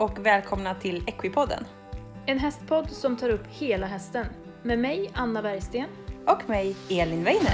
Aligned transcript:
och 0.00 0.26
välkomna 0.26 0.74
till 0.74 1.02
Equipodden. 1.06 1.64
En 2.26 2.38
hästpodd 2.38 2.90
som 2.90 3.16
tar 3.16 3.28
upp 3.28 3.46
hela 3.46 3.86
hästen. 3.86 4.26
Med 4.62 4.78
mig, 4.78 5.10
Anna 5.14 5.42
Bergsten. 5.42 5.86
Och 6.26 6.48
mig, 6.48 6.76
Elin 6.90 7.24
Weiner. 7.24 7.50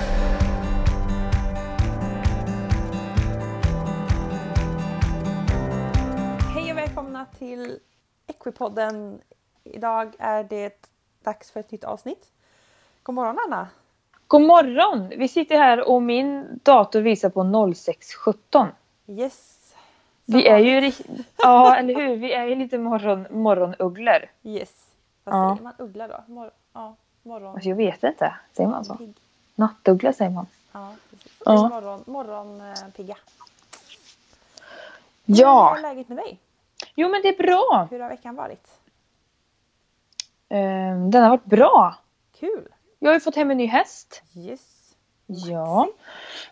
Hej 6.55 6.73
och 6.73 6.79
välkomna 6.79 7.27
till 7.39 7.79
Equipodden. 8.27 9.21
Idag 9.65 10.15
är 10.19 10.45
det 10.45 10.91
dags 11.25 11.51
för 11.51 11.61
ett 11.61 11.71
nytt 11.71 11.85
avsnitt. 11.85 12.33
God 13.03 13.15
morgon 13.15 13.39
Anna! 13.47 13.69
God 14.27 14.43
morgon! 14.43 15.09
Vi 15.09 15.29
sitter 15.29 15.57
här 15.57 15.89
och 15.89 16.03
min 16.03 16.61
dator 16.63 17.01
visar 17.01 17.31
på 17.31 17.41
06.17. 17.41 18.69
Yes! 19.07 19.56
Vi 20.27 20.47
är 20.47 20.59
ju 20.59 20.93
Ja, 21.39 21.77
eller 21.77 21.95
hur? 21.95 22.17
Vi 22.17 22.33
är 22.33 22.45
ju 22.45 22.55
lite 22.55 22.79
morgon, 22.79 23.27
morgonugglor. 23.31 24.25
Yes! 24.43 24.87
Vad 25.25 25.35
Ja. 25.35 25.55
säger 25.57 25.63
man? 25.65 25.73
Uggla 25.79 26.09
då? 26.09 26.25
Mor- 26.27 26.51
ja, 26.73 26.97
morgon... 27.23 27.55
Alltså 27.55 27.69
jag 27.69 27.77
vet 27.77 28.03
inte. 28.05 28.35
Säger 28.57 28.69
man 28.71 28.85
så? 28.85 28.99
Nattuggla 29.55 30.13
säger 30.13 30.31
man. 30.31 30.47
Ja, 30.73 30.93
precis. 31.11 31.33
Ja. 31.45 31.69
Morgon, 31.69 32.05
morgonpigga. 32.07 33.17
Ja! 35.25 35.71
Hur 35.77 35.79
är 35.79 35.83
läget 35.95 36.09
med 36.09 36.19
dig? 36.19 36.39
Jo 36.95 37.09
men 37.09 37.23
det 37.23 37.29
är 37.29 37.37
bra. 37.43 37.89
Hur 37.91 38.01
har 38.01 38.09
veckan 38.09 38.37
varit? 38.37 38.67
Ehm, 40.49 41.11
Den 41.11 41.23
har 41.23 41.31
varit 41.31 41.45
bra. 41.45 41.95
Kul! 42.41 42.69
Jag 42.99 43.09
har 43.09 43.15
ju 43.15 43.21
fått 43.21 43.37
hem 43.37 43.51
en 43.51 43.57
ny 43.57 43.67
häst. 43.67 44.23
Yes! 44.35 44.95
Ja. 45.27 45.89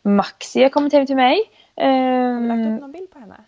Maxi 0.02 0.62
har 0.62 0.68
kommit 0.70 0.92
hem 0.92 1.06
till 1.06 1.16
mig. 1.16 1.50
Har 1.76 1.84
du 2.40 2.48
lagt 2.48 2.60
upp 2.60 2.66
Ehm, 2.66 2.76
någon 2.76 2.92
bild 2.92 3.10
på 3.10 3.18
henne? 3.18 3.44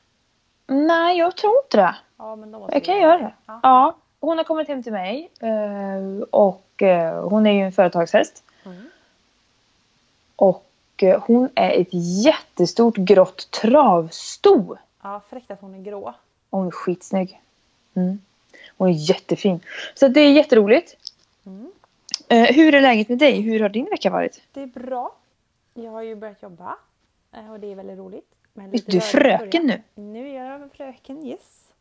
Nej, 0.67 1.19
jag 1.19 1.37
tror 1.37 1.53
inte 1.65 1.77
det. 1.77 1.97
Ja, 2.17 2.37
men 2.37 2.53
då 2.53 2.59
måste 2.59 2.75
Jag 2.77 2.85
kan 2.85 2.99
göra 3.01 3.19
det. 3.19 3.33
Ja. 3.47 3.61
Ja, 3.63 3.97
hon 4.21 4.37
har 4.39 4.45
kommit 4.45 4.69
hem 4.69 4.83
till 4.83 4.93
mig. 4.93 5.31
eh, 5.41 6.23
Och 6.31 6.83
eh, 6.83 7.29
hon 7.29 7.47
är 7.47 7.53
ju 7.53 7.61
en 7.61 7.73
företagshäst. 7.73 8.43
Mm. 8.65 8.91
Och 10.37 10.67
eh, 11.03 11.23
hon 11.27 11.49
är 11.55 11.71
ett 11.81 11.89
jättestort 12.25 12.97
grått 12.97 13.51
travsto. 13.51 14.77
ja, 15.03 15.21
fräckt 15.31 15.51
att 15.51 15.61
hon 15.61 15.75
är 15.75 15.79
grå. 15.83 16.15
Hon 16.51 16.67
är 16.67 16.71
skitsnygg. 16.71 17.41
Mm. 17.95 18.19
Hon 18.77 18.89
är 18.89 18.93
jättefin. 18.93 19.61
Så 19.95 20.09
det 20.09 20.21
är 20.21 20.33
jätteroligt. 20.33 20.97
Mm. 21.47 21.73
Hur 22.29 22.75
är 22.75 22.81
läget 22.81 23.09
med 23.09 23.19
dig? 23.19 23.41
Hur 23.41 23.61
har 23.61 23.69
din 23.69 23.85
vecka 23.91 24.11
varit? 24.11 24.41
Det 24.53 24.63
är 24.63 24.67
bra. 24.67 25.13
Jag 25.75 25.91
har 25.91 26.03
ju 26.03 26.15
börjat 26.15 26.43
jobba 26.43 26.77
och 27.53 27.61
det 27.61 27.73
är 27.73 27.75
väldigt 27.75 27.99
roligt. 27.99 28.31
Du 28.87 28.97
är 28.97 29.01
fröken 29.01 29.67
nu? 29.67 29.83
Nu 29.95 30.29
är 30.29 30.45
jag 30.45 30.73
fröken, 30.73 31.25
yes. 31.27 31.75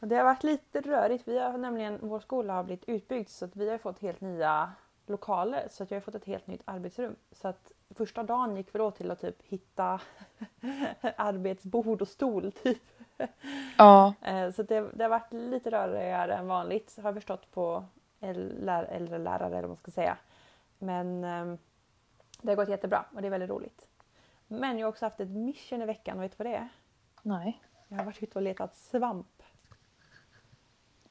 Och 0.00 0.08
det 0.08 0.16
har 0.16 0.24
varit 0.24 0.42
lite 0.44 0.80
rörigt. 0.80 1.28
Vi 1.28 1.38
har 1.38 1.58
nämligen, 1.58 1.98
vår 2.02 2.20
skola 2.20 2.52
har 2.52 2.64
blivit 2.64 2.88
utbyggd 2.88 3.28
så 3.28 3.44
att 3.44 3.56
vi 3.56 3.70
har 3.70 3.78
fått 3.78 3.98
helt 3.98 4.20
nya 4.20 4.72
lokaler. 5.06 5.68
Så 5.70 5.82
att 5.82 5.90
jag 5.90 5.96
har 5.96 6.00
fått 6.00 6.14
ett 6.14 6.24
helt 6.24 6.46
nytt 6.46 6.62
arbetsrum. 6.64 7.16
Så 7.32 7.48
att 7.48 7.72
första 7.94 8.22
dagen 8.22 8.56
gick 8.56 8.74
vi 8.74 8.78
då 8.78 8.90
till 8.90 9.10
att 9.10 9.20
typ 9.20 9.42
hitta 9.42 10.00
arbetsbord 11.16 12.02
och 12.02 12.08
stol 12.08 12.52
typ. 12.52 12.82
Ja. 13.78 14.14
Eh, 14.22 14.50
Så 14.50 14.62
det, 14.62 14.80
det 14.94 15.04
har 15.04 15.08
varit 15.08 15.32
lite 15.32 15.70
rörigare 15.70 16.34
än 16.34 16.46
vanligt 16.48 16.96
har 16.96 17.04
jag 17.04 17.14
förstått 17.14 17.50
på 17.50 17.84
äldre 18.20 19.18
lärare 19.18 19.46
eller 19.46 19.60
vad 19.60 19.68
man 19.70 19.76
ska 19.76 19.90
säga. 19.90 20.16
Men 20.78 21.24
ehm, 21.24 21.58
det 22.42 22.48
har 22.50 22.56
gått 22.56 22.68
jättebra 22.68 23.04
och 23.14 23.22
det 23.22 23.28
är 23.28 23.30
väldigt 23.30 23.50
roligt. 23.50 23.87
Men 24.48 24.78
jag 24.78 24.86
har 24.86 24.92
också 24.92 25.04
haft 25.06 25.20
ett 25.20 25.28
mission 25.30 25.82
i 25.82 25.86
veckan 25.86 26.20
vet 26.20 26.30
du 26.38 26.44
vad 26.44 26.52
det 26.52 26.56
är? 26.56 26.68
Nej. 27.22 27.60
Jag 27.88 27.98
har 27.98 28.04
varit 28.04 28.22
ute 28.22 28.38
och 28.38 28.42
letat 28.42 28.76
svamp. 28.76 29.26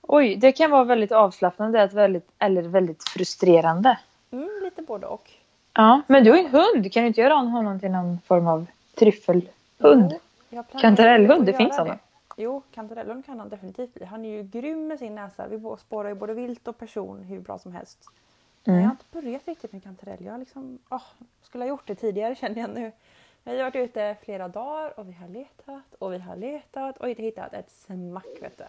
Oj, 0.02 0.36
det 0.36 0.52
kan 0.52 0.72
vara 0.72 0.84
väldigt 0.84 1.12
avslappnande 1.12 1.88
väldigt, 1.94 2.30
eller 2.40 2.62
väldigt 2.62 3.04
frustrerande. 3.04 4.00
Mm, 4.32 4.50
lite 4.64 4.82
både 4.82 5.08
och. 5.08 5.32
Ja, 5.74 6.02
men 6.08 6.24
du 6.24 6.32
har 6.32 6.38
en 6.38 6.48
hund. 6.48 6.94
Kan 6.94 7.04
du 7.04 7.08
inte 7.08 7.22
göra 7.22 7.34
honom 7.34 7.80
till 7.80 7.92
någon 7.92 8.20
form 8.22 8.48
av 8.48 8.66
tryffelhund? 8.96 10.14
Jo, 10.50 10.64
Kantarellhund, 10.82 11.46
det 11.46 11.54
finns 11.54 11.76
sådana. 11.76 12.00
Jo, 12.38 12.62
kantarellhund 12.74 13.26
kan 13.26 13.40
han 13.40 13.50
definitivt 13.50 13.94
bli. 13.94 14.06
Han 14.06 14.26
är 14.26 14.30
ju 14.30 14.44
grym 14.44 14.88
med 14.88 15.00
sin 15.00 15.16
näsa. 15.16 15.48
Vi 15.48 15.62
spårar 15.80 16.10
ju 16.10 16.16
både 16.16 16.34
vilt 16.34 16.68
och 16.68 16.78
person 16.78 17.24
hur 17.24 17.40
bra 17.40 17.60
som 17.60 17.72
helst. 17.74 18.10
Men 18.64 18.76
jag 18.76 18.82
har 18.82 18.86
Mm. 18.86 18.92
inte 18.92 19.22
börjat 19.22 19.48
riktigt 19.48 19.72
med 19.74 19.84
kantarell. 19.84 20.26
Jag 20.26 20.32
har 20.32 20.40
liksom, 20.40 20.80
åh, 20.90 21.02
skulle 21.42 21.64
ha 21.64 21.70
gjort 21.70 21.88
det 21.88 21.96
tidigare 21.96 22.36
känner 22.36 22.62
jag 22.62 22.70
nu. 22.70 22.92
Vi 23.48 23.58
har 23.58 23.64
varit 23.64 23.76
ute 23.76 24.18
flera 24.22 24.48
dagar 24.48 25.00
och 25.00 25.10
vi 25.10 25.14
har 25.14 25.28
letat 25.28 25.94
och 26.00 26.14
vi 26.14 26.18
har 26.18 26.36
letat 26.36 26.98
och 26.98 27.10
inte 27.10 27.22
hittat 27.22 27.54
ett 27.54 27.72
smack 27.72 28.42
vet 28.42 28.58
du. 28.58 28.64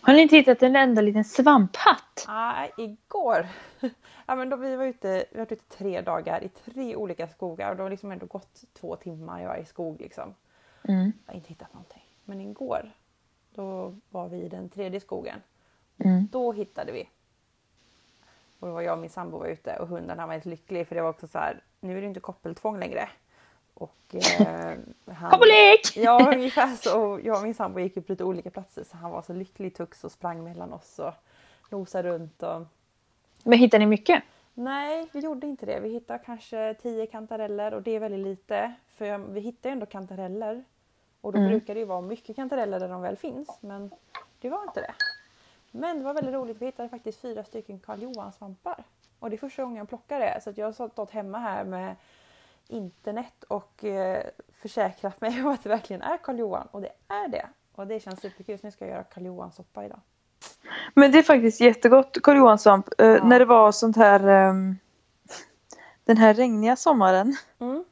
Har 0.00 0.14
ni 0.14 0.22
inte 0.22 0.36
hittat 0.36 0.62
en 0.62 0.76
enda 0.76 1.02
liten 1.02 1.24
svamphatt? 1.24 2.24
Nej, 2.28 2.72
igår. 2.76 3.46
ja, 4.26 4.34
men 4.34 4.48
då 4.48 4.56
vi 4.56 4.76
var 4.76 4.84
ute, 4.84 5.08
vi 5.30 5.38
har 5.38 5.44
varit 5.44 5.52
ute 5.52 5.76
tre 5.76 6.00
dagar 6.00 6.44
i 6.44 6.48
tre 6.48 6.96
olika 6.96 7.28
skogar 7.28 7.70
och 7.70 7.76
då 7.76 7.82
har 7.82 7.90
liksom 7.90 8.12
ändå 8.12 8.26
gått 8.26 8.64
två 8.72 8.96
timmar 8.96 9.42
i 9.42 9.46
varje 9.46 9.64
skog 9.64 10.00
liksom. 10.00 10.34
Mm. 10.88 11.12
Jag 11.26 11.32
har 11.32 11.36
inte 11.36 11.48
hittat 11.48 11.72
någonting. 11.72 12.04
Men 12.24 12.40
igår, 12.40 12.90
då 13.54 13.94
var 14.10 14.28
vi 14.28 14.36
i 14.36 14.48
den 14.48 14.68
tredje 14.68 15.00
skogen. 15.00 15.38
Mm. 15.98 16.28
Då 16.32 16.52
hittade 16.52 16.92
vi. 16.92 17.08
Och 18.58 18.68
då 18.68 18.74
var 18.74 18.80
jag 18.80 18.92
och 18.92 19.00
min 19.00 19.10
sambo 19.10 19.38
var 19.38 19.46
ute 19.46 19.76
och 19.76 19.88
hunden 19.88 20.18
han 20.18 20.28
var 20.28 20.34
helt 20.34 20.44
lycklig 20.44 20.88
för 20.88 20.94
det 20.94 21.02
var 21.02 21.10
också 21.10 21.26
så 21.26 21.38
här, 21.38 21.62
nu 21.80 21.96
är 21.96 22.00
det 22.00 22.06
inte 22.06 22.20
koppeltvång 22.20 22.78
längre. 22.78 23.08
Och 23.74 24.14
eh, 24.14 24.78
han, 25.14 25.30
Koppelek! 25.30 25.96
Ja, 25.96 26.32
ungefär 26.34 26.76
så. 26.76 27.20
Jag 27.24 27.36
och 27.36 27.42
min 27.42 27.54
sambo 27.54 27.80
gick 27.80 27.96
upp 27.96 28.08
lite 28.08 28.24
olika 28.24 28.50
platser 28.50 28.84
så 28.84 28.96
han 28.96 29.10
var 29.10 29.22
så 29.22 29.32
lycklig 29.32 29.74
tux 29.74 30.04
och 30.04 30.12
sprang 30.12 30.44
mellan 30.44 30.72
oss 30.72 30.98
och 30.98 31.12
nosade 31.70 32.08
runt. 32.08 32.42
Och... 32.42 32.62
Men 33.42 33.58
hittar 33.58 33.78
ni 33.78 33.86
mycket? 33.86 34.22
Nej, 34.54 35.08
vi 35.12 35.20
gjorde 35.20 35.46
inte 35.46 35.66
det. 35.66 35.80
Vi 35.80 35.88
hittade 35.88 36.18
kanske 36.26 36.74
10 36.82 37.06
kantareller 37.06 37.74
och 37.74 37.82
det 37.82 37.90
är 37.90 38.00
väldigt 38.00 38.20
lite. 38.26 38.74
För 38.88 39.18
vi 39.18 39.40
hittar 39.40 39.70
ju 39.70 39.72
ändå 39.72 39.86
kantareller. 39.86 40.64
Och 41.20 41.32
då 41.32 41.38
Mm. 41.38 41.50
brukar 41.50 41.74
det 41.74 41.80
ju 41.80 41.86
vara 41.86 42.00
mycket 42.00 42.36
kantareller 42.36 42.80
där 42.80 42.88
de 42.88 43.02
väl 43.02 43.16
finns. 43.16 43.58
Men 43.60 43.90
det 44.40 44.50
var 44.50 44.62
inte 44.62 44.80
det. 44.80 44.94
Men 45.70 45.98
det 45.98 46.04
var 46.04 46.14
väldigt 46.14 46.34
roligt. 46.34 46.62
Vi 46.62 46.66
hittade 46.66 46.88
faktiskt 46.88 47.20
fyra 47.20 47.44
stycken 47.44 47.78
Karl 47.78 48.02
Johan-svampar. 48.02 48.84
Och 49.18 49.30
det 49.30 49.36
är 49.36 49.38
första 49.38 49.62
gången 49.62 49.76
jag 49.78 49.88
plockar 49.88 50.20
det. 50.20 50.40
Så 50.44 50.52
jag 50.56 50.66
har 50.72 50.88
stått 50.88 51.10
hemma 51.10 51.38
här 51.38 51.64
med 51.64 51.96
internet 52.68 53.44
och 53.48 53.84
eh, 53.84 54.22
försäkrat 54.62 55.20
mig 55.20 55.42
om 55.44 55.48
att 55.48 55.62
det 55.62 55.68
verkligen 55.68 56.02
är 56.02 56.16
Karl 56.16 56.38
Johan. 56.38 56.68
Och 56.70 56.80
det 56.80 56.92
är 57.08 57.28
det. 57.28 57.46
Och 57.74 57.86
det 57.86 58.00
känns 58.00 58.20
superkul. 58.20 58.58
Så 58.58 58.66
nu 58.66 58.70
ska 58.70 58.84
jag 58.84 58.92
göra 58.92 59.04
Karl 59.04 59.24
Johan-soppa 59.26 59.84
idag. 59.84 60.00
Men 60.94 61.12
det 61.12 61.18
är 61.18 61.22
faktiskt 61.22 61.60
jättegott, 61.60 62.18
Karl 62.22 62.36
Johan-svamp. 62.36 62.88
Eh, 62.98 63.06
Ja. 63.08 63.24
När 63.24 63.38
det 63.38 63.44
var 63.44 63.72
sånt 63.72 63.96
här... 63.96 64.26
ehm, 64.28 64.76
den 66.04 66.16
här 66.16 66.34
regniga 66.34 66.76
sommaren. 66.76 67.36
Mm. 67.58 67.84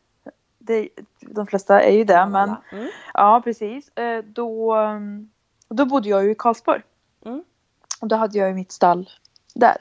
Det, 0.59 0.89
de 1.21 1.47
flesta 1.47 1.81
är 1.83 1.93
ju 1.93 2.05
det, 2.05 2.27
men... 2.27 2.55
Mm. 2.73 2.89
Ja, 3.15 3.41
precis. 3.45 3.89
Eh, 3.97 4.25
Då, 4.25 4.75
ehm, 4.75 5.31
då 5.69 5.85
bodde 5.85 6.09
jag 6.09 6.25
ju 6.25 6.31
i 6.31 6.35
Karlsborg. 6.35 6.83
Mm. 7.25 7.45
Och 8.01 8.09
då 8.09 8.17
hade 8.17 8.39
jag 8.39 8.49
ju 8.49 8.55
mitt 8.55 8.73
stall 8.73 9.11
där. 9.55 9.77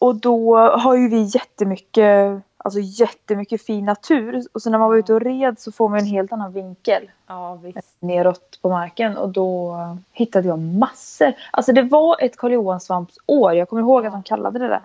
Och 0.00 0.14
då 0.14 0.56
har 0.58 0.94
ju 0.96 1.08
vi 1.08 1.22
jättemycket, 1.22 2.42
alltså 2.64 2.80
jättemycket 2.80 3.62
fin 3.62 3.84
natur. 3.84 4.46
Och 4.52 4.62
så 4.62 4.70
när 4.70 4.78
man 4.78 4.88
var 4.88 4.96
ute 4.96 5.14
och 5.14 5.20
red 5.20 5.58
så 5.58 5.72
får 5.72 5.88
man 5.88 5.98
en 5.98 6.06
helt 6.06 6.32
annan 6.32 6.52
vinkel 6.52 7.10
Ja, 7.26 7.60
neråt 8.00 8.58
på 8.62 8.68
marken. 8.68 9.16
Och 9.16 9.28
då 9.28 9.76
hittade 10.12 10.48
jag 10.48 10.58
massor. 10.58 11.32
Alltså 11.50 11.72
det 11.72 11.82
var 11.82 12.16
ett 12.20 12.36
Karl 12.36 12.52
Johan-svamps 12.52 13.18
år. 13.26 13.54
Jag 13.54 13.68
kommer 13.68 13.82
ihåg 13.82 14.06
att 14.06 14.12
de 14.12 14.22
kallade 14.22 14.58
det 14.58 14.68
det. 14.68 14.80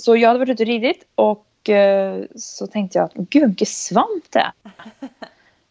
Så 0.00 0.16
jag 0.16 0.28
hade 0.28 0.38
varit 0.38 0.48
ute 0.48 0.62
och 0.62 0.66
ridit 0.66 1.04
och 1.14 1.70
eh, 1.70 2.24
så 2.36 2.66
tänkte 2.66 2.98
jag 2.98 3.04
att 3.04 3.14
gud 3.14 3.48
mycket 3.48 3.68
svamp 3.68 4.24
det 4.30 4.38
är. 4.38 4.52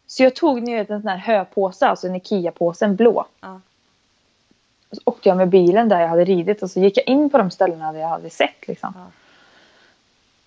Så 0.06 0.22
jag 0.22 0.36
tog 0.36 0.62
ni 0.62 0.74
vet, 0.74 0.90
en 0.90 1.02
sån 1.02 1.10
här 1.10 1.18
höpåse, 1.18 1.86
alltså 1.86 2.06
en 2.06 2.14
Ikea-påse, 2.14 2.84
en 2.84 2.96
blå. 2.96 3.26
Ja. 3.40 3.60
Och 4.90 4.96
så 4.96 5.02
åkte 5.04 5.28
jag 5.28 5.38
med 5.38 5.48
bilen 5.48 5.88
där 5.88 6.00
jag 6.00 6.08
hade 6.08 6.24
ridit 6.24 6.62
och 6.62 6.70
så 6.70 6.80
gick 6.80 6.98
jag 6.98 7.08
in 7.08 7.30
på 7.30 7.38
de 7.38 7.50
ställena 7.50 7.92
där 7.92 8.00
jag 8.00 8.08
hade 8.08 8.30
sett. 8.30 8.68
Liksom. 8.68 8.92
Ja. 8.96 9.04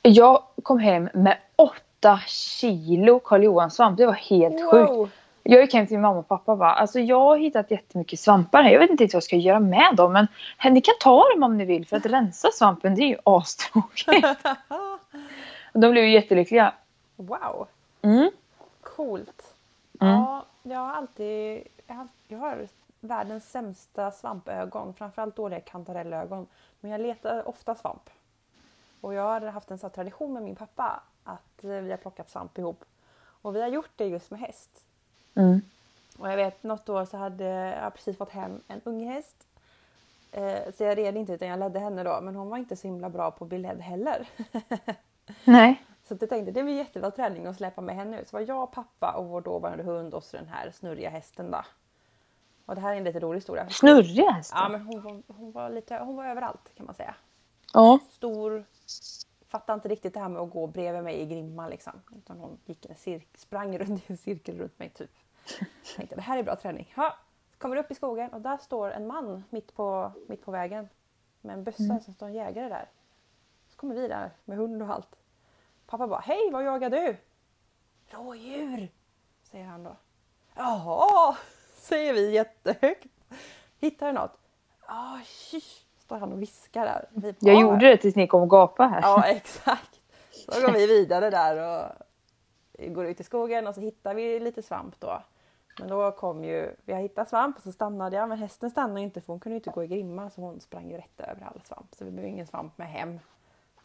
Jag 0.09 0.43
kom 0.63 0.79
hem 0.79 1.09
med 1.13 1.37
åtta 1.55 2.19
kilo 2.27 3.19
Karl 3.19 3.43
Johan-svamp. 3.43 3.97
Det 3.97 4.05
var 4.05 4.13
helt 4.13 4.71
sjukt. 4.71 4.89
Wow. 4.89 5.09
Jag 5.43 5.61
gick 5.61 5.73
hem 5.73 5.87
till 5.87 5.97
min 5.97 6.01
mamma 6.01 6.19
och 6.19 6.27
pappa 6.27 6.51
och 6.51 6.57
bara, 6.57 6.73
alltså 6.73 6.99
jag 6.99 7.19
har 7.19 7.37
hittat 7.37 7.71
jättemycket 7.71 8.19
svampar 8.19 8.63
här. 8.63 8.71
Jag 8.71 8.79
vet 8.79 8.89
inte 8.89 9.03
vad 9.03 9.13
jag 9.13 9.23
ska 9.23 9.35
göra 9.35 9.59
med 9.59 9.95
dem. 9.95 10.13
Men 10.13 10.27
"Hej, 10.57 10.71
ni 10.71 10.81
kan 10.81 10.93
ta 10.99 11.29
dem 11.33 11.43
om 11.43 11.57
ni 11.57 11.65
vill 11.65 11.87
för 11.87 11.97
att 11.97 12.05
rensa 12.05 12.49
svampen 12.53 12.95
det 12.95 13.01
är 13.01 13.07
ju 13.07 13.17
astråkigt. 13.23 14.27
De 15.73 15.91
blev 15.91 16.03
ju 16.03 16.11
jättelyckliga. 16.11 16.73
wow. 17.15 17.67
Mm. 18.01 18.31
Coolt. 18.81 19.53
Mm. 20.01 20.13
Ja, 20.13 20.45
jag 20.63 20.79
har 20.79 20.93
alltid... 20.93 21.63
Jag 21.87 21.95
har, 21.95 22.07
jag 22.27 22.39
har 22.39 22.67
världens 22.99 23.51
sämsta 23.51 24.11
svampögon. 24.11 24.93
Framförallt 24.93 25.35
dåliga 25.35 25.59
kantarellögon. 25.59 26.47
Men 26.79 26.91
jag 26.91 27.01
letar 27.01 27.49
ofta 27.49 27.75
svamp. 27.75 28.09
Och 29.01 29.13
jag 29.13 29.23
har 29.23 29.41
haft 29.41 29.71
en 29.71 29.77
sån 29.77 29.89
tradition 29.89 30.33
med 30.33 30.43
min 30.43 30.55
pappa 30.55 31.03
att 31.23 31.63
eh, 31.63 31.69
vi 31.69 31.91
har 31.91 31.97
plockat 31.97 32.29
svamp 32.29 32.57
ihop. 32.57 32.85
Och 33.41 33.55
vi 33.55 33.61
har 33.61 33.67
gjort 33.67 33.91
det 33.95 34.05
just 34.05 34.31
med 34.31 34.39
häst. 34.39 34.85
Mm. 35.35 35.61
Och 36.17 36.31
jag 36.31 36.37
vet 36.37 36.63
något 36.63 36.89
år 36.89 37.05
så 37.05 37.17
hade 37.17 37.45
jag 37.83 37.93
precis 37.93 38.17
fått 38.17 38.29
hem 38.29 38.61
en 38.67 38.81
unghäst. 38.83 39.47
Eh, 40.31 40.73
så 40.77 40.83
jag 40.83 40.97
red 40.97 41.17
inte 41.17 41.33
utan 41.33 41.47
jag 41.47 41.59
ledde 41.59 41.79
henne 41.79 42.03
då 42.03 42.19
men 42.21 42.35
hon 42.35 42.49
var 42.49 42.57
inte 42.57 42.75
så 42.75 42.87
himla 42.87 43.09
bra 43.09 43.31
på 43.31 43.43
att 43.43 43.49
bli 43.49 43.57
ledd 43.57 43.81
heller. 43.81 44.27
Nej. 45.45 45.83
Så 46.03 46.17
jag 46.19 46.29
tänkte 46.29 46.51
det 46.51 46.63
blir 46.63 46.73
jättebra 46.73 47.11
träning 47.11 47.45
att 47.45 47.57
släppa 47.57 47.81
med 47.81 47.95
henne 47.95 48.21
ut. 48.21 48.29
Så 48.29 48.37
var 48.37 48.45
jag, 48.47 48.71
pappa 48.71 49.13
och 49.17 49.25
vår 49.25 49.41
dåvarande 49.41 49.83
hund 49.83 50.13
och 50.13 50.23
så 50.23 50.37
den 50.37 50.47
här 50.47 50.71
snurriga 50.71 51.09
hästen 51.09 51.51
då. 51.51 51.61
Och 52.65 52.75
det 52.75 52.81
här 52.81 52.93
är 52.93 52.97
en 52.97 53.03
lite 53.03 53.19
rolig 53.19 53.37
historia. 53.37 53.69
Snurrig 53.69 54.25
hästen? 54.25 54.59
Ja 54.61 54.69
men 54.69 54.81
hon 54.81 55.01
var, 55.01 55.21
hon 55.27 55.51
var 55.51 55.69
lite, 55.69 55.97
hon 55.97 56.15
var 56.15 56.25
överallt 56.25 56.75
kan 56.75 56.85
man 56.85 56.95
säga. 56.95 57.15
Ja. 57.73 57.99
Stor, 58.09 58.65
fattade 59.47 59.75
inte 59.75 59.87
riktigt 59.87 60.13
det 60.13 60.19
här 60.19 60.29
med 60.29 60.41
att 60.41 60.51
gå 60.51 60.67
bredvid 60.67 61.03
mig 61.03 61.19
i 61.21 61.25
grimma 61.25 61.67
liksom. 61.67 61.93
Utan 62.17 62.39
hon 62.39 62.59
gick 62.65 62.85
en 62.85 62.95
cirk, 62.95 63.27
sprang 63.37 63.77
runt 63.77 63.99
i 64.09 64.11
en 64.11 64.17
cirkel 64.17 64.57
runt 64.57 64.79
mig 64.79 64.89
typ. 64.89 65.11
Tänkte 65.95 66.15
det 66.15 66.21
här 66.21 66.37
är 66.37 66.43
bra 66.43 66.55
träning. 66.55 66.93
Ha! 66.95 67.17
Kommer 67.57 67.75
upp 67.75 67.91
i 67.91 67.95
skogen 67.95 68.33
och 68.33 68.41
där 68.41 68.57
står 68.57 68.91
en 68.91 69.07
man 69.07 69.43
mitt 69.49 69.73
på, 69.75 70.11
mitt 70.27 70.45
på 70.45 70.51
vägen. 70.51 70.89
Med 71.41 71.53
en 71.53 71.63
bössa, 71.63 71.83
Mm. 71.83 71.99
så 72.01 72.13
står 72.13 72.27
en 72.27 72.33
jägare 72.33 72.69
där. 72.69 72.89
Så 73.67 73.77
kommer 73.77 73.95
vi 73.95 74.07
där 74.07 74.31
med 74.45 74.57
hund 74.57 74.81
och 74.81 74.89
allt. 74.93 75.15
Pappa 75.85 76.07
bara, 76.07 76.19
hej 76.19 76.49
vad 76.51 76.63
jagar 76.65 76.89
du? 76.89 77.17
Rådjur! 78.09 78.89
Säger 79.43 79.65
han 79.65 79.83
då. 79.83 79.95
Jaha, 80.55 81.37
säger 81.75 82.13
vi 82.13 82.31
jättehögt. 82.31 83.05
Hittar 83.79 84.07
du 84.07 84.13
något? 84.13 84.37
Ja, 84.87 85.19
kysch, 85.25 85.85
står 86.09 86.17
han 86.17 86.33
och 86.33 86.41
viskar 86.41 86.85
där. 86.85 87.05
Vi 87.09 87.35
Jag 87.39 87.61
gjorde 87.61 87.87
det 87.87 87.97
tills 87.97 88.15
ni 88.15 88.27
kom 88.27 88.41
och 88.41 88.49
gapade 88.49 88.89
här. 88.89 89.01
Ja, 89.01 89.23
exakt. 89.27 89.99
Så 90.31 90.61
går 90.61 90.73
vi 90.73 90.87
vidare 90.87 91.29
där 91.29 91.57
och 91.57 92.93
går 92.93 93.05
ut 93.05 93.19
i 93.19 93.23
skogen 93.23 93.67
och 93.67 93.75
så 93.75 93.81
hittar 93.81 94.13
vi 94.13 94.39
lite 94.39 94.61
svamp 94.61 94.99
då. 94.99 95.21
Men 95.79 95.87
då 95.87 96.11
kom 96.11 96.43
ju, 96.43 96.75
vi 96.85 96.93
har 96.93 97.01
hittat 97.01 97.29
svamp 97.29 97.57
och 97.57 97.63
så 97.63 97.71
stannade 97.71 98.15
jag 98.15 98.29
men 98.29 98.37
hästen 98.37 98.69
stannade 98.69 99.01
inte 99.01 99.21
för 99.21 99.33
hon 99.33 99.39
kunde 99.39 99.53
ju 99.53 99.57
inte 99.57 99.69
gå 99.69 99.83
i 99.83 99.87
grimma 99.87 100.29
så 100.29 100.41
hon 100.41 100.59
sprang 100.59 100.89
ju 100.89 100.97
rätt 100.97 101.19
över 101.19 101.45
all 101.45 101.61
svamp. 101.63 101.95
Så 101.95 102.05
vi 102.05 102.11
blev 102.11 102.25
ingen 102.25 102.47
svamp 102.47 102.77
med 102.77 102.87
hem. 102.87 103.19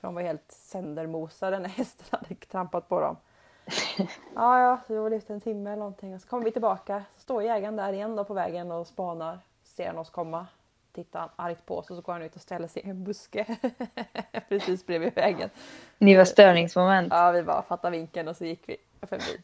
För 0.01 0.09
de 0.09 0.15
var 0.15 0.23
helt 0.23 0.53
söndermosade 0.53 1.59
när 1.59 1.69
hästen 1.79 2.07
hade 2.11 2.35
trampat 2.35 2.89
på 2.89 3.01
dem. 3.01 3.17
Ja, 4.35 4.61
ja, 4.61 4.79
så 4.87 4.93
vi 4.93 4.99
var 4.99 5.11
ute 5.11 5.33
en 5.33 5.41
timme 5.41 5.71
eller 5.71 5.81
någonting 5.81 6.15
och 6.15 6.21
så 6.21 6.29
kommer 6.29 6.45
vi 6.45 6.53
tillbaka. 6.53 7.05
Så 7.15 7.21
står 7.21 7.43
jägaren 7.43 7.77
där 7.77 7.93
igen 7.93 8.17
då 8.17 8.25
på 8.25 8.35
vägen 8.35 8.73
och 8.73 8.87
spanar. 8.87 9.41
Ser 9.65 9.87
han 9.87 9.99
oss 9.99 10.11
komma. 10.11 10.47
Tittar 10.95 11.21
han 11.21 11.29
argt 11.37 11.67
på 11.67 11.79
oss 11.79 11.91
och 11.91 11.97
så 11.97 12.03
går 12.03 12.13
han 12.13 12.23
ut 12.23 12.37
och 12.37 12.41
ställer 12.41 12.69
sig 12.69 12.83
i 12.83 12.91
en 12.91 13.05
buske. 13.05 13.57
Precis 14.49 14.87
bredvid 14.87 15.15
vägen. 15.15 15.51
Ni 15.99 16.17
var 16.17 16.25
störningsmoment. 16.25 17.13
Ja, 17.13 17.31
vi 17.31 17.43
bara 17.43 17.63
fattade 17.63 17.97
vinkeln 17.97 18.29
och 18.29 18.37
så 18.37 18.45
gick 18.45 18.63
vi 18.67 18.77
förbi. 19.03 19.43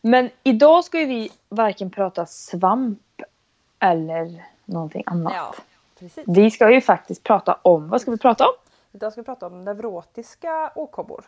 Men 0.00 0.30
idag 0.42 0.84
ska 0.84 1.00
ju 1.00 1.06
vi 1.06 1.30
varken 1.48 1.90
prata 1.90 2.26
svamp 2.26 3.22
eller 3.78 4.44
någonting 4.64 5.02
annat. 5.06 5.32
Ja, 5.36 5.54
precis. 5.98 6.24
Vi 6.26 6.50
ska 6.50 6.70
ju 6.72 6.80
faktiskt 6.80 7.22
prata 7.22 7.58
om, 7.62 7.88
vad 7.88 8.00
ska 8.00 8.10
vi 8.10 8.18
prata 8.18 8.46
om? 8.46 8.54
Idag 8.92 9.12
ska 9.12 9.20
vi 9.20 9.24
prata 9.24 9.46
om 9.46 9.64
neurotiska 9.64 10.72
åkommor. 10.74 11.24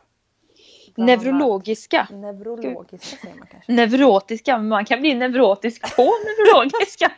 Neurologiska. 0.94 2.08
Neurologiska 2.10 3.16
säger 3.16 3.36
man 3.36 3.46
kanske. 3.50 3.72
Neurotiska, 3.72 4.58
men 4.58 4.68
man 4.68 4.84
kan 4.84 5.00
bli 5.00 5.14
neurotisk 5.14 5.96
på 5.96 6.02
neurologiska. 6.24 7.12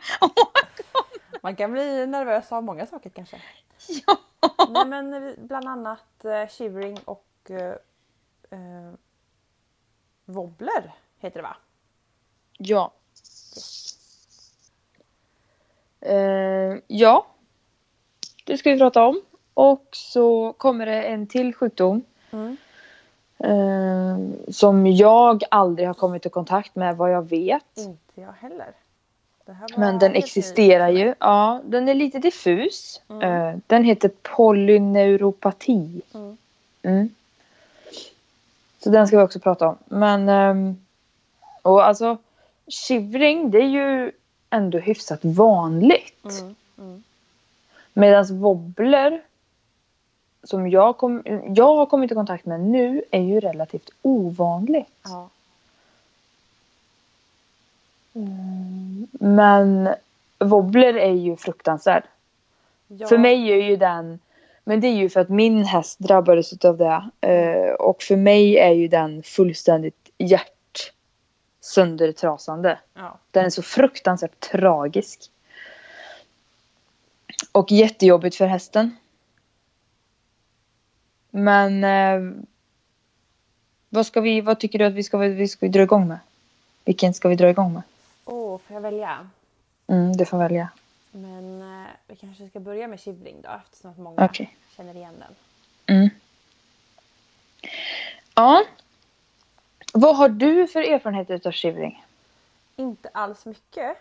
Man 1.41 1.55
kan 1.55 1.71
bli 1.71 2.07
nervös 2.07 2.51
av 2.51 2.63
många 2.63 2.85
saker 2.85 3.09
kanske. 3.09 3.41
ja. 4.07 4.17
Nej, 4.69 4.85
men 4.85 5.35
bland 5.37 5.67
annat 5.67 6.25
eh, 6.25 6.47
shivering 6.47 6.97
och 7.05 7.25
eh, 7.49 7.75
eh, 8.49 8.93
wobbler 10.25 10.93
heter 11.19 11.39
det 11.39 11.43
va? 11.43 11.57
Ja. 12.57 12.93
Eh, 16.01 16.77
ja. 16.87 17.25
Det 18.45 18.57
ska 18.57 18.71
vi 18.71 18.79
prata 18.79 19.05
om. 19.05 19.21
Och 19.53 19.87
så 19.91 20.53
kommer 20.53 20.85
det 20.85 21.03
en 21.03 21.27
till 21.27 21.55
sjukdom. 21.55 22.01
Mm. 22.31 22.57
Eh, 23.37 24.51
som 24.51 24.87
jag 24.87 25.43
aldrig 25.51 25.87
har 25.87 25.93
kommit 25.93 26.25
i 26.25 26.29
kontakt 26.29 26.75
med 26.75 26.97
vad 26.97 27.11
jag 27.11 27.29
vet. 27.29 27.77
Inte 27.77 28.21
jag 28.21 28.31
heller. 28.31 28.73
Men 29.77 29.99
den 29.99 30.15
existerar 30.15 30.89
ju. 30.89 31.15
Ja, 31.19 31.61
den 31.65 31.89
är 31.89 31.93
lite 31.93 32.19
diffus. 32.19 33.01
Mm. 33.09 33.21
Eh, 33.21 33.59
den 33.67 33.83
heter 33.83 34.11
polyneuropati. 34.21 36.01
Mm. 36.13 36.37
Mm. 36.83 37.09
Så 38.79 38.89
den 38.89 39.07
ska 39.07 39.17
vi 39.17 39.23
också 39.23 39.39
prata 39.39 39.67
om. 39.67 39.77
Men 39.85 40.29
ehm, 40.29 40.77
och 41.61 41.85
alltså 41.85 42.17
shivering 42.67 43.51
det 43.51 43.57
är 43.57 43.67
ju 43.67 44.11
ändå 44.49 44.77
hyfsat 44.77 45.19
vanligt. 45.23 46.25
Mm. 46.41 46.55
Mm. 46.77 47.03
Medan 47.93 48.39
wobbler 48.39 49.21
som 50.43 50.69
jag, 50.69 50.97
kom, 50.97 51.23
jag 51.55 51.75
har 51.75 51.85
kommit 51.85 52.11
i 52.11 52.15
kontakt 52.15 52.45
med 52.45 52.59
nu 52.59 53.03
är 53.11 53.21
ju 53.21 53.39
relativt 53.39 53.89
ovanligt. 54.01 54.99
Ja. 55.03 55.29
Mm, 58.19 59.07
Men 59.11 59.95
wobbler 60.39 60.93
är 60.93 61.13
ju 61.13 61.37
fruktansvärd. 61.37 62.03
Ja. 62.87 63.07
För 63.07 63.17
mig 63.17 63.51
är 63.51 63.69
ju 63.69 63.75
den, 63.75 64.19
men 64.63 64.81
det 64.81 64.87
är 64.87 64.95
ju 64.95 65.09
för 65.09 65.19
att 65.19 65.29
min 65.29 65.65
häst 65.65 65.99
drabbades 65.99 66.65
av 66.65 66.77
det. 66.77 67.09
Eh, 67.21 67.73
och 67.73 68.03
för 68.03 68.15
mig 68.15 68.57
är 68.57 68.71
ju 68.71 68.87
den 68.87 69.23
fullständigt 69.23 70.09
hjärt 70.17 70.91
söndertrasande. 71.61 72.79
Ja. 72.93 73.19
Den 73.31 73.45
är 73.45 73.49
så 73.49 73.61
fruktansvärt 73.61 74.39
tragisk. 74.39 75.31
Och 77.51 77.71
jättejobbigt 77.71 78.35
för 78.35 78.45
hästen. 78.45 78.95
Men 81.31 81.83
eh, 81.83 82.43
vad, 83.89 84.05
ska 84.05 84.21
vi, 84.21 84.41
vad 84.41 84.59
tycker 84.59 84.79
du 84.79 84.85
att 84.85 84.93
vi 84.93 85.03
ska, 85.03 85.17
vi 85.17 85.47
ska 85.47 85.67
dra 85.67 85.81
igång 85.81 86.07
med? 86.07 86.19
Vilken 86.85 87.13
ska 87.13 87.29
vi 87.29 87.35
dra 87.35 87.49
igång 87.49 87.73
med? 87.73 87.81
Åh, 88.49 88.57
får 88.57 88.73
jag 88.73 88.81
välja? 88.81 89.29
Mm, 89.87 90.17
det 90.17 90.25
får 90.25 90.37
välja. 90.37 90.69
Men 91.11 91.61
eh, 91.61 91.87
vi 92.07 92.15
kanske 92.15 92.49
ska 92.49 92.59
börja 92.59 92.87
med 92.87 92.99
shivring 92.99 93.41
då 93.41 93.49
eftersom 93.49 93.91
att 93.91 93.97
många 93.97 94.25
Okej. 94.25 94.57
känner 94.75 94.95
igen 94.95 95.13
den. 95.19 95.35
Mm. 95.97 96.09
Ja. 98.35 98.65
Vad 99.93 100.15
har 100.15 100.29
du 100.29 100.67
för 100.67 100.81
erfarenheter 100.81 101.47
av 101.47 101.51
shivering? 101.51 102.05
Inte 102.75 103.09
alls 103.13 103.45
mycket 103.45 103.97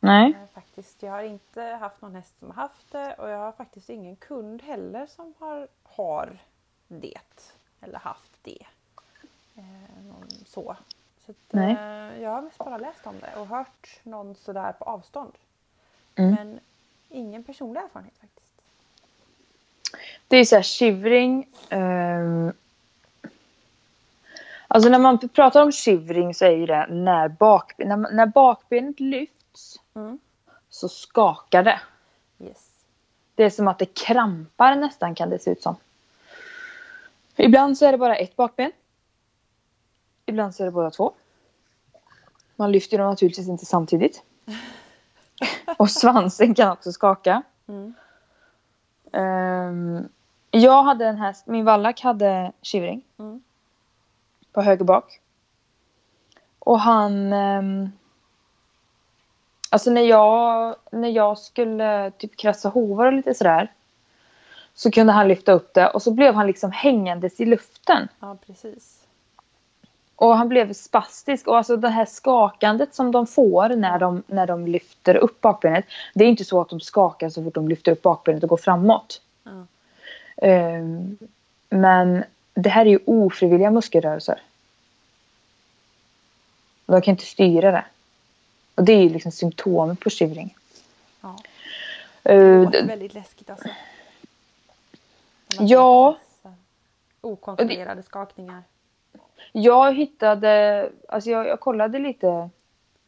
Nej. 0.00 0.30
eh, 0.30 0.54
faktiskt. 0.54 1.02
Jag 1.02 1.12
har 1.12 1.22
inte 1.22 1.62
haft 1.62 2.02
någon 2.02 2.14
häst 2.14 2.38
som 2.38 2.48
har 2.50 2.54
haft 2.54 2.92
det 2.92 3.14
och 3.14 3.28
jag 3.28 3.38
har 3.38 3.52
faktiskt 3.52 3.90
ingen 3.90 4.16
kund 4.16 4.62
heller 4.62 5.06
som 5.06 5.34
har, 5.38 5.68
har 5.82 6.38
det. 6.88 7.18
Eller 7.80 7.98
haft 7.98 8.32
det. 8.42 8.66
Eh, 9.56 10.04
någon, 10.04 10.30
så. 10.46 10.76
Så 11.26 11.32
att, 11.32 11.36
Nej. 11.50 11.72
eh, 11.72 12.22
jag 12.22 12.30
har 12.30 12.42
mest 12.42 12.58
bara 12.58 12.78
läst 12.78 13.06
om 13.06 13.14
det 13.20 13.40
och 13.40 13.46
hört 13.46 14.00
någon 14.02 14.34
sådär 14.34 14.72
på 14.72 14.84
avstånd. 14.84 15.32
Mm. 16.14 16.34
Men 16.34 16.60
ingen 17.08 17.44
personlig 17.44 17.80
erfarenhet 17.80 18.14
faktiskt. 18.20 18.52
Det 20.28 20.36
är 20.36 20.44
så 20.44 20.56
här 20.56 20.62
shivering. 20.62 21.48
ehm, 21.68 22.52
Alltså 24.68 24.88
när 24.90 24.98
man 24.98 25.28
pratar 25.28 25.62
om 25.62 25.72
shivring 25.72 26.34
så 26.34 26.44
är 26.44 26.50
ju 26.50 26.66
det 26.66 26.86
när, 26.90 27.28
bak, 27.28 27.72
när, 27.78 27.96
när 27.96 28.26
bakbenet 28.26 29.00
lyfts 29.00 29.80
Mm. 29.94 30.18
så 30.70 30.88
skakar 30.88 31.62
det. 31.62 31.80
Yes. 32.38 32.70
Det 33.34 33.44
är 33.44 33.50
som 33.50 33.68
att 33.68 33.78
det 33.78 33.94
krampar 33.94 34.76
nästan 34.76 35.14
kan 35.14 35.30
det 35.30 35.38
se 35.38 35.50
ut 35.50 35.62
som. 35.62 35.76
Ibland 37.36 37.78
så 37.78 37.86
är 37.86 37.92
det 37.92 37.98
bara 37.98 38.16
ett 38.16 38.36
bakben. 38.36 38.72
Ibland 40.26 40.54
så 40.54 40.62
är 40.62 40.64
det 40.64 40.70
båda 40.70 40.90
två. 40.90 41.12
Man 42.56 42.72
lyfter 42.72 42.98
dem 42.98 43.10
naturligtvis 43.10 43.48
inte 43.48 43.66
samtidigt. 43.66 44.22
Och 45.78 45.90
svansen 45.90 46.54
kan 46.54 46.70
också 46.72 46.92
skaka. 46.92 47.42
Mm. 47.68 47.94
Ehm, 49.12 50.08
jag 50.50 50.82
hade 50.82 51.06
en 51.06 51.16
häst, 51.16 51.46
min 51.46 51.64
vallack 51.64 52.00
hade 52.00 52.52
shivering 52.62 53.02
Mm. 53.18 53.42
på 54.52 54.62
höger 54.62 54.84
bak. 54.84 55.20
Och 56.58 56.80
han... 56.80 57.32
ehm, 57.32 57.90
alltså 59.70 59.90
när 59.90 60.02
jag, 60.02 60.76
när 60.92 61.08
jag 61.08 61.38
skulle 61.38 62.10
typ 62.10 62.36
krassa 62.36 62.68
hovar 62.68 63.06
och 63.06 63.12
lite 63.12 63.34
sådär. 63.34 63.72
Så 64.74 64.90
kunde 64.90 65.12
han 65.12 65.28
lyfta 65.28 65.52
upp 65.52 65.74
det 65.74 65.90
och 65.90 66.02
så 66.02 66.10
blev 66.10 66.34
han 66.34 66.46
liksom 66.46 66.72
hängandes 66.72 67.40
i 67.40 67.44
luften. 67.46 68.08
Ja 68.20 68.36
precis. 68.46 69.05
Och 70.16 70.36
han 70.36 70.48
blev 70.48 70.72
spastisk. 70.72 71.46
Och 71.48 71.56
alltså 71.56 71.76
det 71.76 71.88
här 71.88 72.04
skakandet 72.06 72.94
som 72.94 73.12
de 73.12 73.26
får 73.26 73.68
när 73.68 73.98
de, 73.98 74.22
när 74.26 74.46
de 74.46 74.66
lyfter 74.66 75.14
upp 75.16 75.40
bakbenet. 75.40 75.84
Det 76.14 76.24
är 76.24 76.28
inte 76.28 76.44
så 76.44 76.60
att 76.60 76.68
de 76.68 76.80
skakar 76.80 77.28
så 77.28 77.44
fort 77.44 77.54
de 77.54 77.68
lyfter 77.68 77.92
upp 77.92 78.02
bakbenet 78.02 78.42
och 78.42 78.48
går 78.48 78.56
framåt. 78.56 79.20
Ja. 79.44 79.66
Ehm, 80.36 81.18
men 81.68 82.24
det 82.54 82.68
här 82.68 82.86
är 82.86 82.90
ju 82.90 82.98
ofrivilliga 83.06 83.70
muskelrörelser. 83.70 84.40
De 86.86 87.00
kan 87.02 87.12
inte 87.12 87.24
styra 87.26 87.70
det. 87.70 87.84
Och 88.74 88.84
det 88.84 88.92
är 88.92 89.02
ju 89.02 89.08
liksom 89.08 89.32
symptomen 89.32 89.96
på 89.96 90.10
shivering. 90.10 90.56
Ja. 91.20 91.36
Det 92.22 92.32
Eh, 92.34 92.64
låter 92.64 92.80
d- 92.82 92.86
väldigt 92.88 93.14
läskigt 93.14 93.50
alltså. 93.50 93.68
Ja. 95.58 96.16
Okontrollerade 97.20 98.02
skakningar. 98.02 98.62
Jag 99.52 99.94
hittade, 99.94 100.88
alltså 101.08 101.30
jag, 101.30 101.46
jag 101.46 101.60
kollade 101.60 101.98
lite 101.98 102.50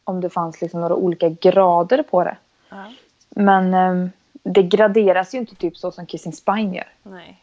om 0.04 0.20
det 0.20 0.30
fanns 0.30 0.60
liksom 0.60 0.80
några 0.80 0.94
olika 0.94 1.28
grader 1.28 2.02
på 2.02 2.24
det. 2.24 2.36
Ja. 2.68 2.92
Men 3.28 3.74
eh, 3.74 4.10
det 4.42 4.62
graderas 4.62 5.34
ju 5.34 5.38
inte 5.38 5.54
typ 5.54 5.76
så 5.76 5.92
som 5.92 6.06
Kissing 6.06 6.32
Spine 6.32 6.76
gör. 6.76 6.88
Nej. 7.02 7.42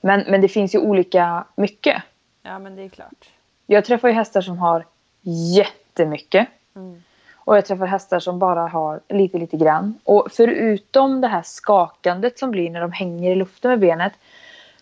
Men, 0.00 0.24
men 0.28 0.40
det 0.40 0.48
finns 0.48 0.74
ju 0.74 0.78
olika 0.78 1.44
mycket. 1.56 2.02
Ja 2.42 2.58
men 2.58 2.76
det 2.76 2.82
är 2.82 2.88
klart. 2.88 3.30
Jag 3.66 3.84
träffar 3.84 4.08
ju 4.08 4.14
hästar 4.14 4.40
som 4.40 4.58
har 4.58 4.84
jättemycket. 5.56 6.48
Mm. 6.76 7.02
Och 7.34 7.56
jag 7.56 7.66
träffar 7.66 7.86
hästar 7.86 8.20
som 8.20 8.38
bara 8.38 8.66
har 8.66 9.00
lite, 9.08 9.38
lite 9.38 9.56
grann. 9.56 9.98
Och 10.04 10.28
förutom 10.32 11.20
det 11.20 11.28
här 11.28 11.42
skakandet 11.42 12.38
som 12.38 12.50
blir 12.50 12.70
när 12.70 12.80
de 12.80 12.92
hänger 12.92 13.32
i 13.32 13.34
luften 13.34 13.70
med 13.70 13.80
benet. 13.80 14.12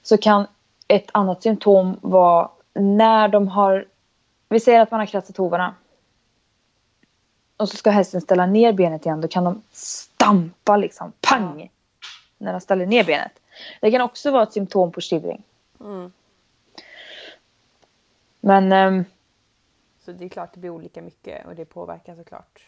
Så 0.02 0.16
kan 0.16 0.46
ett 0.88 1.08
annat 1.12 1.42
symptom 1.42 1.96
vara 2.00 2.48
när 2.80 3.28
de 3.28 3.48
har... 3.48 3.84
Vi 4.48 4.60
säger 4.60 4.80
att 4.80 4.90
man 4.90 5.00
har 5.00 5.06
kratsat 5.06 5.36
hovarna. 5.36 5.74
Och 7.56 7.68
så 7.68 7.76
ska 7.76 7.90
hästen 7.90 8.20
ställa 8.20 8.46
ner 8.46 8.72
benet 8.72 9.06
igen. 9.06 9.20
Då 9.20 9.28
kan 9.28 9.44
de 9.44 9.62
stampa 9.70 10.76
liksom. 10.76 11.12
Pang! 11.20 11.70
När 12.38 12.52
de 12.52 12.60
ställer 12.60 12.86
ner 12.86 13.04
benet. 13.04 13.32
Det 13.80 13.90
kan 13.90 14.00
också 14.00 14.30
vara 14.30 14.42
ett 14.42 14.52
symptom 14.52 14.92
på 14.92 15.00
shivering. 15.00 15.42
Mm. 15.80 16.12
Men 18.40 18.72
ehm, 18.72 19.04
Så 20.04 20.12
det 20.12 20.24
är 20.24 20.28
klart 20.28 20.54
det 20.54 20.60
blir 20.60 20.70
olika 20.70 21.02
mycket 21.02 21.46
och 21.46 21.54
det 21.54 21.64
påverkar 21.64 22.16
såklart. 22.16 22.62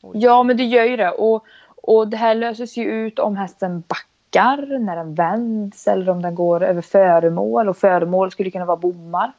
Olika. 0.00 0.26
Ja, 0.26 0.42
men 0.42 0.56
det 0.56 0.64
gör 0.64 0.84
ju 0.84 0.96
det. 0.96 1.10
Och, 1.10 1.44
och 1.76 2.08
det 2.08 2.16
här 2.16 2.34
löses 2.34 2.76
ju 2.76 2.84
ut 2.84 3.18
om 3.18 3.36
hästen 3.36 3.80
backar, 3.80 4.06
när 4.78 4.96
den 4.96 5.14
vänds 5.14 5.88
eller 5.88 6.08
om 6.08 6.22
den 6.22 6.34
går 6.34 6.62
över 6.62 6.82
föremål. 6.82 7.68
Och 7.68 7.76
föremål 7.76 8.30
skulle 8.30 8.50
kunna 8.50 8.64
vara 8.64 8.76
bommar. 8.76 9.32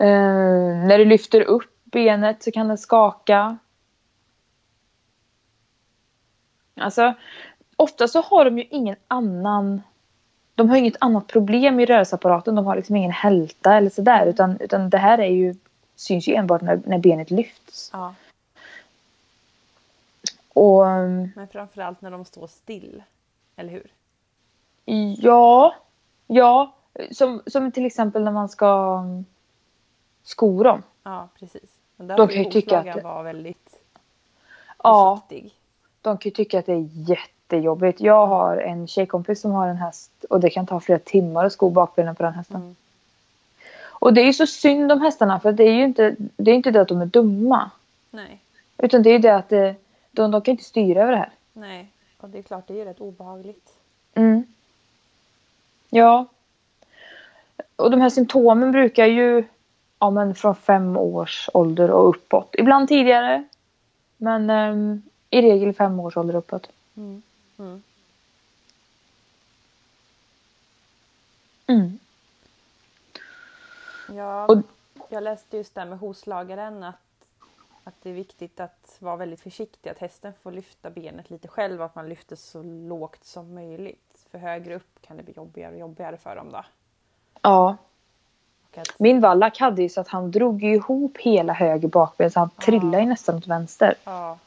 Eh, 0.00 0.06
när 0.86 0.98
du 0.98 1.04
lyfter 1.04 1.40
upp 1.40 1.70
benet 1.84 2.42
så 2.42 2.50
kan 2.50 2.68
den 2.68 2.78
skaka. 2.78 3.58
Alltså, 6.76 7.14
ofta 7.76 8.08
så 8.08 8.20
har 8.20 8.44
de 8.44 8.58
ju 8.58 8.64
ingen 8.70 8.96
annan... 9.08 9.82
De 10.54 10.68
har 10.68 10.76
inget 10.76 10.96
annat 11.00 11.26
problem 11.26 11.80
i 11.80 11.86
rörelseapparaten. 11.86 12.54
De 12.54 12.66
har 12.66 12.76
liksom 12.76 12.96
ingen 12.96 13.10
hälta 13.10 13.76
eller 13.76 13.90
sådär. 13.90 14.26
Utan, 14.26 14.56
utan 14.60 14.90
det 14.90 14.98
här 14.98 15.18
är 15.18 15.30
ju, 15.30 15.54
syns 15.96 16.28
ju 16.28 16.34
enbart 16.34 16.62
när, 16.62 16.80
när 16.86 16.98
benet 16.98 17.30
lyfts. 17.30 17.90
Ja, 17.92 18.14
Och... 20.54 20.86
men 21.34 21.48
framförallt 21.52 22.00
när 22.00 22.10
de 22.10 22.24
står 22.24 22.46
still. 22.46 23.02
Eller 23.62 23.72
hur? 23.72 23.90
Ja, 25.18 25.74
ja. 26.26 26.74
Som, 27.10 27.42
som 27.46 27.72
till 27.72 27.86
exempel 27.86 28.24
när 28.24 28.32
man 28.32 28.48
ska 28.48 28.98
mm, 29.04 29.24
sko 30.24 30.62
dem. 30.62 30.82
Ja, 31.02 31.28
precis. 31.38 31.70
Men 31.96 32.06
där 32.06 32.16
får 32.16 32.26
kan 32.26 32.42
ju 32.42 32.50
tycka 32.50 32.78
att 32.78 33.02
vara 33.02 33.22
väldigt 33.22 33.80
Ja, 34.82 35.22
försiktig. 35.28 35.54
de 36.00 36.18
kan 36.18 36.30
ju 36.30 36.34
tycka 36.34 36.58
att 36.58 36.66
det 36.66 36.72
är 36.72 36.88
jättejobbigt. 37.10 38.00
Jag 38.00 38.26
har 38.26 38.56
en 38.56 38.88
tjejkompis 38.88 39.40
som 39.40 39.52
har 39.52 39.68
en 39.68 39.76
häst 39.76 40.24
och 40.30 40.40
det 40.40 40.50
kan 40.50 40.66
ta 40.66 40.80
flera 40.80 40.98
timmar 40.98 41.44
att 41.44 41.52
sko 41.52 41.70
bakbenen 41.70 42.16
på 42.16 42.22
den 42.22 42.34
hästen. 42.34 42.56
Mm. 42.56 42.74
Och 43.84 44.14
det 44.14 44.20
är 44.20 44.26
ju 44.26 44.32
så 44.32 44.46
synd 44.46 44.92
om 44.92 45.00
hästarna 45.00 45.40
för 45.40 45.52
det 45.52 45.64
är 45.64 45.72
ju 45.74 45.84
inte 45.84 46.16
det, 46.18 46.50
är 46.50 46.54
inte 46.54 46.70
det 46.70 46.80
att 46.80 46.88
de 46.88 47.00
är 47.00 47.06
dumma. 47.06 47.70
Nej, 48.10 48.38
Utan 48.78 49.02
det 49.02 49.10
är 49.10 49.12
ju 49.12 49.18
det 49.18 49.36
att 49.36 49.48
det, 49.48 49.74
de, 50.10 50.30
de 50.30 50.42
kan 50.42 50.52
inte 50.52 50.64
styra 50.64 51.02
över 51.02 51.12
det 51.12 51.18
här. 51.18 51.30
nej. 51.52 51.88
Och 52.22 52.28
det 52.28 52.38
är 52.38 52.42
klart, 52.42 52.66
det 52.66 52.74
är 52.74 52.78
ju 52.78 52.84
rätt 52.84 53.00
obehagligt. 53.00 53.72
Mm. 54.14 54.44
Ja. 55.90 56.26
Och 57.76 57.90
de 57.90 58.00
här 58.00 58.10
symptomen 58.10 58.72
brukar 58.72 59.06
ju 59.06 59.44
ja, 59.98 60.10
men 60.10 60.34
från 60.34 60.56
fem 60.56 60.96
års 60.96 61.48
ålder 61.54 61.90
och 61.90 62.08
uppåt. 62.08 62.54
Ibland 62.58 62.88
tidigare. 62.88 63.44
Men 64.16 64.50
ehm, 64.50 65.02
i 65.30 65.42
regel 65.42 65.72
fem 65.74 66.00
års 66.00 66.16
ålder 66.16 66.34
uppåt. 66.34 66.70
Mm. 66.96 67.22
Mm. 67.58 67.82
Mm. 71.66 71.98
Ja, 74.08 74.46
Och- 74.46 74.62
jag 75.08 75.22
läste 75.22 75.56
just 75.56 75.74
där 75.74 75.84
med 75.84 75.98
hovslagaren 75.98 76.82
att, 76.82 76.94
att 77.84 77.94
det 78.02 78.10
är 78.10 78.14
viktigt 78.14 78.60
att 78.60 78.96
vara 78.98 79.16
väldigt 79.16 79.40
försiktig. 79.40 79.90
Att 79.90 79.98
hästen 79.98 80.32
får 80.42 80.52
lyfta 80.52 80.90
benet 80.90 81.30
lite 81.30 81.48
själv 81.48 81.82
att 81.82 81.94
man 81.94 82.08
lyfter 82.08 82.36
så 82.36 82.62
lågt 82.62 83.24
som 83.24 83.54
möjligt. 83.54 84.26
För 84.30 84.38
högre 84.38 84.74
upp 84.74 85.02
kan 85.02 85.16
det 85.16 85.22
bli 85.22 85.34
jobbigare 85.36 85.72
och 85.72 85.78
jobbigare 85.80 86.16
för 86.16 86.36
dem 86.36 86.52
då. 86.52 86.64
Ja. 87.42 87.76
Att, 88.76 88.98
Min 88.98 89.20
vallack 89.20 89.58
hade 89.58 89.82
ju 89.82 89.88
så 89.88 90.00
att 90.00 90.08
han 90.08 90.30
drog 90.30 90.64
ihop 90.64 91.18
hela 91.18 91.52
höger 91.52 91.88
bakben 91.88 92.30
så 92.30 92.40
han 92.40 92.50
trillade 92.50 93.02
ju 93.02 93.08
nästan 93.08 93.36
åt 93.36 93.46
vänster. 93.46 93.94
ja, 94.04 94.38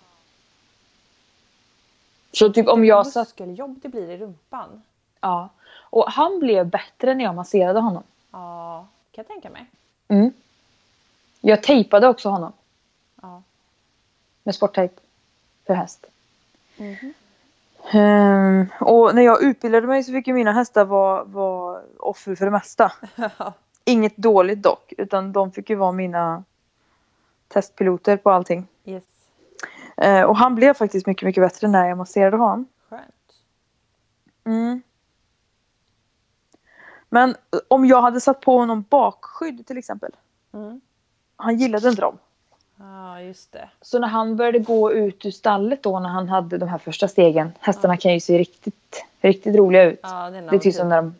Så 2.31 2.49
typ 2.49 2.67
om 2.67 2.85
jag 2.85 3.07
satt... 3.07 3.27
Muskeljobb 3.27 3.79
det 3.81 3.89
blir 3.89 4.09
i 4.09 4.17
rumpan. 4.17 4.83
Ja. 5.21 5.49
Och 5.89 6.11
han 6.11 6.39
blev 6.39 6.67
bättre 6.67 7.15
när 7.15 7.23
jag 7.23 7.35
masserade 7.35 7.79
honom. 7.79 8.03
Ja, 8.31 8.87
kan 9.11 9.25
jag 9.27 9.27
tänka 9.27 9.49
mig. 9.49 9.65
Mm. 10.07 10.33
Jag 11.41 11.63
tejpade 11.63 12.07
också 12.07 12.29
honom 12.29 12.53
Ja. 13.25 13.43
med 14.43 14.55
sporttejp 14.55 14.93
för 15.67 15.73
häst. 15.73 16.05
Mhm. 16.77 17.13
Ehm, 17.91 18.65
och 18.79 19.15
när 19.15 19.21
jag 19.21 19.43
utbildade 19.43 19.87
mig 19.87 20.03
så 20.03 20.11
fick 20.11 20.27
ju 20.27 20.33
mina 20.33 20.51
hästar 20.51 20.85
vara, 20.85 21.23
vara 21.23 21.81
offer 21.99 22.35
för 22.35 22.45
det 22.45 22.51
mesta. 22.51 22.91
Inget 23.85 24.17
dåligt 24.17 24.63
dock, 24.63 24.93
utan 24.97 25.31
de 25.31 25.51
fick 25.51 25.69
ju 25.69 25.75
vara 25.75 25.91
mina 25.91 26.43
testpiloter 27.47 28.17
på 28.17 28.31
allting. 28.31 28.67
yes, 28.85 29.03
Eh, 29.97 30.23
och 30.23 30.37
han 30.37 30.55
blev 30.55 30.73
faktiskt 30.73 31.07
mycket, 31.07 31.25
mycket 31.25 31.43
bättre 31.43 31.67
när 31.67 31.87
jag 31.89 31.97
masserade 31.97 32.37
honom. 32.37 32.67
skönt. 32.89 33.33
Mm. 34.45 34.81
Men 37.09 37.29
eh, 37.29 37.59
om 37.67 37.85
jag 37.85 38.01
hade 38.01 38.21
satt 38.21 38.41
på 38.41 38.57
honom 38.57 38.85
bakskydd 38.89 39.67
till 39.67 39.77
exempel. 39.77 40.11
Mm. 40.53 40.81
Han 41.35 41.57
gillade 41.57 41.89
inte 41.89 42.01
dem. 42.01 42.17
Ja, 42.79 43.21
just 43.21 43.51
det. 43.51 43.69
Så 43.81 43.99
när 43.99 44.07
han 44.07 44.35
började 44.35 44.59
gå 44.59 44.91
ut 44.91 45.25
ur 45.25 45.31
stallet 45.31 45.83
då 45.83 45.99
när 45.99 46.09
han 46.09 46.29
hade 46.29 46.57
de 46.57 46.69
här 46.69 46.77
första 46.77 47.07
stegen. 47.07 47.51
Hästarna 47.59 47.97
kan 47.97 48.13
ju 48.13 48.19
se 48.19 48.37
riktigt, 48.37 49.05
riktigt 49.21 49.55
roliga 49.55 49.83
ut. 49.83 50.01
Det 50.01 50.07
är, 50.07 50.31
det 50.31 50.55
är 50.55 50.59
typ 50.59 50.75
som 50.75 50.89
när 50.89 51.01
de 51.01 51.13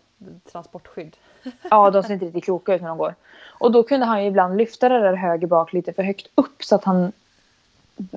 transportskydd. 0.52 1.16
Ja, 1.70 1.92
de 1.92 2.04
ser 2.04 2.14
inte 2.14 2.26
riktigt 2.26 2.44
kloka 2.44 2.76
ut 2.76 2.82
när 2.82 2.90
de 2.90 2.98
går. 2.98 3.16
Och 3.60 3.72
då 3.72 3.84
kunde 3.84 4.06
han 4.06 4.22
ju 4.22 4.28
ibland 4.28 4.58
lyfta 4.58 4.90
det 4.90 5.00
där 5.00 5.14
höger 5.14 5.48
bak 5.48 5.74
lite 5.74 5.94
för 5.94 6.04
högt 6.04 6.28
upp 6.36 6.64
så 6.64 6.76
att 6.76 6.84
han... 6.84 7.12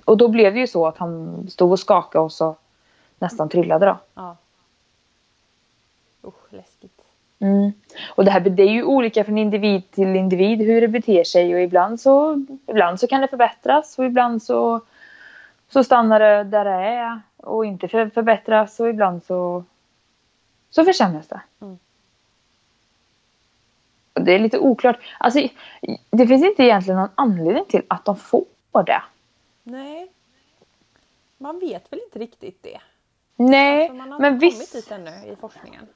Och 0.04 0.16
då 0.16 0.28
blev 0.28 0.54
det 0.54 0.61
ju 0.61 0.66
så 0.66 0.87
att 0.87 0.97
han 0.97 1.47
stod 1.50 1.73
och 1.73 1.80
skakade 1.80 2.25
och 2.25 2.33
så 2.33 2.57
nästan 3.18 3.49
trillade 3.49 3.87
då. 3.87 3.97
Ja. 4.14 4.37
Mm. 7.40 7.73
Och 8.14 8.25
det 8.25 8.30
här 8.30 8.40
det 8.40 8.62
är 8.62 8.71
ju 8.71 8.85
olika 8.85 9.25
från 9.25 9.38
individ 9.38 9.90
till 9.90 10.16
individ 10.16 10.59
hur 10.59 10.80
det 10.80 10.88
beter 10.88 11.25
sig 11.25 11.54
och 11.54 11.61
ibland 11.61 12.00
så, 12.00 12.45
ibland 12.66 13.00
så 13.00 13.07
kan 13.07 13.21
det 13.21 13.28
förbättras 13.28 13.99
och 13.99 14.04
ibland 14.04 14.42
så, 14.42 14.80
så 15.68 15.85
stannar 15.85 16.21
det 16.21 16.45
där 16.45 16.64
det 16.64 16.71
är 16.71 17.21
och 17.37 17.66
inte 17.66 17.88
för, 17.88 18.09
förbättras 18.09 18.80
och 18.80 18.88
ibland 18.88 19.25
så, 19.25 19.64
så 20.71 20.85
försämras 20.85 21.28
det. 21.28 21.40
Mm. 21.61 21.78
Och 24.12 24.23
det 24.23 24.33
är 24.35 24.38
lite 24.38 24.59
oklart. 24.59 24.99
Alltså, 25.18 25.49
det 26.11 26.26
finns 26.26 26.45
inte 26.45 26.62
egentligen 26.62 27.00
någon 27.00 27.11
anledning 27.14 27.64
till 27.64 27.83
att 27.88 28.04
de 28.04 28.16
får 28.16 28.45
det. 28.87 29.02
Nej. 29.62 30.09
Man 31.38 31.59
vet 31.61 31.92
väl 31.92 32.00
inte 32.04 32.18
riktigt 32.18 32.62
det. 32.62 32.80
Nej, 33.37 33.80
Alltså, 33.83 33.95
man 33.95 34.12
har 34.12 34.21
men 34.21 34.35
inte 34.35 34.47
kommit 34.47 34.61
visst. 34.61 34.73
dit 34.73 34.90
ännu 34.90 35.11
i 35.11 35.37
forskningen. 35.40 35.87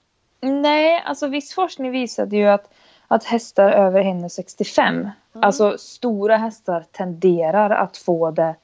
Nej, 0.44 1.02
alltså 1.04 1.26
viss 1.26 1.54
forskning 1.54 1.90
visade 1.90 2.36
ju 2.36 2.48
att, 2.48 2.72
att 3.08 3.24
hästar 3.24 3.70
över 3.70 4.02
1,65, 4.02 5.10
alltså 5.32 5.78
stora 5.78 6.36
hästar 6.36 6.84
tenderar 6.92 7.70
att 7.70 7.96
få 7.96 8.30
det 8.30 8.54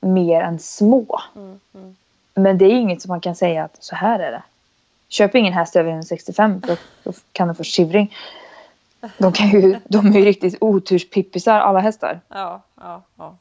mer 0.00 0.40
än 0.40 0.58
små. 0.58 1.20
Mm, 1.36 1.60
mm. 1.74 1.96
Men 2.34 2.58
det 2.58 2.64
är 2.64 2.70
inget 2.70 3.02
som 3.02 3.08
man 3.08 3.20
kan 3.20 3.34
säga 3.36 3.64
att 3.64 3.76
så 3.84 3.96
här 3.96 4.20
är 4.20 4.30
det. 4.30 4.42
Köp 5.08 5.34
ingen 5.34 5.52
häst 5.52 5.76
över 5.76 5.92
1,65 5.92 6.66
då, 6.66 6.76
då 7.02 7.12
kan 7.32 7.48
de 7.48 7.54
få 7.54 7.64
shivring. 7.64 8.16
De, 9.18 9.32
kan 9.32 9.50
ju, 9.50 9.80
de 9.84 10.06
är 10.06 10.18
ju 10.18 10.24
riktigt 10.24 10.56
oturspippisar 10.60 11.60
alla 11.60 11.78
hästar. 11.78 12.20
Ja, 12.28 12.62
ja, 12.74 13.02
ja. 13.16 13.36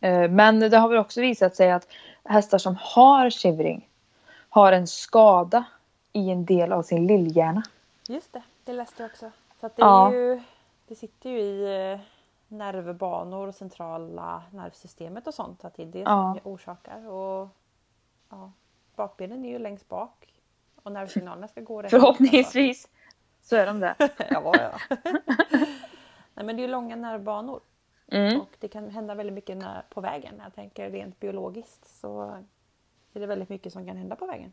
Eh, 0.00 0.30
Men 0.30 0.60
det 0.60 0.76
har 0.76 0.88
väl 0.88 0.98
också 0.98 1.20
visat 1.20 1.56
sig 1.56 1.72
att 1.72 1.88
hästar 2.24 2.58
som 2.58 2.76
har 2.80 3.30
shivring 3.30 3.88
har 4.54 4.72
en 4.72 4.86
skada 4.86 5.64
i 6.12 6.30
en 6.30 6.44
del 6.44 6.72
av 6.72 6.82
sin 6.82 7.06
lillhjärna. 7.06 7.62
Just 8.08 8.32
det, 8.32 8.42
det 8.64 8.72
läste 8.72 9.02
jag 9.02 9.10
också. 9.10 9.30
Så 9.60 9.66
det, 9.76 9.82
är 9.82 9.86
Ja. 9.86 10.12
ju, 10.12 10.42
det 10.88 10.94
sitter 10.94 11.30
ju 11.30 11.40
i 11.40 11.92
eh, 11.92 12.00
nervbanor 12.48 13.48
och 13.48 13.54
centrala 13.54 14.42
nervsystemet 14.50 15.26
och 15.26 15.34
sånt. 15.34 15.64
Att 15.64 15.74
det 15.74 15.82
är 15.82 15.86
det 15.86 15.98
Ja. 15.98 16.36
som 16.42 16.52
orsakar. 16.52 17.08
Och, 17.08 17.48
ja, 18.30 18.52
bakbenen 18.96 19.44
är 19.44 19.48
ju 19.48 19.58
längst 19.58 19.88
bak 19.88 20.32
och 20.82 20.92
nervsignalerna 20.92 21.48
ska 21.48 21.60
gå 21.60 21.82
rätt 21.82 21.94
alltså. 21.94 21.98
Förhoppningsvis 22.00 22.88
så 23.42 23.56
är 23.56 23.66
de 23.66 23.80
det. 23.80 23.94
ja, 24.30 24.52
ja. 24.58 24.96
Nej, 26.34 26.46
men 26.46 26.56
det 26.56 26.60
är 26.60 26.64
ju 26.66 26.68
långa 26.68 26.96
nervbanor 26.96 27.60
Mm. 28.08 28.40
och 28.40 28.56
det 28.58 28.68
kan 28.68 28.90
hända 28.90 29.14
väldigt 29.14 29.34
mycket 29.34 29.58
på 29.90 30.00
vägen. 30.00 30.34
Jag 30.44 30.54
tänker 30.54 30.90
rent 30.90 31.20
biologiskt 31.20 32.00
så 32.00 32.38
är 33.18 33.20
det 33.20 33.26
väldigt 33.26 33.48
mycket 33.48 33.72
som 33.72 33.86
kan 33.86 33.96
hända 33.96 34.16
på 34.16 34.26
vägen. 34.26 34.52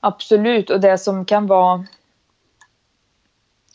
Absolut, 0.00 0.70
och 0.70 0.80
det 0.80 0.98
som 0.98 1.24
kan 1.24 1.46
vara... 1.46 1.86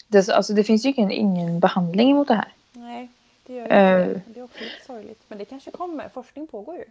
Det, 0.07 0.29
alltså 0.29 0.53
det 0.53 0.63
finns 0.63 0.86
ju 0.86 0.89
ingen, 0.89 1.12
ingen 1.12 1.59
behandling 1.59 2.15
mot 2.15 2.27
det 2.27 2.33
här. 2.33 2.53
Nej, 2.74 3.09
det 3.45 3.53
gör 3.53 3.67
Eh. 3.71 4.01
inte 4.07 4.13
det. 4.13 4.21
Det 4.33 4.39
är 4.39 4.43
också 4.43 4.59
lite 4.63 4.86
sorgligt. 4.86 5.21
Men 5.27 5.38
det 5.38 5.45
kanske 5.45 5.71
kommer. 5.71 6.09
Forskning 6.09 6.48
pågår 6.48 6.75
ju. 6.75 6.83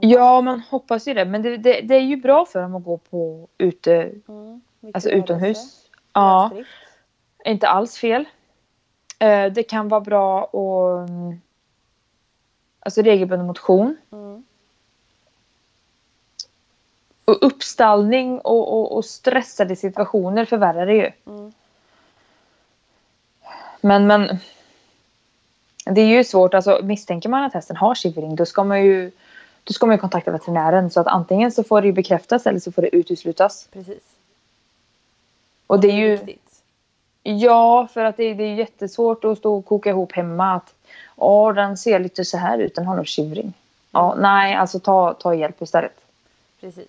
Ja, 0.00 0.40
man 0.40 0.60
hoppas 0.60 1.08
ju 1.08 1.14
det. 1.14 1.24
Men 1.24 1.42
det, 1.42 1.56
det, 1.56 1.80
det 1.80 1.94
är 1.94 2.00
ju 2.00 2.16
bra 2.16 2.44
för 2.46 2.62
dem 2.62 2.74
att 2.74 2.84
gå 2.84 2.96
på 2.98 3.48
ute, 3.58 4.12
Mm, 4.28 4.60
alltså 4.94 5.10
utomhus. 5.10 5.88
Ja, 6.12 6.42
lösdrift. 6.48 6.70
inte 7.44 7.68
alls 7.68 7.98
fel. 7.98 8.24
Eh, 9.18 9.52
Det 9.52 9.62
kan 9.62 9.88
vara 9.88 10.00
bra 10.00 10.44
att... 10.44 11.08
mm, 11.10 11.40
Alltså 12.82 13.02
regelbunden 13.02 13.46
motion. 13.46 13.96
Mm. 14.12 14.44
Och 17.30 17.38
uppstallning 17.46 18.38
och, 18.40 18.72
och, 18.72 18.96
och 18.96 19.04
stressade 19.04 19.76
situationer 19.76 20.44
förvärrar 20.44 20.86
det 20.86 20.94
ju. 20.94 21.10
Mm. 21.26 21.52
Men, 23.80 24.06
men 24.06 24.38
det 25.84 26.00
är 26.00 26.06
ju 26.06 26.24
svårt. 26.24 26.54
Alltså, 26.54 26.80
misstänker 26.82 27.28
man 27.28 27.44
att 27.44 27.54
hästen 27.54 27.76
har 27.76 27.94
shivering 27.94 28.36
då 28.36 28.46
ska 28.46 28.64
man 28.64 28.84
ju 28.84 29.10
då 29.64 29.72
ska 29.72 29.86
man 29.86 29.94
ju 29.96 30.00
kontakta 30.00 30.30
veterinären 30.30 30.90
så 30.90 31.00
att 31.00 31.06
antingen 31.06 31.52
så 31.52 31.64
får 31.64 31.82
det 31.82 31.92
bekräftas 31.92 32.46
eller 32.46 32.60
så 32.60 32.72
får 32.72 32.82
det 32.82 32.96
uteslutas. 32.96 33.68
Precis. 33.72 34.02
Och 35.66 35.80
det 35.80 35.88
är 35.88 35.96
ju 35.96 36.16
viktigt. 36.16 36.62
ja 37.22 37.88
för 37.92 38.04
att 38.04 38.16
det, 38.16 38.24
är- 38.24 38.34
det 38.34 38.44
är 38.44 38.54
jättesvårt 38.54 39.24
att 39.24 39.38
stå 39.38 39.54
och 39.56 39.64
koka 39.66 39.90
ihop 39.90 40.12
hemma 40.12 40.54
att 40.54 40.74
ja 41.16 41.52
den 41.52 41.76
ser 41.76 41.98
lite 41.98 42.24
så 42.24 42.36
här 42.36 42.58
ut 42.58 42.74
den 42.74 42.86
har 42.86 42.96
nog 42.96 43.06
shivering. 43.08 43.52
Ja 43.90 44.14
nej 44.18 44.54
alltså 44.54 44.80
ta, 44.80 45.14
ta 45.14 45.34
hjälp 45.34 45.62
istället. 45.62 46.00
Precis. 46.60 46.88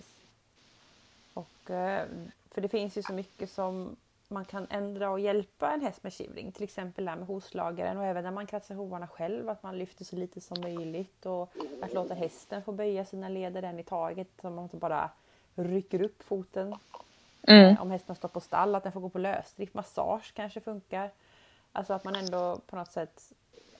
För 2.50 2.60
det 2.60 2.68
finns 2.68 2.98
ju 2.98 3.02
så 3.02 3.12
mycket 3.12 3.50
som 3.50 3.96
man 4.28 4.44
kan 4.44 4.66
ändra 4.70 5.10
och 5.10 5.20
hjälpa 5.20 5.72
en 5.72 5.80
häst 5.80 6.02
med 6.02 6.12
shivering. 6.12 6.52
Till 6.52 6.62
exempel 6.62 7.04
det 7.04 7.10
här 7.10 7.18
med 7.18 7.26
hoslagaren 7.26 7.98
och 7.98 8.04
även 8.04 8.24
när 8.24 8.30
man 8.30 8.46
kratsar 8.46 8.74
hovarna 8.74 9.08
själv. 9.08 9.48
Att 9.48 9.62
man 9.62 9.78
lyfter 9.78 10.04
så 10.04 10.16
lite 10.16 10.40
som 10.40 10.60
möjligt 10.60 11.26
och 11.26 11.52
att 11.82 11.94
låta 11.94 12.14
hästen 12.14 12.62
få 12.62 12.72
böja 12.72 13.04
sina 13.04 13.28
leder 13.28 13.62
en 13.62 13.78
i 13.78 13.82
taget. 13.82 14.28
Så 14.40 14.50
man 14.50 14.64
inte 14.64 14.76
bara 14.76 15.10
rycker 15.54 16.02
upp 16.02 16.22
foten. 16.22 16.74
Mm. 17.42 17.76
Om 17.80 17.90
hästen 17.90 18.16
står 18.16 18.28
på 18.28 18.40
stall, 18.40 18.74
att 18.74 18.82
den 18.82 18.92
får 18.92 19.00
gå 19.00 19.08
på 19.08 19.18
lösdrift. 19.18 19.74
Massage 19.74 20.32
kanske 20.34 20.60
funkar. 20.60 21.10
Alltså 21.72 21.92
att 21.92 22.04
man 22.04 22.14
ändå 22.14 22.60
på 22.66 22.76
något 22.76 22.92
sätt 22.92 23.32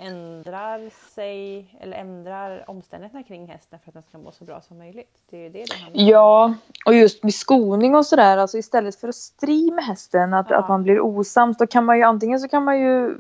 ändrar 0.07 0.91
sig 1.15 1.67
eller 1.81 1.97
ändrar 1.97 2.71
omständigheterna 2.71 3.23
kring 3.23 3.47
hästen 3.47 3.79
för 3.85 3.91
att 3.91 3.95
den 3.95 4.03
ska 4.03 4.19
må 4.19 4.33
så 4.33 4.45
bra 4.45 4.61
som 4.61 4.79
möjligt. 4.79 5.17
Det 5.31 5.47
är 5.47 5.51
det 5.51 5.65
det 5.65 5.75
handlar 5.75 6.03
om. 6.03 6.09
Ja, 6.09 6.55
och 6.87 6.95
just 6.95 7.23
med 7.23 7.35
skoning 7.35 7.95
och 7.95 8.07
sådär, 8.07 8.37
alltså 8.39 8.59
istället 8.59 8.97
för 8.97 9.09
att 9.09 9.15
stri 9.15 9.71
med 9.71 9.85
hästen, 9.85 10.35
att, 10.35 10.47
Ja. 10.51 10.57
att 10.57 10.69
man 10.69 10.83
blir 10.83 11.01
osams, 11.01 11.59
då 11.59 11.67
kan 11.67 11.85
man 11.85 11.97
ju 11.97 12.03
antingen 12.03 12.41
så 12.41 12.49
kan 12.49 12.65
man 12.65 12.81
ju 12.81 13.19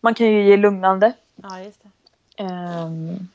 man 0.00 0.14
kan 0.14 0.26
ju 0.26 0.44
ge 0.44 0.56
lugnande. 0.56 1.12
Ja, 1.36 1.60
just 1.60 1.82
det. 1.82 1.88
Ehm, 2.44 3.28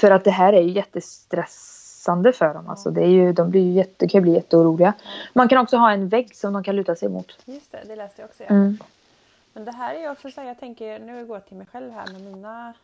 för 0.00 0.10
att 0.10 0.24
det 0.24 0.30
här 0.30 0.52
är 0.52 0.62
ju 0.62 0.70
jättestressande 0.70 2.32
för 2.32 2.54
dem. 2.54 2.68
Alltså 2.68 2.90
det 2.90 3.02
är 3.02 3.08
ju, 3.08 3.32
de 3.32 3.50
blir 3.50 3.60
ju 3.62 3.72
jätte, 3.72 4.08
kan 4.08 4.18
ju 4.18 4.22
bli 4.22 4.32
jätteoroliga. 4.32 4.92
Man 5.32 5.48
kan 5.48 5.58
också 5.58 5.76
ha 5.76 5.92
en 5.92 6.08
vägg 6.08 6.36
som 6.36 6.52
de 6.52 6.64
kan 6.64 6.76
luta 6.76 6.96
sig 6.96 7.08
mot. 7.08 7.38
Just 7.44 7.72
det, 7.72 7.82
det 7.86 7.96
läste 7.96 8.22
jag 8.22 8.28
också. 8.28 8.42
Ja. 8.42 8.48
Mm. 8.48 8.78
Men 9.56 9.64
det 9.64 9.72
här 9.72 9.94
är 9.94 10.00
ju 10.00 10.10
också 10.10 10.30
så 10.30 10.40
här, 10.40 10.48
jag 10.48 10.58
tänker, 10.58 10.98
nu 10.98 11.26
går 11.26 11.36
jag 11.36 11.46
till 11.46 11.56
mig 11.56 11.66
själv 11.66 11.92
här 11.92 12.12
med 12.12 12.20
mina 12.20 12.74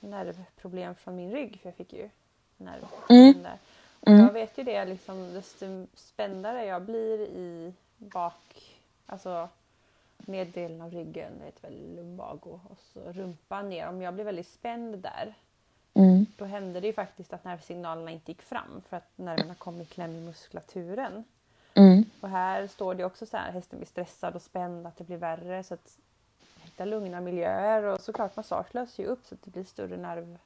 nervproblem 0.00 0.94
från 0.94 1.16
min 1.16 1.30
rygg, 1.32 1.60
för 1.60 1.68
jag 1.68 1.74
fick 1.76 1.92
ju 1.92 2.10
nervproblem 2.56 3.18
Mm. 3.30 3.42
där. 3.42 3.58
Mm. 4.06 4.20
Jag 4.26 4.32
vet 4.32 4.58
ju 4.58 4.62
det, 4.62 4.84
liksom, 4.84 5.32
desto 5.34 5.86
spändare 5.94 6.64
jag 6.64 6.82
blir 6.82 7.18
i 7.20 7.74
bak, 7.96 8.78
alltså 9.06 9.48
neddelen 10.18 10.80
av 10.80 10.90
ryggen, 10.90 11.32
det 11.38 11.44
heter 11.44 11.62
väl 11.62 11.96
lumbago, 11.96 12.60
och 12.70 12.78
så 12.92 13.00
rumpan 13.12 13.68
ner. 13.70 13.88
Om 13.88 14.02
jag 14.02 14.14
blir 14.14 14.24
väldigt 14.24 14.48
spänd 14.48 14.98
där, 14.98 15.34
Mm. 15.94 16.26
då 16.36 16.44
hände 16.44 16.80
det 16.80 16.86
ju 16.86 16.92
faktiskt 16.92 17.32
att 17.32 17.44
nervsignalerna 17.44 18.10
inte 18.10 18.30
gick 18.30 18.42
fram 18.42 18.82
för 18.88 18.96
att 18.96 19.18
nerverna 19.18 19.54
kom 19.54 19.80
i 19.80 19.84
kläm 19.84 20.10
i 20.16 20.20
muskulaturen. 20.20 21.24
Mm. 21.76 22.04
Och 22.20 22.28
här 22.28 22.66
står 22.66 22.94
det 22.94 23.04
också 23.04 23.26
så 23.26 23.36
här, 23.36 23.52
hästen 23.52 23.78
blir 23.78 23.86
stressad 23.86 24.34
och 24.34 24.42
spänd, 24.42 24.86
att 24.86 24.96
det 24.96 25.04
blir 25.04 25.16
värre. 25.16 25.62
Så 25.62 25.74
att 25.74 25.98
hitta 26.62 26.84
lugna 26.84 27.20
miljöer 27.20 27.82
och 27.82 28.00
såklart 28.00 28.36
massage 28.36 28.74
löser 28.74 29.02
ju 29.02 29.08
upp 29.08 29.26
så 29.26 29.34
att 29.34 29.42
det 29.42 29.50
blir 29.50 29.64
större 29.64 29.96
nerv... 29.96 30.38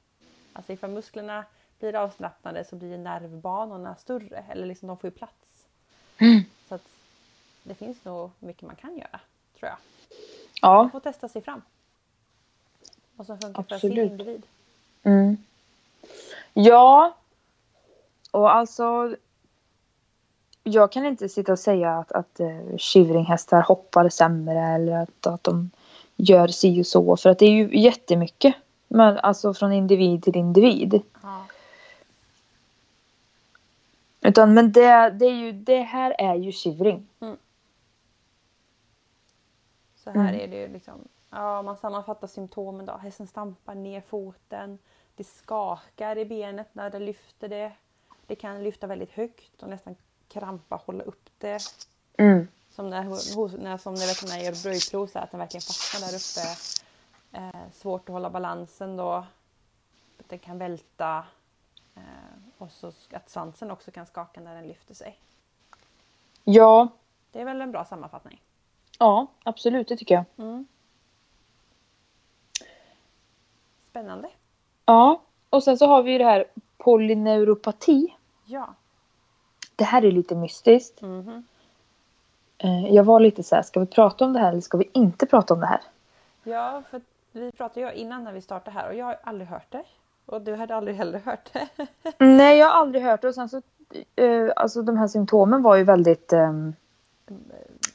Alltså 0.52 0.72
ifall 0.72 0.90
musklerna 0.90 1.44
blir 1.78 1.94
avslappnade 1.94 2.64
så 2.64 2.76
blir 2.76 2.98
nervbanorna 2.98 3.96
större, 3.96 4.44
eller 4.50 4.66
liksom 4.66 4.88
de 4.88 4.96
får 4.96 5.08
ju 5.08 5.16
plats. 5.16 5.66
Mm. 6.18 6.40
Så 6.68 6.74
att 6.74 6.88
det 7.62 7.74
finns 7.74 8.04
nog 8.04 8.30
mycket 8.38 8.62
man 8.62 8.76
kan 8.76 8.98
göra, 8.98 9.20
tror 9.58 9.68
jag. 9.68 9.78
Ja. 10.62 10.82
Man 10.82 10.90
får 10.90 11.00
testa 11.00 11.28
sig 11.28 11.42
fram. 11.42 11.62
Vad 13.16 13.26
som 13.26 13.38
funkar 13.38 13.62
för 13.62 13.78
sin 13.78 13.90
Absolut. 13.90 14.10
individ. 14.10 14.46
Mm. 15.02 15.36
Ja. 16.52 17.16
Och 18.30 18.54
alltså. 18.54 19.16
Jag 20.62 20.92
kan 20.92 21.06
inte 21.06 21.28
sitta 21.28 21.52
och 21.52 21.58
säga 21.58 21.98
att, 21.98 22.12
att 22.12 22.40
uh, 22.40 23.60
hoppar 23.60 24.08
sämre 24.08 24.60
eller 24.60 24.92
att, 24.92 25.26
att 25.26 25.44
de 25.44 25.70
gör 26.16 26.48
si 26.48 26.82
och 26.82 26.86
så. 26.86 27.16
För 27.16 27.30
att 27.30 27.38
det 27.38 27.46
är 27.46 27.50
ju 27.50 27.80
jättemycket. 27.80 28.54
Men, 28.88 29.18
alltså 29.18 29.54
från 29.54 29.72
individ 29.72 30.22
till 30.24 30.36
individ. 30.36 31.02
Ja. 31.22 31.46
Utan 34.20 34.54
men 34.54 34.72
det, 34.72 35.10
det, 35.10 35.26
är 35.26 35.34
ju, 35.34 35.52
det 35.52 35.80
här 35.82 36.14
är 36.18 36.34
ju 36.34 36.52
shivering. 36.52 37.08
Så 39.96 40.10
här 40.10 40.20
Mm. 40.20 40.40
är 40.40 40.48
det 40.48 40.56
ju 40.56 40.68
liksom, 40.68 41.08
ja 41.30 41.62
man 41.62 41.76
sammanfattar 41.76 42.26
symptomen 42.26 42.86
då. 42.86 42.96
Hästen 42.96 43.26
stampar 43.26 43.74
ner 43.74 44.00
foten. 44.00 44.78
Det 45.14 45.24
skakar 45.24 46.18
i 46.18 46.24
benet 46.24 46.68
när 46.72 46.90
det 46.90 46.98
lyfter 46.98 47.48
det. 47.48 47.72
Det 48.26 48.34
kan 48.34 48.62
lyfta 48.62 48.86
väldigt 48.86 49.12
högt 49.12 49.62
och 49.62 49.68
nästan 49.68 49.96
krampa 50.32 50.76
hålla 50.76 51.04
upp 51.04 51.30
det. 51.38 51.62
Mm. 52.18 52.48
Som 52.70 52.90
när, 52.90 53.04
när, 53.58 53.78
som 53.78 53.94
när 53.94 54.06
veterinären 54.06 54.44
gör 54.44 54.62
bröjprov 54.62 55.06
så 55.06 55.18
att 55.18 55.30
den 55.30 55.40
verkligen 55.40 55.62
fastnar 55.62 56.00
där 56.00 56.16
uppe. 56.16 56.56
Eh, 57.32 57.70
svårt 57.72 58.08
att 58.08 58.12
hålla 58.12 58.30
balansen 58.30 58.96
då. 58.96 59.12
Att 60.18 60.28
den 60.28 60.38
kan 60.38 60.58
välta. 60.58 61.24
Eh, 61.94 62.02
och 62.58 62.70
så 62.70 62.92
att 63.12 63.30
svansen 63.30 63.70
också 63.70 63.90
kan 63.90 64.06
skaka 64.06 64.40
när 64.40 64.54
den 64.54 64.68
lyfter 64.68 64.94
sig. 64.94 65.18
Ja, 66.44 66.88
Det 67.32 67.40
är 67.40 67.44
väl 67.44 67.60
en 67.60 67.72
bra 67.72 67.84
sammanfattning. 67.84 68.42
ja, 68.98 69.26
absolut 69.42 69.88
det 69.88 69.96
tycker 69.96 70.14
jag. 70.14 70.24
Mm. 70.36 70.66
Spännande. 73.90 74.30
Ja, 74.86 75.22
och 75.50 75.62
sen 75.62 75.78
så 75.78 75.86
har 75.86 76.02
vi 76.02 76.12
ju 76.12 76.18
det 76.18 76.24
här 76.24 76.44
polyneuropati. 76.78 78.14
Ja. 78.44 78.74
Det 79.80 79.84
här 79.84 80.04
är 80.04 80.10
lite 80.12 80.34
mystiskt. 80.34 81.02
Eh, 82.58 82.86
Jag 82.94 83.04
var 83.04 83.20
lite 83.20 83.42
så 83.42 83.54
här, 83.54 83.62
ska 83.62 83.80
vi 83.80 83.86
prata 83.86 84.24
om 84.24 84.32
det 84.32 84.38
här 84.40 84.48
eller 84.52 84.60
ska 84.60 84.78
vi 84.78 84.88
inte 84.92 85.26
prata 85.26 85.54
om 85.54 85.60
det 85.60 85.66
här? 85.66 85.80
Ja, 86.42 86.82
för 86.90 87.00
vi 87.32 87.52
pratade 87.52 87.80
ju 87.80 87.92
innan 87.92 88.24
när 88.24 88.32
vi 88.32 88.40
startade 88.40 88.76
här 88.78 88.88
och 88.88 88.94
jag 88.94 89.04
har 89.06 89.16
aldrig 89.24 89.48
hört 89.48 89.66
det. 89.70 89.82
Och 90.26 90.40
du 90.42 90.54
hade 90.54 90.74
aldrig 90.76 90.96
heller 90.96 91.18
hört 91.18 91.50
det. 91.52 91.68
Nej, 92.24 92.58
jag 92.58 92.66
har 92.66 92.80
aldrig 92.80 93.04
hört 93.04 93.22
det 93.22 93.28
och 93.28 93.34
sen 93.34 93.48
så, 93.48 93.62
eh, 94.16 94.50
alltså 94.56 94.82
de 94.82 94.96
här 94.98 95.08
symptomen 95.08 95.62
var 95.62 95.76
ju 95.76 95.84
väldigt, 95.84 96.32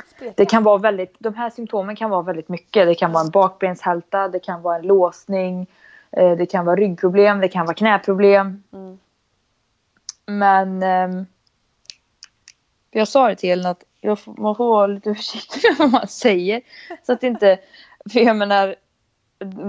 Spretiga. 0.07 0.33
det 0.37 0.45
kan 0.45 0.63
vara 0.63 0.77
väldigt, 0.77 1.15
de 1.19 1.33
här 1.33 1.49
symptomen 1.49 1.95
kan 1.95 2.09
vara 2.09 2.21
väldigt 2.21 2.49
mycket. 2.49 2.87
Det 2.87 2.95
kan 2.95 3.11
vara 3.11 3.23
en 3.23 3.29
bakbenshälta, 3.31 4.27
det 4.27 4.39
kan 4.39 4.61
vara 4.61 4.75
en 4.75 4.87
låsning, 4.87 5.67
eh, 6.11 6.37
det 6.37 6.45
kan 6.45 6.65
vara 6.65 6.75
ryggproblem, 6.75 7.39
det 7.39 7.47
kan 7.47 7.65
vara 7.65 7.75
knäproblem. 7.75 8.63
Mm. 8.71 8.99
Men 10.27 10.83
ehm, 12.95 12.99
jag 12.99 13.07
sa 13.07 13.27
det 13.27 13.35
till 13.35 13.49
Elin 13.49 13.65
att 13.65 13.83
jag 14.01 14.17
man 14.25 14.55
får 14.55 14.69
vara 14.69 14.87
lite 14.87 15.15
försiktig 15.15 15.61
med 15.69 15.77
vad 15.79 15.91
man 15.91 16.07
säger. 16.07 16.61
Så 17.03 17.13
att 17.13 17.23
inte, 17.23 17.59
för 18.11 18.19
jag 18.19 18.35
menar, 18.35 18.75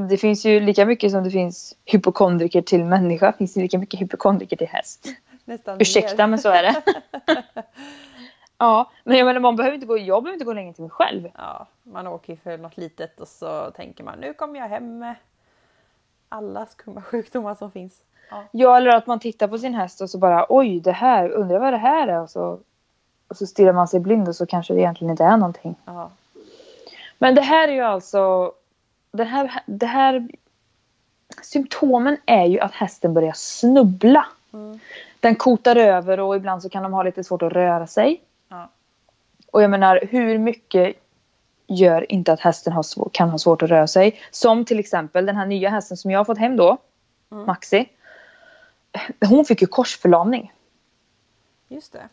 det 0.08 0.16
finns 0.16 0.44
ju 0.46 0.60
lika 0.60 0.84
mycket 0.84 1.12
som 1.12 1.24
det 1.24 1.30
finns 1.30 1.76
hypokondriker 1.84 2.62
till 2.62 2.84
människa, 2.84 3.32
finns 3.32 3.54
det 3.54 3.60
lika 3.60 3.78
mycket 3.78 4.00
hypokondriker 4.00 4.56
till 4.56 4.68
häst. 4.68 5.08
Nästan 5.44 5.80
Ursäkta 5.80 6.16
mer. 6.16 6.26
men 6.26 6.38
så 6.38 6.48
är 6.48 6.62
det. 6.62 6.82
Ja, 8.58 8.90
men 9.04 9.18
jag 9.18 9.26
menar 9.26 9.40
man 9.40 9.56
behöver 9.56 9.74
inte 9.74 9.86
gå, 9.86 9.98
jag 9.98 10.22
behöver 10.22 10.34
inte 10.34 10.44
gå 10.44 10.52
länge 10.52 10.72
till 10.72 10.82
mig 10.82 10.90
själv. 10.90 11.28
Ja, 11.34 11.66
man 11.82 12.06
åker 12.06 12.32
ju 12.32 12.38
för 12.38 12.58
något 12.58 12.76
litet 12.76 13.20
och 13.20 13.28
så 13.28 13.70
tänker 13.70 14.04
man 14.04 14.18
nu 14.18 14.32
kommer 14.34 14.60
jag 14.60 14.68
hem 14.68 14.98
med 14.98 15.14
alla 16.28 16.66
skumma 16.66 17.02
sjukdomar 17.02 17.54
som 17.54 17.70
finns. 17.70 18.02
Ja. 18.30 18.44
Ja, 18.50 18.76
eller 18.76 18.90
att 18.90 19.06
man 19.06 19.20
tittar 19.20 19.48
på 19.48 19.58
sin 19.58 19.74
häst 19.74 20.00
och 20.00 20.10
så 20.10 20.18
bara 20.18 20.46
oj, 20.48 20.80
det 20.80 20.92
här, 20.92 21.30
undrar 21.30 21.58
vad 21.58 21.72
det 21.72 21.76
här 21.76 22.08
är 22.08 22.20
och 22.20 22.30
så, 22.30 22.60
och 23.28 23.36
så 23.36 23.46
stirrar 23.46 23.72
man 23.72 23.88
sig 23.88 24.00
blind 24.00 24.28
och 24.28 24.36
så 24.36 24.46
kanske 24.46 24.74
det 24.74 24.80
egentligen 24.80 25.10
inte 25.10 25.24
är 25.24 25.36
någonting. 25.36 25.74
Ja. 25.84 26.10
Men 27.18 27.34
det 27.34 27.40
här 27.40 27.68
är 27.68 27.72
ju 27.72 27.80
alltså, 27.80 28.52
det 29.12 29.24
här, 29.24 29.62
det 29.66 29.86
här 29.86 30.28
symptomen 31.42 32.16
är 32.26 32.44
ju 32.44 32.60
att 32.60 32.72
hästen 32.72 33.14
börjar 33.14 33.32
snubbla. 33.32 34.26
Mm. 34.52 34.78
Den 35.20 35.34
kotar 35.34 35.76
över 35.76 36.20
och 36.20 36.36
ibland 36.36 36.62
så 36.62 36.68
kan 36.68 36.82
de 36.82 36.92
ha 36.92 37.02
lite 37.02 37.24
svårt 37.24 37.42
att 37.42 37.52
röra 37.52 37.86
sig. 37.86 38.20
Ja. 38.48 38.68
Och 39.52 39.62
jag 39.62 39.70
menar, 39.70 40.00
hur 40.10 40.38
mycket 40.38 40.96
gör 41.66 42.12
inte 42.12 42.32
att 42.32 42.40
hästen 42.40 42.72
har 42.72 42.82
svår, 42.82 43.10
kan 43.12 43.30
ha 43.30 43.38
svårt 43.38 43.62
att 43.62 43.70
röra 43.70 43.86
sig? 43.86 44.20
Som 44.30 44.64
till 44.64 44.78
exempel 44.78 45.26
den 45.26 45.36
här 45.36 45.46
nya 45.46 45.70
hästen 45.70 45.96
som 45.96 46.10
jag 46.10 46.18
har 46.18 46.24
fått 46.24 46.38
hem 46.38 46.56
då, 46.56 46.78
Mm. 47.30 47.46
Maxi. 47.46 47.88
Hon 49.28 49.44
fick 49.44 49.60
ju 49.62 49.66
korsförlamning 49.66 50.52
Just 51.68 51.92
det. 51.92 52.08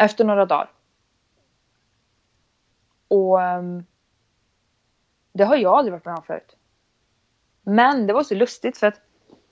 Efter 0.00 0.24
några 0.24 0.46
dagar. 0.46 0.70
Och 3.08 3.42
ehm, 3.42 3.84
det 5.32 5.44
har 5.44 5.56
jag 5.56 5.78
aldrig 5.78 5.92
varit 5.92 6.04
med 6.04 6.14
om 6.14 6.22
förut. 6.22 6.56
Men 7.62 8.06
det 8.06 8.12
var 8.12 8.22
så 8.22 8.34
lustigt 8.34 8.78
för 8.78 8.86
att 8.86 9.00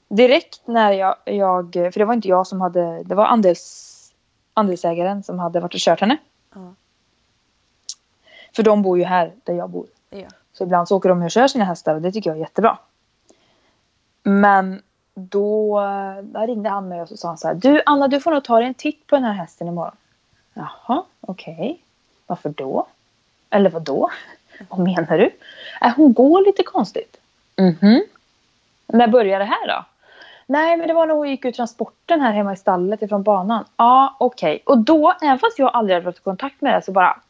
direkt 0.09 0.61
när 0.65 0.93
jag, 0.93 1.17
jag 1.25 1.73
för 1.73 1.99
det 1.99 2.05
var 2.05 2.15
inte 2.15 2.29
jag 2.29 2.47
som 2.47 2.61
hade, 2.61 3.03
det 3.03 3.15
var 3.15 3.27
andels, 3.27 4.15
andelsägaren 4.55 5.23
som 5.23 5.39
hade 5.39 5.61
varit 5.61 5.75
och 5.75 5.81
kört 5.81 6.01
henne. 6.01 6.17
Ja. 6.55 6.75
För 8.57 8.63
de 8.63 8.83
bor 8.83 8.99
ju 8.99 9.05
här 9.05 9.33
där 9.45 9.55
jag 9.55 9.71
bor. 9.71 9.87
Ja. 10.11 10.29
Så 10.53 10.65
ibland 10.65 10.89
så 10.89 10.97
åker 10.97 11.09
de 11.09 11.23
och 11.23 11.31
kör 11.31 11.49
sina 11.49 11.65
hästar 11.65 11.95
och 11.95 12.03
det 12.03 12.13
tycker 12.13 12.31
jag 12.31 12.37
är 12.37 12.41
jättebra. 12.41 12.79
Men 14.23 14.83
då, 15.15 15.81
då 16.23 16.41
ringde 16.41 16.69
han 16.69 16.89
mig 16.89 17.01
och 17.01 17.09
så 17.09 17.17
sa 17.17 17.29
han 17.29 17.39
så 17.39 17.49
här. 17.49 17.55
Du 17.55 17.83
Anna, 17.87 18.09
du 18.09 18.21
får 18.21 18.31
nog 18.31 18.45
ta 18.45 18.59
dig 18.59 18.69
en 18.69 18.75
titt 18.75 19.07
på 19.07 19.17
den 19.17 19.25
här 19.25 19.33
hästen 19.33 19.69
imorgon. 19.69 19.97
Jaha, 20.59 21.05
okej. 21.21 21.83
Varför 22.27 22.49
då? 22.49 22.87
Eller 23.51 23.71
vad 23.71 23.83
då? 23.83 24.11
Vad 24.69 24.81
menar 24.81 25.19
du? 25.19 25.31
Äh, 25.81 25.95
hon 25.97 26.13
går 26.13 26.47
lite 26.47 26.63
konstigt. 26.63 27.17
Mhm. 27.57 28.03
När 28.87 29.09
började 29.09 29.45
det 29.45 29.49
här 29.51 29.69
då? 29.69 29.85
Nej, 30.47 30.77
men 30.77 30.89
det 30.89 30.95
var 30.95 31.07
när 31.07 31.15
hon 31.15 31.29
gick 31.31 31.45
ur 31.45 31.53
transporten 31.53 32.21
här 32.21 32.33
hemma 32.33 32.53
i 32.53 32.57
stallet 32.57 33.03
ifrån 33.03 33.23
banan. 33.23 33.65
Ja, 33.77 34.17
okej. 34.21 34.63
Och 34.67 34.79
då, 34.79 35.15
även 35.23 35.39
fast 35.39 35.59
jag 35.59 35.71
aldrig 35.75 35.95
hade 35.95 36.07
varit 36.07 36.19
i 36.19 36.21
kontakt 36.21 36.61
med 36.61 36.75
det, 36.75 36.83
så 36.83 36.93
bara 36.93 37.21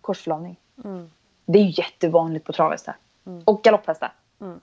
korsförlamning. 0.00 0.56
Mm. 0.84 1.10
Det 1.46 1.58
är 1.58 1.62
ju 1.62 1.82
jättevanligt 1.82 2.46
på 2.46 2.52
travhästar. 2.52 2.96
Mm. 3.26 3.42
Och 3.44 3.62
galopphästar. 3.62 4.12
Mm. 4.40 4.60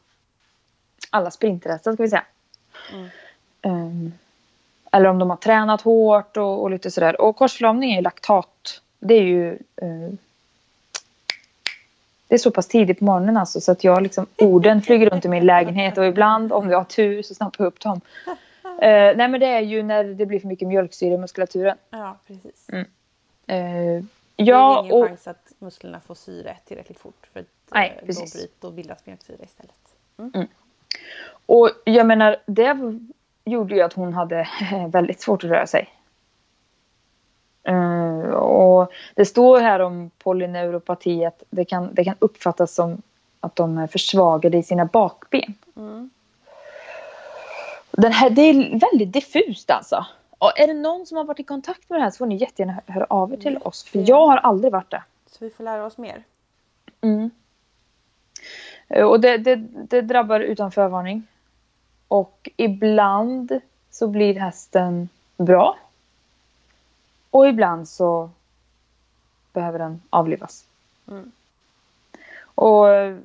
Alla 1.09 1.31
sprinterhästar 1.31 1.93
ska 1.93 2.03
vi 2.03 2.09
säga. 2.09 2.25
Mm. 3.61 4.13
Eller 4.91 5.09
om 5.09 5.19
de 5.19 5.29
har 5.29 5.37
tränat 5.37 5.81
hårt 5.81 6.37
och, 6.37 6.61
och 6.61 6.71
lite 6.71 6.91
sådär. 6.91 7.21
Och 7.21 7.35
korsförlamning 7.35 7.91
är 7.91 7.95
ju 7.95 8.01
laktat. 8.01 8.81
Det 8.99 9.13
är 9.13 9.23
ju... 9.23 9.51
eh, 9.53 10.13
det 12.27 12.35
är 12.35 12.39
så 12.39 12.51
pass 12.51 12.67
tidigt 12.67 12.99
på 12.99 13.05
morgonen 13.05 13.37
alltså 13.37 13.61
så 13.61 13.71
att 13.71 13.83
jag 13.83 14.01
liksom 14.01 14.25
orden 14.37 14.81
flyger 14.81 15.09
runt 15.09 15.25
i 15.25 15.27
min 15.27 15.45
lägenhet 15.45 15.97
och 15.97 16.05
ibland 16.05 16.53
om 16.53 16.69
jag 16.69 16.77
har 16.77 16.85
tur 16.85 17.21
så 17.21 17.35
snappar 17.35 17.63
jag 17.63 17.67
upp 17.67 17.79
dem. 17.79 18.01
Eh, 18.81 19.15
nej 19.17 19.27
men 19.27 19.39
det 19.39 19.45
är 19.45 19.59
ju 19.59 19.83
när 19.83 20.03
det 20.03 20.25
blir 20.25 20.39
för 20.39 20.47
mycket 20.47 20.67
mjölksyra 20.67 21.13
i 21.13 21.17
muskulaturen. 21.17 21.77
Ja, 21.89 22.17
precis. 22.27 22.69
Eh, 22.69 22.85
det 23.47 23.53
är 23.55 24.03
ja 24.35 24.81
ingen 24.83 24.95
och 24.95 25.07
chans 25.07 25.27
att 25.27 25.51
musklerna 25.59 25.99
får 25.99 26.15
syre 26.15 26.57
tillräckligt 26.65 26.99
fort. 26.99 27.27
För 27.33 27.39
att, 27.39 27.45
Nej, 27.71 27.99
eh. 28.01 28.07
Då, 28.07 28.13
bryt, 28.13 28.61
då 28.61 28.71
bildas 28.71 29.05
mjölksyra 29.05 29.37
istället. 29.43 29.75
Och 31.45 31.69
jag 31.83 32.05
menar, 32.05 32.37
det 32.45 32.77
gjorde 33.49 33.75
ju 33.75 33.81
att 33.81 33.93
hon 33.93 34.13
hade 34.13 34.47
väldigt 34.89 35.21
svårt 35.21 35.43
att 35.43 35.49
röra 35.49 35.67
sig. 35.67 35.89
Eh, 37.63 38.29
och 38.29 38.91
det 39.15 39.25
står 39.25 39.59
här 39.59 39.79
om 39.79 40.11
polyneuropati 40.17 41.25
att 41.25 41.43
det 41.49 41.65
kan, 41.65 41.93
det 41.93 42.03
kan 42.03 42.15
uppfattas 42.19 42.73
som 42.75 43.01
att 43.39 43.55
de 43.55 43.77
är 43.77 43.87
försvagade 43.87 44.57
i 44.57 44.63
sina 44.63 44.85
bakben. 44.85 45.53
Mm. 45.75 46.09
Den 47.91 48.11
här, 48.11 48.29
det 48.29 48.41
är 48.41 48.79
väldigt 48.79 49.13
diffust 49.13 49.71
alltså. 49.71 50.05
Och 50.37 50.59
är 50.59 50.67
det 50.67 50.73
någon 50.73 51.05
som 51.05 51.17
har 51.17 51.23
varit 51.23 51.39
i 51.39 51.43
kontakt 51.43 51.89
med 51.89 51.99
det 51.99 52.03
här 52.03 52.11
så 52.11 52.17
får 52.17 52.25
ni 52.25 52.35
jättegärna 52.35 52.73
hö- 52.73 52.93
höra 52.93 53.05
av 53.09 53.33
er 53.33 53.37
till 53.37 53.57
oss. 53.61 53.83
För 53.83 54.03
jag 54.09 54.27
har 54.27 54.37
aldrig 54.37 54.71
varit 54.73 54.91
det. 54.91 55.03
Så 55.31 55.45
vi 55.45 55.49
får 55.49 55.63
lära 55.63 55.85
oss 55.85 55.97
mer. 55.97 56.23
Mm. 57.01 57.29
Eh, 58.87 59.05
Och 59.05 59.19
det, 59.19 59.37
det, 59.37 59.55
det 59.89 60.01
drabbar 60.01 60.39
utan 60.39 60.71
förvarning. 60.71 61.27
Och 62.09 62.49
ibland 62.57 63.59
så 63.91 64.07
blir 64.07 64.35
hästen 64.39 65.09
bra. 65.37 65.77
Och 67.31 67.47
ibland 67.47 67.89
så 67.89 68.29
behöver 69.53 69.79
den 69.79 70.01
avlivas. 70.09 70.65
Mm. 71.07 71.31
Och 72.41 72.89
eh, 72.89 73.17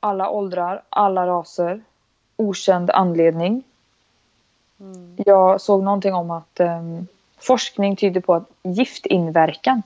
alla 0.00 0.30
åldrar, 0.30 0.82
alla 0.90 1.26
raser, 1.26 1.82
okänd 2.36 2.90
anledning. 2.90 3.62
Mm. 4.80 5.16
Jag 5.26 5.60
såg 5.60 5.82
någonting 5.82 6.14
om 6.14 6.30
att 6.30 6.60
em, 6.60 7.06
forskning 7.38 7.96
tyder 7.96 8.20
på 8.20 8.34
att 8.34 8.48
giftinverkan 8.62 9.82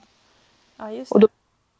Ja, 0.77 1.05
Och 1.09 1.19
då- 1.19 1.27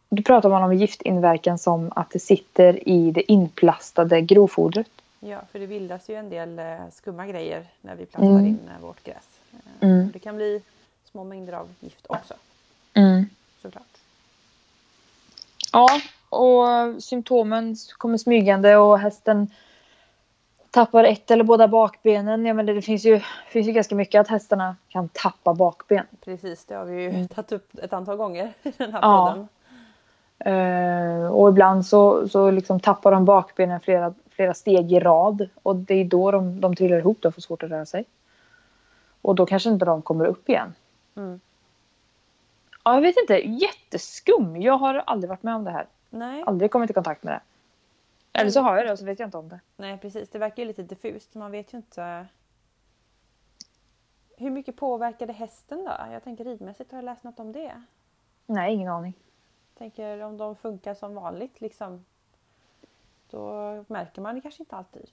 Då 0.10 0.24
pratar 0.24 0.50
man 0.50 0.64
om 0.64 0.74
giftinverkan 0.74 1.58
som 1.58 1.92
att 1.96 2.10
det 2.10 2.20
sitter 2.20 2.90
i 2.90 3.12
det 3.12 3.32
inplastade 3.32 4.22
grovfodret. 4.22 4.88
Ja, 5.20 5.42
för 5.52 5.60
det 5.60 5.68
bildas 5.68 6.10
ju 6.10 6.16
en 6.16 6.30
del 6.30 6.60
eh, 6.60 6.90
skumma 6.92 7.28
grejer 7.28 7.66
när 7.82 7.96
vi 7.96 8.06
plastar 8.06 8.28
Mm. 8.30 8.46
in 8.46 8.60
eh, 8.76 8.82
vårt 8.86 9.04
gräs. 9.04 9.40
Eh, 9.52 9.88
Mm. 9.90 10.12
Det 10.14 10.20
kan 10.20 10.36
bli 10.36 10.62
små 11.12 11.24
mängder 11.24 11.54
av 11.54 11.70
gift 11.80 12.06
också, 12.10 12.34
såklart. 13.62 13.84
Ja, 15.74 15.88
och 16.30 17.04
symptomen 17.04 17.76
kommer 17.98 18.18
smygande 18.18 18.78
och 18.78 19.00
hästen 19.00 19.48
tappar 20.72 21.04
ett 21.04 21.32
eller 21.32 21.44
båda 21.44 21.68
bakbenen. 21.68 22.46
Ja, 22.46 22.54
men 22.54 22.66
det, 22.66 22.82
finns, 22.82 23.06
ju, 23.06 23.22
finns 23.50 23.68
ju 23.68 23.72
ganska 23.72 23.96
mycket 23.96 24.22
att 24.22 24.28
hästarna 24.28 24.76
kan 24.90 25.10
tappa 25.10 25.54
bakben. 25.54 26.06
Precis, 26.26 26.66
det 26.66 26.76
har 26.76 26.86
vi 26.86 27.04
ju 27.04 27.28
tagit 27.28 27.52
upp 27.52 27.78
ett 27.78 27.94
antal 27.94 28.18
gånger 28.18 28.54
i 28.64 28.72
den 28.78 28.94
här 28.94 29.00
Mm. 29.00 29.12
Ja. 29.12 29.28
podden. 29.32 29.48
Eh, 30.40 31.28
och 31.28 31.50
ibland 31.50 31.86
så, 31.86 32.30
så 32.30 32.52
liksom 32.52 32.80
tappar 32.80 33.12
de 33.12 33.26
bakbenen 33.26 33.80
flera, 33.80 34.14
flera 34.36 34.54
steg 34.54 34.92
i 34.92 35.00
rad. 35.00 35.50
Och 35.64 35.76
det 35.76 35.94
är 35.94 36.06
då 36.06 36.32
de, 36.32 36.62
de 36.62 36.76
trillar 36.76 36.98
ihop 36.98 37.26
och 37.26 37.34
får 37.34 37.42
svårt 37.42 37.64
att 37.64 37.70
röra 37.70 37.86
sig. 37.86 38.06
Och 39.22 39.36
då 39.36 39.46
kanske 39.46 39.70
inte 39.70 39.86
de 39.86 40.02
kommer 40.02 40.26
upp 40.26 40.50
igen. 40.50 40.76
Mm. 41.16 41.40
Ja, 42.84 42.94
jag 42.94 43.02
vet 43.02 43.18
inte. 43.18 43.34
Jätteskum. 43.34 44.62
Jag 44.62 44.78
har 44.78 44.96
aldrig 44.96 45.30
varit 45.30 45.44
med 45.44 45.56
om 45.56 45.64
det 45.64 45.72
här. 45.72 45.88
Nej, 46.10 46.44
Aldrig 46.46 46.72
kommit 46.72 46.90
i 46.90 46.94
kontakt 46.94 47.24
med 47.24 47.34
det. 47.34 47.42
Eller 48.40 48.52
så 48.52 48.62
har 48.62 48.78
jag 48.78 48.86
det 48.86 48.92
och 48.92 49.00
så 49.00 49.06
vet 49.06 49.20
jag 49.20 49.28
inte 49.28 49.38
om 49.38 49.50
det. 49.50 49.60
nej, 49.78 49.98
precis. 49.98 50.30
Det 50.30 50.40
verkar 50.40 50.64
ju 50.64 50.68
lite 50.68 50.84
diffust. 50.84 51.36
Man 51.36 51.52
vet 51.52 51.74
ju 51.74 51.78
inte. 51.78 52.26
Hur 54.38 54.50
mycket 54.50 54.76
påverkade 54.76 55.34
hästen 55.34 55.84
då? 55.84 56.14
Jag 56.14 56.24
tänker 56.24 56.44
ridmässigt, 56.46 56.92
har 56.92 56.98
jag 56.98 57.06
läst 57.06 57.24
något 57.24 57.40
om 57.40 57.52
det? 57.52 57.82
Nej, 58.46 58.74
ingen 58.74 58.92
aning. 58.92 59.14
tänker 59.78 60.24
om 60.24 60.38
de 60.38 60.56
funkar 60.56 60.94
som 60.94 61.16
vanligt 61.16 61.62
liksom. 61.62 62.06
Då 63.36 63.86
märker 63.88 64.22
man 64.22 64.36
det 64.36 64.42
kanske 64.42 64.64
inte 64.64 64.76
alltid. 64.76 65.10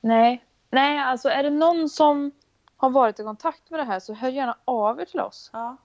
Nej. 0.00 0.44
Nej, 0.70 0.98
alltså 0.98 1.28
är 1.28 1.42
det 1.42 1.50
någon 1.50 1.88
som 1.88 2.32
har 2.76 2.90
varit 2.90 3.20
i 3.20 3.22
kontakt 3.22 3.70
med 3.70 3.80
det 3.80 3.84
här 3.84 4.00
så 4.00 4.14
hör 4.14 4.28
gärna 4.28 4.58
av 4.64 5.00
er 5.00 5.04
till 5.04 5.20
oss. 5.20 5.50
Ja, 5.52 5.76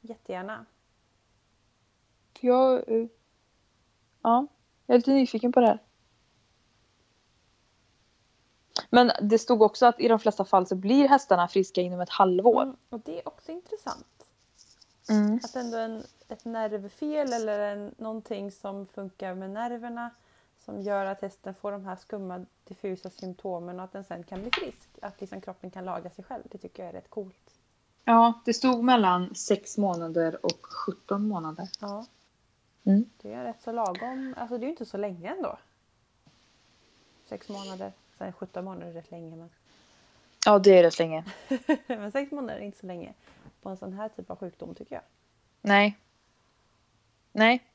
jättegärna. 0.00 0.66
För 2.40 2.46
jag... 2.46 2.88
eh, 2.88 3.06
Ja, 4.22 4.46
jag 4.86 4.94
är 4.94 4.98
lite 4.98 5.10
nyfiken 5.10 5.52
på 5.52 5.60
det 5.60 5.66
här. 5.66 5.78
Men 8.90 9.10
det 9.22 9.38
stod 9.38 9.62
också 9.62 9.86
att 9.86 10.00
i 10.00 10.08
de 10.08 10.18
flesta 10.18 10.44
fall 10.44 10.66
så 10.66 10.74
blir 10.76 11.08
hästarna 11.08 11.48
friska 11.48 11.80
inom 11.80 12.00
ett 12.00 12.10
halvår. 12.10 12.62
Mm, 12.62 12.76
och 12.88 13.00
det 13.00 13.18
är 13.20 13.28
också 13.28 13.52
intressant. 13.52 14.26
Mm. 15.10 15.40
Att 15.44 15.56
ändå 15.56 15.76
en, 15.76 16.02
ett 16.28 16.44
nervfel 16.44 17.32
eller 17.32 17.58
en, 17.58 17.94
någonting 17.98 18.52
som 18.52 18.86
funkar 18.86 19.34
med 19.34 19.50
nerverna 19.50 20.10
som 20.64 20.82
gör 20.82 21.04
att 21.04 21.22
hästen 21.22 21.54
får 21.54 21.72
de 21.72 21.84
här 21.84 21.96
skumma 21.96 22.46
diffusa 22.64 23.10
symptomen 23.10 23.78
och 23.78 23.84
att 23.84 23.92
den 23.92 24.04
sen 24.04 24.22
kan 24.22 24.40
bli 24.40 24.50
frisk. 24.50 24.88
Att 25.02 25.20
liksom 25.20 25.40
kroppen 25.40 25.70
kan 25.70 25.84
laga 25.84 26.10
sig 26.10 26.24
själv. 26.24 26.42
Det 26.50 26.58
tycker 26.58 26.82
jag 26.82 26.88
är 26.88 26.92
rätt 26.92 27.10
coolt. 27.10 27.54
Ja, 28.04 28.42
det 28.44 28.54
stod 28.54 28.84
mellan 28.84 29.34
6 29.34 29.78
månader 29.78 30.46
och 30.46 30.66
17 30.66 31.28
månader. 31.28 31.68
Ja. 31.80 32.06
Mm. 32.84 33.04
Det 33.22 33.32
är 33.32 33.44
rätt 33.44 33.62
så 33.62 33.72
lagom. 33.72 34.34
Alltså 34.38 34.58
det 34.58 34.64
är 34.64 34.66
ju 34.66 34.70
inte 34.70 34.86
så 34.86 34.96
länge 34.96 35.30
ändå. 35.30 35.58
Sex 37.28 37.48
månader. 37.48 37.92
Sen 38.18 38.32
17 38.32 38.64
månader 38.64 38.86
är 38.86 38.92
rätt 38.92 39.10
länge. 39.10 39.36
Men, 39.36 39.50
Ja, 40.46 40.58
det 40.58 40.78
är 40.78 40.82
rätt 40.82 40.98
länge. 40.98 41.24
men 41.86 42.12
sex 42.12 42.32
månader 42.32 42.60
är 42.60 42.64
inte 42.64 42.78
så 42.78 42.86
länge. 42.86 43.14
på 43.62 43.68
en 43.68 43.76
sån 43.76 43.92
här 43.92 44.08
typ 44.08 44.30
av 44.30 44.36
sjukdom 44.38 44.74
tycker 44.74 44.94
jag. 44.94 45.04
Nej. 45.60 45.98
Nej. 47.32 47.69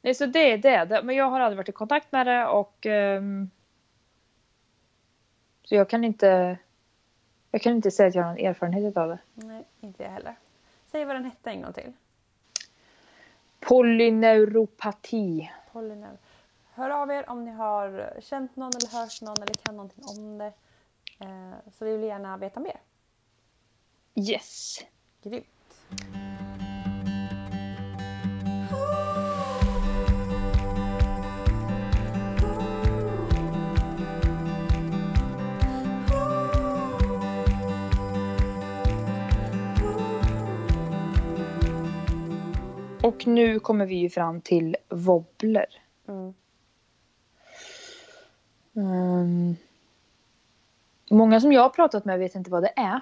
Nej, 0.00 0.14
så 0.14 0.26
det 0.26 0.52
är 0.52 0.58
det. 0.58 1.02
Men 1.02 1.16
jag 1.16 1.30
har 1.30 1.40
aldrig 1.40 1.56
varit 1.56 1.68
i 1.68 1.72
kontakt 1.72 2.12
med 2.12 2.26
det 2.26 2.46
och 2.46 2.86
ehm, 2.86 3.50
så 5.62 5.74
jag 5.74 5.88
kan 5.88 6.04
inte 6.04 6.58
jag 7.50 7.62
kan 7.62 7.72
inte 7.72 7.90
säga 7.90 8.08
att 8.08 8.14
jag 8.14 8.22
har 8.22 8.30
någon 8.30 8.46
erfarenhet 8.46 8.96
av 8.96 9.08
det. 9.08 9.18
Nej, 9.34 9.64
inte 9.80 10.02
jag 10.02 10.10
heller. 10.10 10.36
Säg 10.86 11.04
vad 11.04 11.16
den 11.16 11.24
hette 11.24 11.50
en 11.50 11.62
gång 11.62 11.72
till. 11.72 11.92
Polyneuropati. 13.60 15.50
Polyneuр. 15.72 16.18
Hör 16.74 16.90
av 16.90 17.10
er 17.10 17.30
om 17.30 17.44
ni 17.44 17.50
har 17.50 18.14
känt 18.20 18.56
någon 18.56 18.70
eller 18.76 19.00
hört 19.00 19.22
någon 19.22 19.42
eller 19.42 19.54
kan 19.54 19.76
någonting 19.76 20.04
om 20.04 20.38
det. 20.38 20.52
Eh, 21.20 21.72
så 21.78 21.84
vi 21.84 21.96
vill 21.96 22.08
gärna 22.08 22.36
veta 22.36 22.60
mer. 22.60 22.80
Yes. 24.14 24.78
Grymt. 25.22 26.29
Och 43.10 43.26
nu 43.26 43.60
kommer 43.60 43.86
vi 43.86 43.94
ju 43.94 44.10
fram 44.10 44.40
till 44.40 44.76
wobbler. 44.88 45.66
Mm. 46.08 46.34
Ehm, 48.76 49.56
många 51.10 51.40
som 51.40 51.52
jag 51.52 51.62
har 51.62 51.68
pratat 51.68 52.04
med 52.04 52.18
vet 52.18 52.34
inte 52.34 52.50
vad 52.50 52.62
det 52.62 52.72
är. 52.76 53.00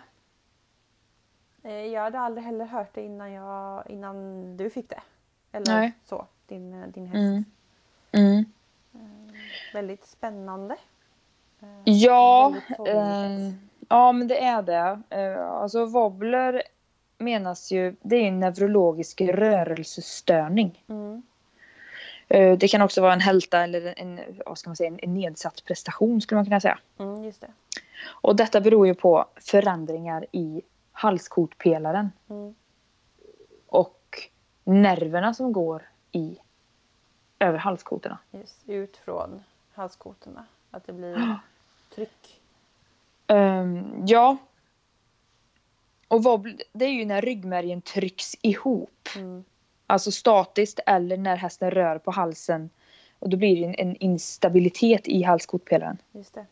Eh, 1.63 1.73
jag 1.87 2.03
hade 2.03 2.19
aldrig 2.21 2.45
heller 2.47 2.65
hört 2.65 2.95
det 2.95 3.03
innan, 3.03 3.33
jag, 3.33 3.91
innan 3.91 4.57
du 4.57 4.71
fick 4.71 4.89
det. 4.91 5.03
Eller 5.53 5.75
Nej. 5.75 5.93
så, 6.05 6.27
din, 6.47 6.83
eh, 6.83 6.89
din 6.89 7.07
häst. 7.07 7.17
Mm. 7.17 7.45
Mm. 8.13 8.45
Väldigt 9.75 10.07
spännande. 10.07 10.77
Eh, 11.61 11.69
Ja, 11.85 12.49
väldigt 12.49 12.77
sorgligt. 12.77 12.95
eh, 12.97 13.69
ja 13.89 14.13
men 14.13 14.29
det 14.29 14.45
är 14.45 14.63
det. 14.63 15.01
Eh, 15.11 15.51
alltså 15.51 15.85
wobbler 15.87 16.63
menas 17.19 17.71
ju, 17.71 17.97
det 18.03 18.17
är 18.17 18.29
en 18.29 18.41
neurologisk 18.41 19.21
rörelsestörning. 19.21 20.85
Mm. 20.89 21.23
Eh, 22.29 22.59
det 22.59 22.69
kan 22.69 22.83
också 22.83 23.01
vara 23.01 23.13
en 23.13 23.21
hälta 23.21 23.63
eller 23.63 23.95
en, 23.97 24.21
vad 24.47 24.59
ska 24.59 24.71
man 24.71 24.77
säga, 24.77 24.99
en, 25.03 25.15
nedsatt 25.15 25.65
prestation 25.65 26.21
skulle 26.21 26.37
man 26.37 26.45
kunna 26.45 26.61
säga. 26.61 26.79
Mm, 26.99 27.25
just 27.25 27.41
det. 27.41 27.51
Och 28.07 28.37
detta 28.37 28.61
beror 28.61 28.87
ju 28.87 28.95
på 28.95 29.27
förändringar 29.37 30.27
i 30.33 30.63
halskotpelaren 30.93 32.13
Mm. 32.31 32.55
och 33.67 34.29
nerverna 34.65 35.35
som 35.35 35.53
går 35.53 35.83
i 36.13 36.39
över 37.39 37.59
halskotorna. 37.59 38.19
Just, 38.31 38.69
ut 38.69 38.97
från 38.97 39.43
halskotorna. 39.75 40.47
Att 40.71 40.87
det 40.87 40.93
blir 40.93 41.39
tryck. 41.95 42.41
Ehm, 43.27 44.05
ja. 44.07 44.37
Och 46.09 46.23
wobbl, 46.23 46.51
det 46.73 46.85
är 46.85 46.89
ju 46.93 47.05
när 47.05 47.23
ryggmärgen 47.23 47.83
trycks 47.83 48.37
ihop. 48.43 49.09
Mm. 49.17 49.45
Alltså 49.87 50.13
statiskt 50.13 50.81
eller 50.87 51.17
när 51.17 51.37
hästen 51.37 51.71
rör 51.71 51.99
på 51.99 52.11
halsen. 52.11 52.71
Och 53.19 53.29
då 53.29 53.37
blir 53.37 53.57
det 53.61 53.65
en, 53.65 53.75
en 53.89 53.97
instabilitet 53.97 55.09
i 55.09 55.23
halskotpelaren. 55.23 55.99
Just 56.13 56.35
det. 56.35 56.47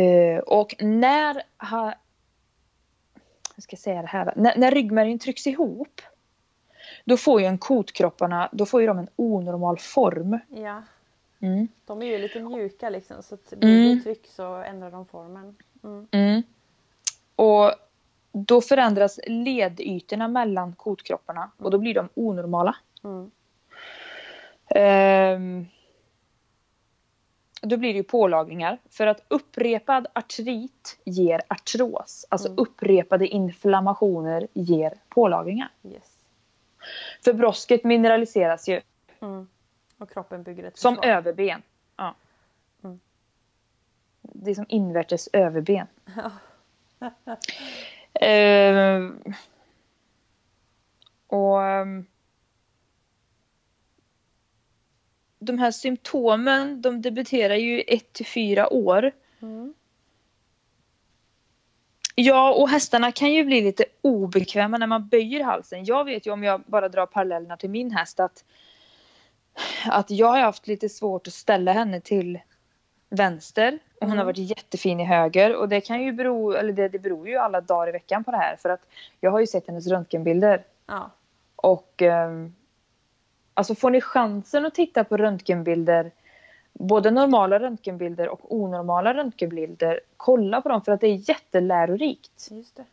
Eh, 0.00 0.38
och 0.38 0.74
när, 0.80 1.42
ha, 1.70 1.94
jag 3.54 3.62
ska 3.62 3.76
säga 3.76 4.02
det 4.02 4.08
här, 4.08 4.32
när, 4.36 4.56
när 4.56 4.70
ryggmärgen 4.70 5.18
trycks 5.18 5.46
ihop 5.46 6.00
då 7.04 7.16
får 7.16 7.40
ju 7.40 7.46
en 7.46 7.58
kotkropparna 7.58 8.48
då 8.52 8.66
får 8.66 8.80
ju 8.80 8.86
de 8.86 8.98
en 8.98 9.08
onormal 9.16 9.78
form. 9.78 10.38
Ja, 10.48 10.82
Mm. 11.40 11.68
de 11.86 12.02
är 12.02 12.06
ju 12.06 12.18
lite 12.18 12.40
mjuka 12.40 12.90
liksom 12.90 13.22
så 13.22 13.36
blir 13.50 13.70
det 13.70 13.90
Mm. 13.90 14.02
tryck 14.02 14.26
så 14.26 14.54
ändrar 14.54 14.90
de 14.90 15.06
formen. 15.06 15.56
Mm. 15.84 16.06
Mm. 16.10 16.42
Och 17.36 17.72
då 18.36 18.60
förändras 18.60 19.20
ledytorna 19.26 20.28
mellan 20.28 20.72
kotkropparna 20.72 21.50
och 21.58 21.70
då 21.70 21.78
blir 21.78 21.94
de 21.94 22.08
onormala. 22.14 22.76
Mm. 23.04 23.30
Ehm, 24.70 25.66
då 27.62 27.76
blir 27.76 27.92
det 27.92 27.96
ju 27.96 28.02
pålagringar. 28.02 28.78
För 28.90 29.06
att 29.06 29.24
upprepad 29.28 30.06
artrit 30.14 30.98
ger 31.04 31.42
artros. 31.48 32.26
Alltså 32.28 32.48
Mm. 32.48 32.58
upprepade 32.58 33.26
inflammationer 33.26 34.48
ger 34.54 34.94
pålagringar. 35.08 35.68
Yes. 35.84 36.16
För 37.24 37.32
brosket 37.32 37.84
mineraliseras 37.84 38.68
ju 38.68 38.80
Mm. 39.20 39.48
Och 39.98 40.10
kroppen 40.10 40.42
bygger 40.42 40.64
ett 40.64 40.78
som 40.78 40.94
försvar. 40.96 41.10
överben. 41.12 41.62
Ja. 41.96 42.14
Mm. 42.84 43.00
Det 44.22 44.50
är 44.50 44.54
som 44.54 44.66
invärtes 44.68 45.28
överben. 45.32 45.86
Ehm, 48.20 49.22
och 51.26 51.62
ehm, 51.62 52.06
de 55.38 55.58
här 55.58 55.70
symptomen 55.70 56.82
de 56.82 57.02
debuterar 57.02 57.54
ju 57.54 57.80
1 57.80 58.12
till 58.12 58.26
4 58.26 58.72
år. 58.72 59.12
Mm. 59.42 59.74
Ja, 62.14 62.54
och 62.54 62.68
hästarna 62.68 63.12
kan 63.12 63.32
ju 63.32 63.44
bli 63.44 63.60
lite 63.60 63.84
obekväma 64.02 64.78
när 64.78 64.86
man 64.86 65.08
böjer 65.08 65.44
halsen. 65.44 65.84
Jag 65.84 66.04
vet 66.04 66.26
ju 66.26 66.30
om 66.30 66.44
jag 66.44 66.60
bara 66.60 66.88
drar 66.88 67.06
parallellerna 67.06 67.56
till 67.56 67.70
min 67.70 67.90
häst 67.90 68.20
att, 68.20 68.44
att 69.86 70.10
jag 70.10 70.26
har 70.26 70.40
haft 70.40 70.66
lite 70.66 70.88
svårt 70.88 71.26
att 71.26 71.32
ställa 71.32 71.72
henne 71.72 72.00
till 72.00 72.38
vänster 73.08 73.78
och 74.04 74.08
hon 74.08 74.18
Mm. 74.18 74.18
har 74.18 74.32
varit 74.32 74.50
jättefin 74.50 75.00
i 75.00 75.04
höger 75.04 75.56
och 75.56 75.68
det 75.68 75.80
kan 75.80 76.02
ju 76.02 76.12
bero, 76.12 76.52
eller 76.52 76.72
det, 76.72 76.88
det 76.88 76.98
beror 76.98 77.28
ju 77.28 77.36
alla 77.36 77.60
dagar 77.60 77.88
i 77.88 77.92
veckan 77.92 78.24
på 78.24 78.30
det 78.30 78.36
här 78.36 78.56
för 78.56 78.68
att 78.68 78.80
jag 79.20 79.30
har 79.30 79.40
ju 79.40 79.46
sett 79.46 79.66
hennes 79.66 79.86
röntgenbilder 79.86 80.64
Ja. 80.86 81.10
och 81.56 82.02
ehm, 82.02 82.54
alltså 83.54 83.74
får 83.74 83.90
ni 83.90 84.00
chansen 84.00 84.66
att 84.66 84.74
titta 84.74 85.04
på 85.04 85.16
röntgenbilder 85.16 86.10
både 86.72 87.10
normala 87.10 87.58
röntgenbilder 87.60 88.28
och 88.28 88.54
onormala 88.54 89.14
röntgenbilder 89.14 90.00
kolla 90.16 90.60
på 90.60 90.68
dem 90.68 90.82
för 90.82 90.92
att 90.92 91.00
det 91.00 91.06
är 91.06 91.28
jättelärorikt. 91.28 92.48
Just 92.50 92.76
det. 92.76 92.84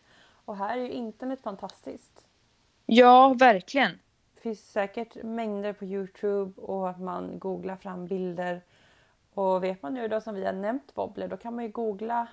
Och 0.46 0.58
här 0.58 0.78
är 0.78 0.82
ju 0.82 0.90
internet 0.92 1.40
fantastiskt. 1.44 2.26
Ja, 2.86 3.36
verkligen. 3.40 3.92
Det 4.36 4.42
finns 4.42 4.72
säkert 4.72 5.24
mängder 5.24 5.74
på 5.74 5.86
Youtube 5.86 6.62
och 6.62 6.90
att 6.90 7.00
man 7.00 7.40
googlar 7.40 7.76
fram 7.76 8.08
bilder. 8.08 8.62
Och 9.34 9.64
vet 9.64 9.82
man 9.82 9.94
nu 9.94 10.08
då 10.08 10.22
som 10.22 10.36
vi 10.36 10.46
har 10.46 10.54
nämnt 10.54 10.92
wobbler 10.96 11.28
då 11.28 11.38
kan 11.38 11.56
man 11.56 11.64
ju 11.64 11.70
googla 11.72 12.28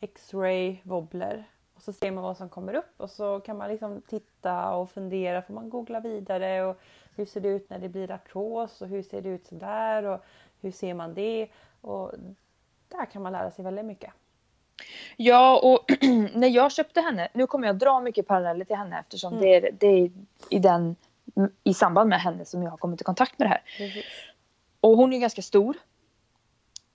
X-ray 0.00 0.76
wobbler. 0.82 1.44
Och 1.74 1.82
så 1.82 1.92
ser 1.92 2.10
man 2.10 2.24
vad 2.24 2.36
som 2.36 2.48
kommer 2.48 2.74
upp 2.74 2.94
och 3.00 3.10
så 3.10 3.40
kan 3.40 3.56
man 3.56 3.70
liksom 3.70 4.02
titta 4.08 4.74
och 4.74 4.90
fundera. 4.90 5.42
Får 5.42 5.54
man 5.54 5.70
googla 5.70 6.00
vidare 6.00 6.64
och 6.64 6.80
hur 7.16 7.26
ser 7.26 7.40
det 7.40 7.48
ut 7.48 7.70
när 7.70 7.78
det 7.78 7.88
blir 7.88 8.10
artros 8.10 8.82
och 8.82 8.88
hur 8.88 9.02
ser 9.02 9.22
det 9.22 9.28
ut 9.28 9.46
sådär 9.46 10.02
och 10.04 10.24
hur 10.60 10.70
ser 10.70 10.94
man 10.94 11.14
det? 11.14 11.48
Och 11.80 12.12
där 12.88 13.04
kan 13.04 13.22
man 13.22 13.32
lära 13.32 13.50
sig 13.50 13.64
väldigt 13.64 13.84
mycket. 13.84 14.12
Ja, 15.16 15.60
och 15.62 15.90
när 16.34 16.48
jag 16.48 16.72
köpte 16.72 17.00
henne, 17.00 17.28
nu 17.32 17.46
kommer 17.46 17.66
jag 17.66 17.78
dra 17.78 18.00
mycket 18.00 18.26
paralleller 18.26 18.64
till 18.64 18.76
henne 18.76 19.00
eftersom 19.00 19.32
Mm. 19.32 19.42
det, 19.44 19.54
är, 19.56 19.72
det 19.72 19.86
är 19.86 20.10
i, 20.50 20.58
den, 20.58 20.96
i 21.64 21.74
samband 21.74 22.08
med 22.08 22.20
henne 22.20 22.44
som 22.44 22.62
jag 22.62 22.70
har 22.70 22.76
kommit 22.78 23.00
i 23.00 23.04
kontakt 23.04 23.38
med 23.38 23.46
det 23.48 23.50
här. 23.50 23.62
Precis. 23.78 24.04
Och 24.80 24.96
hon 24.96 25.12
är 25.12 25.18
ganska 25.18 25.42
stor. 25.42 25.76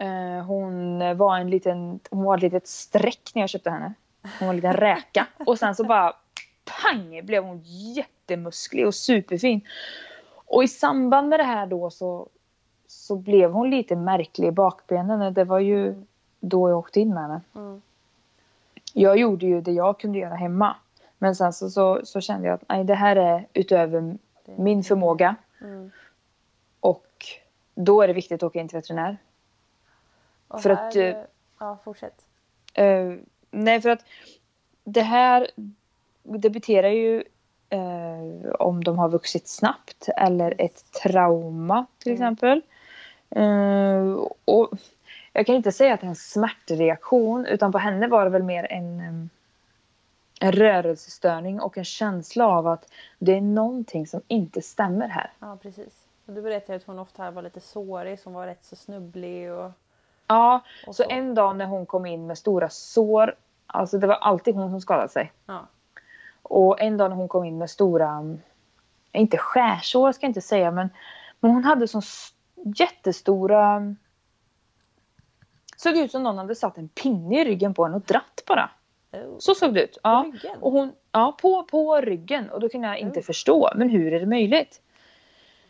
Eh, 0.02 0.46
hon 0.46 1.00
var 1.18 1.38
en 1.38 1.50
liten, 1.50 2.00
hon 2.10 2.24
var 2.24 2.38
ett 2.38 2.44
litet 2.44 2.68
streck 2.68 3.32
när 3.36 3.42
jag 3.42 3.50
köpte 3.50 3.70
henne. 3.70 3.94
Hon 4.40 4.48
var 4.48 4.50
en 4.50 4.56
liten 4.56 4.74
räka. 4.74 5.28
Och 5.46 5.60
sen 5.60 5.76
så 5.76 5.84
bara 5.84 6.14
pang 6.66 7.26
blev 7.26 7.44
hon 7.44 7.62
jättemusklig 7.66 8.88
och 8.88 8.96
superfin. 8.96 9.62
Och 10.46 10.64
i 10.64 10.68
samband 10.68 11.30
med 11.30 11.40
det 11.40 11.44
här 11.44 11.66
då 11.68 11.90
så, 11.90 12.28
så 12.88 13.16
blev 13.16 13.52
hon 13.52 13.70
lite 13.70 13.96
märklig 13.96 14.48
i 14.48 14.52
bakbenen. 14.52 15.34
Det 15.34 15.44
var 15.44 15.60
ju 15.60 15.96
då 16.40 16.70
jag 16.70 16.78
åkte 16.78 17.00
in 17.00 17.14
med 17.14 17.24
henne. 17.24 17.42
Mm. 17.56 17.82
Jag 18.94 19.18
gjorde 19.18 19.46
ju 19.46 19.62
det 19.62 19.72
jag 19.72 20.00
kunde 20.00 20.20
göra 20.20 20.36
hemma. 20.36 20.76
Men 21.18 21.36
sen 21.36 21.54
så, 21.54 21.70
så, 21.70 22.02
så 22.04 22.22
kände 22.22 22.48
jag 22.48 22.56
att 22.56 22.70
nej, 22.70 22.84
det 22.84 22.96
här 22.96 23.16
är 23.16 23.48
utöver 23.54 24.18
min 24.46 24.84
förmåga. 24.84 25.36
Mm. 25.62 25.92
Och 26.80 27.26
då 27.76 28.02
är 28.02 28.08
det 28.08 28.14
viktigt 28.14 28.44
att 28.44 28.48
åka 28.48 28.60
in 28.60 28.68
till 28.68 28.78
veterinär. 28.78 29.18
Och 30.52 30.62
För 30.62 30.70
här, 30.70 30.88
att, 30.88 30.96
eh, 30.96 31.16
Ja, 31.60 31.78
fortsätt. 31.84 32.26
Eh, 32.74 33.14
nej, 33.52 33.82
för 33.82 33.90
att 33.90 34.06
det 34.84 35.02
här 35.02 35.48
debuterar 36.24 36.90
ju 36.90 37.24
eh, 37.70 38.52
om 38.60 38.84
de 38.84 38.98
har 39.00 39.10
vuxit 39.10 39.48
snabbt 39.48 40.10
eller 40.18 40.54
ett 40.58 40.92
trauma 40.92 41.86
till 42.00 42.12
Mm. 42.12 42.22
exempel. 42.22 42.62
Eh, 43.30 44.26
och 44.46 44.70
jag 45.34 45.46
kan 45.46 45.56
inte 45.56 45.72
säga 45.72 45.94
att 45.94 46.00
det 46.02 46.06
är 46.08 46.10
en 46.10 46.16
smärtreaktion 46.16 47.46
utan 47.46 47.72
på 47.72 47.78
henne 47.78 48.08
var 48.08 48.24
det 48.24 48.30
väl 48.32 48.44
mer 48.44 48.72
en, 48.72 49.00
em, 49.00 49.30
en 50.42 50.52
rörelsestörning 50.52 51.62
och 51.62 51.78
en 51.78 51.86
känsla 51.86 52.48
av 52.48 52.68
att 52.68 52.92
det 53.20 53.38
är 53.38 53.42
någonting 53.42 54.08
som 54.08 54.22
inte 54.28 54.62
stämmer 54.62 55.08
här. 55.08 55.32
Ja, 55.40 55.58
precis. 55.62 56.08
Och 56.26 56.34
du 56.34 56.42
berättade 56.42 56.76
att 56.76 56.84
hon 56.84 57.00
ofta 57.00 57.32
var 57.32 57.42
lite 57.42 57.60
sårig, 57.60 58.20
så 58.20 58.24
hon 58.30 58.34
var 58.34 58.48
rätt 58.48 58.66
så 58.66 58.76
snubblig 58.76 59.52
och... 59.54 59.72
Ja, 60.32 60.62
så 60.86 60.94
så. 60.94 61.04
en 61.10 61.36
dag 61.36 61.56
när 61.56 61.66
hon 61.66 61.86
kom 61.86 62.06
in 62.06 62.28
med 62.28 62.38
stora 62.38 62.70
sår, 62.70 63.36
alltså 63.68 63.98
det 63.98 64.08
var 64.08 64.16
alltid 64.16 64.56
hon 64.56 64.70
som 64.70 64.82
skadade 64.82 65.10
sig. 65.10 65.32
Ja. 65.46 65.68
Och 66.44 66.82
en 66.82 66.98
dag 66.98 67.10
när 67.10 67.18
hon 67.18 67.28
kom 67.28 67.46
in 67.46 67.58
med 67.58 67.70
stora, 67.70 68.38
inte 69.12 69.38
skärsår 69.38 70.12
ska 70.12 70.26
jag 70.26 70.30
inte 70.30 70.42
säga, 70.42 70.72
men, 70.72 70.90
men 71.40 71.52
hon 71.52 71.64
hade 71.64 71.88
så 71.88 72.02
jättestora... 72.76 73.96
Såg 75.78 75.98
ut 75.98 76.12
som 76.12 76.24
någon 76.24 76.38
hade 76.38 76.56
satt 76.56 76.78
en 76.78 76.90
pinne 76.90 77.42
i 77.42 77.46
ryggen 77.46 77.74
på 77.74 77.84
henne 77.84 77.96
och 77.96 78.02
dratt 78.02 78.44
bara. 78.48 78.70
Oh. 79.12 79.36
Så 79.40 79.56
såg 79.56 79.74
det 79.74 79.84
ut. 79.84 79.98
Ja. 80.04 80.26
ryggen? 80.34 80.58
Och 80.60 80.72
hon, 80.72 80.92
ja, 81.12 81.38
på, 81.42 81.64
på 81.64 82.02
ryggen. 82.02 82.50
Och 82.50 82.60
då 82.60 82.70
kunde 82.70 82.88
jag 82.88 82.98
inte 82.98 83.20
Oh. 83.20 83.24
förstå, 83.24 83.70
men 83.76 83.90
hur 83.90 84.14
är 84.14 84.20
det 84.20 84.26
möjligt? 84.26 84.82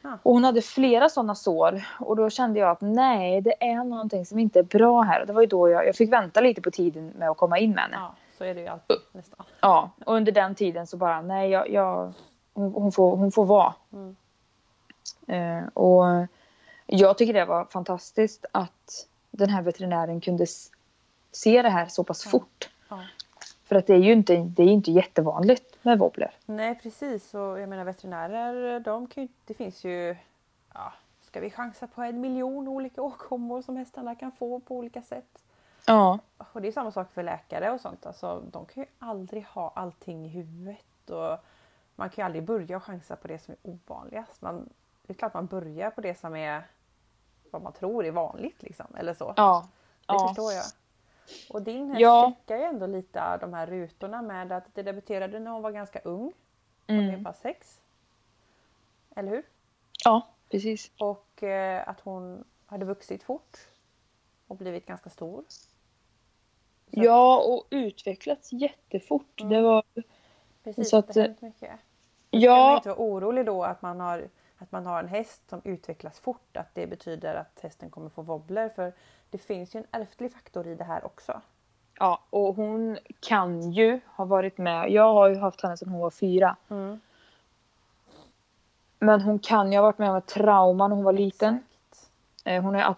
Och 0.04 0.34
hon 0.34 0.44
hade 0.44 0.62
flera 0.62 1.10
sådana 1.10 1.36
sår 1.36 1.84
och 2.00 2.16
då 2.16 2.30
kände 2.30 2.60
jag 2.60 2.70
att 2.70 2.82
nej, 2.82 3.42
det 3.42 3.64
är 3.64 3.84
någonting 3.84 4.26
som 4.26 4.40
inte 4.40 4.60
är 4.60 4.64
bra 4.64 5.02
här. 5.02 5.22
Och 5.22 5.28
det 5.28 5.34
var 5.34 5.42
ju 5.42 5.48
då 5.48 5.70
jag, 5.70 5.88
jag 5.88 5.96
fick 5.96 6.14
vänta 6.14 6.42
lite 6.42 6.62
på 6.62 6.72
tiden 6.72 7.08
med 7.08 7.30
att 7.30 7.38
komma 7.38 7.60
in 7.60 7.72
med 7.72 7.84
henne. 7.84 7.98
Ja, 8.00 8.16
så 8.38 8.44
är 8.44 8.56
det 8.56 8.62
ju 8.62 8.68
alltid 8.68 8.98
nästan. 9.12 9.46
Ja, 9.62 9.90
och 10.06 10.16
under 10.16 10.32
den 10.32 10.56
tiden 10.56 10.88
så 10.88 10.98
bara, 10.98 11.22
nej, 11.22 11.50
jag, 11.50 11.70
jag, 11.70 12.14
hon, 12.54 12.74
hon, 12.74 12.92
får, 12.92 13.16
hon 13.18 13.32
får 13.32 13.46
vara. 13.46 13.74
Mm. 13.94 14.16
Eh, 15.28 15.68
och 15.74 16.28
jag 16.86 17.18
tycker 17.18 17.34
det 17.34 17.46
var 17.46 17.66
fantastiskt 17.66 18.46
att 18.52 19.08
den 19.32 19.50
här 19.50 19.62
veterinären 19.62 20.22
kunde 20.22 20.46
se 21.32 21.62
det 21.62 21.70
här 21.70 21.86
så 21.86 22.04
pass 22.04 22.26
Ja. 22.26 22.32
fort. 22.32 22.70
För 23.72 23.76
att 23.76 23.88
det 23.88 23.94
är 23.94 23.98
ju 24.00 24.14
inte, 24.14 24.36
det 24.36 24.64
är 24.64 24.68
inte 24.68 24.92
jättevanligt 24.92 25.78
med 25.82 26.00
wobbler. 26.00 26.32
Nej 26.46 26.76
precis 26.76 27.34
och 27.34 27.60
jag 27.60 27.70
menar 27.70 27.84
veterinärer 27.84 28.80
de 28.80 29.08
kan 29.08 29.24
ju, 29.24 29.30
det 29.46 29.54
finns 29.54 29.84
ju 29.84 30.16
ja, 30.74 30.94
ska 31.22 31.40
vi 31.40 31.50
chansa 31.50 31.88
på 31.88 32.02
en 32.02 32.22
miljon 32.22 32.68
olika 32.68 33.02
åkommor 33.02 33.62
som 33.62 33.78
hästarna 33.78 34.16
kan 34.16 34.32
få 34.32 34.60
på 34.60 34.76
olika 34.76 35.02
sätt. 35.02 35.44
Ja, 35.86 36.20
Och 36.54 36.62
det 36.62 36.68
är 36.68 36.72
samma 36.72 36.92
sak 36.92 37.12
för 37.14 37.24
läkare 37.24 37.72
och 37.72 37.82
sånt. 37.82 38.06
Alltså, 38.06 38.44
de 38.52 38.66
kan 38.66 38.84
ju 38.84 38.90
aldrig 39.00 39.46
ha 39.46 39.72
allting 39.76 40.26
i 40.26 40.30
huvudet. 40.30 41.10
Och 41.10 41.38
man 41.96 42.10
kan 42.10 42.22
ju 42.22 42.26
aldrig 42.26 42.44
börja 42.44 42.80
chansa 42.80 43.16
på 43.16 43.28
det 43.28 43.40
som 43.40 43.56
är 43.64 43.72
ovanligast. 43.72 44.42
Man, 44.42 44.70
det 45.08 45.14
är 45.14 45.18
klart 45.18 45.34
man 45.34 45.46
börjar 45.46 45.92
på 45.92 46.02
det 46.02 46.20
som 46.20 46.36
är 46.36 46.64
vad 47.52 47.62
man 47.62 47.74
tror 47.74 48.06
är 48.06 48.12
vanligt. 48.12 48.64
Liksom, 48.64 48.86
eller 48.98 49.14
så. 49.14 49.34
ja. 49.38 49.68
Det 50.06 50.14
ja. 50.14 50.28
förstår 50.28 50.52
jag. 50.52 50.64
Och 51.50 51.62
din 51.62 51.90
häst 51.90 52.02
Ja. 52.02 52.34
checkar 52.38 52.58
ju 52.58 52.64
ändå 52.64 52.86
lite 52.88 53.24
av 53.24 53.40
de 53.40 53.54
här 53.54 53.68
rutorna 53.68 54.22
med 54.22 54.52
att 54.52 54.76
det 54.76 54.84
debuterade 54.84 55.40
när 55.40 55.52
hon 55.52 55.62
var 55.62 55.72
ganska 55.72 56.00
ung. 56.00 56.34
Hon 56.88 57.00
Mm. 57.00 57.24
bara 57.24 57.34
sex. 57.34 57.80
Eller 59.16 59.30
hur? 59.32 59.44
Ja, 60.04 60.28
precis. 60.50 60.92
Och 61.00 61.44
eh, 61.44 61.90
att 61.90 62.00
hon 62.00 62.44
hade 62.66 62.86
vuxit 62.86 63.24
fort 63.24 63.58
och 64.48 64.56
blivit 64.58 64.86
ganska 64.86 65.10
stor. 65.10 65.44
Så 65.50 65.68
Ja, 66.90 67.44
och 67.48 67.68
utvecklats 67.70 68.52
jättefort. 68.54 69.42
Mm. 69.42 69.54
Det 69.54 69.62
var... 69.62 69.84
Precis, 70.64 70.90
så 70.90 70.98
att 70.98 71.14
det 71.14 71.20
har 71.20 71.28
hänt 71.28 71.42
mycket. 71.42 71.72
Ja, 72.32 72.76
inte 72.78 72.90
vara 72.90 73.00
orolig 73.00 73.46
då 73.46 73.64
att 73.64 73.82
man, 73.82 74.00
har, 74.00 74.30
att 74.62 74.71
man 74.71 74.86
har 74.86 75.00
en 75.00 75.08
häst 75.08 75.41
som 75.50 75.62
utvecklas 75.63 76.19
fort, 76.19 76.58
att 76.58 76.69
det 76.76 76.88
betyder 76.88 77.36
att 77.36 77.60
hästen 77.63 77.89
kommer 77.89 78.10
få 78.10 78.21
wobbler. 78.21 78.69
För 78.69 78.93
det 79.30 79.38
finns 79.38 79.76
ju 79.76 79.78
en 79.80 80.02
ärftlig 80.02 80.34
faktor 80.34 80.67
i 80.67 80.76
det 80.76 80.84
här 80.84 81.06
också. 81.06 81.41
ja, 82.00 82.19
och 82.30 82.56
hon 82.56 82.97
kan 83.19 83.71
ju 83.71 84.00
ha 84.06 84.26
varit 84.26 84.58
med. 84.58 84.89
Jag 84.91 85.13
har 85.13 85.28
ju 85.30 85.36
haft 85.38 85.62
henne 85.62 85.78
sedan 85.78 85.89
hon 85.89 86.02
var 86.02 86.10
fyra. 86.10 86.56
Men 89.00 89.21
hon 89.21 89.39
kan 89.39 89.71
ju 89.71 89.78
ha 89.78 89.84
varit 89.84 89.97
med 89.97 90.10
om 90.10 90.15
ett 90.15 90.28
trauma 90.28 90.88
när 90.88 90.95
hon 90.95 91.06
var 91.06 91.13
liten. 91.13 91.56
Exakt. 91.56 92.10
Eh, 92.45 92.63
Hon 92.63 92.76
har, 92.76 92.95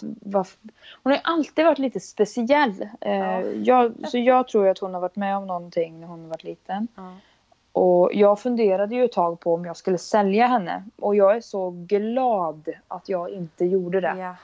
hon 1.04 1.12
har 1.12 1.22
alltid 1.24 1.66
varit 1.66 1.80
lite 1.80 2.00
speciell. 2.00 2.82
Eh, 3.02 3.12
Ja. 3.18 3.42
Jag, 3.42 4.10
så 4.10 4.18
jag 4.18 4.48
tror 4.48 4.68
att 4.68 4.80
hon 4.80 4.94
har 4.94 5.02
varit 5.02 5.16
med 5.16 5.38
om 5.38 5.48
någonting 5.48 6.00
när 6.00 6.08
hon 6.08 6.30
var 6.30 6.38
liten. 6.44 6.88
Ja. 6.96 7.16
Och 7.74 8.10
jag 8.14 8.40
funderade 8.40 8.96
ju 8.96 9.06
ett 9.06 9.12
tag 9.12 9.40
på 9.40 9.54
om 9.54 9.66
jag 9.66 9.78
skulle 9.78 9.98
sälja 9.98 10.48
henne. 10.48 10.84
Och 10.96 11.16
jag 11.16 11.36
är 11.36 11.42
så 11.42 11.70
glad 11.70 12.70
att 12.88 13.10
jag 13.10 13.30
inte 13.30 13.66
gjorde 13.66 14.02
det. 14.02 14.16
Ja. 14.18 14.36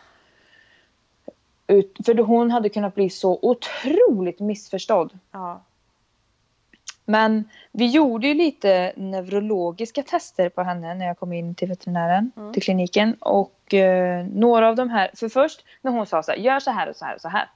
Ut, 1.68 1.98
för 2.06 2.16
hon 2.18 2.52
hade 2.52 2.70
kunnat 2.70 2.96
bli 2.96 3.10
så 3.10 3.40
otroligt 3.42 4.40
missförstådd. 4.40 5.20
ja. 5.32 5.62
Men 7.06 7.50
vi 7.72 7.88
gjorde 7.88 8.28
ju 8.28 8.34
lite 8.34 8.94
neurologiska 8.96 10.04
tester 10.04 10.50
på 10.50 10.62
henne 10.64 10.94
när 10.94 11.06
jag 11.06 11.20
kom 11.20 11.34
in 11.34 11.56
till 11.56 11.68
veterinären, 11.68 12.32
Mm. 12.38 12.54
till 12.54 12.64
kliniken. 12.64 13.14
Och 13.20 13.74
eh, 13.74 14.26
några 14.26 14.70
av 14.70 14.76
de 14.76 14.90
här, 14.90 15.12
för 15.16 15.30
först 15.30 15.66
när 15.82 15.92
hon 15.92 16.06
sa 16.06 16.24
så 16.24 16.32
här, 16.32 16.38
gör 16.40 16.60
så 16.60 16.72
här 16.72 16.90
och 16.90 16.96
så 16.96 17.06
här 17.06 17.16
och 17.16 17.22
så 17.22 17.28
här. 17.28 17.50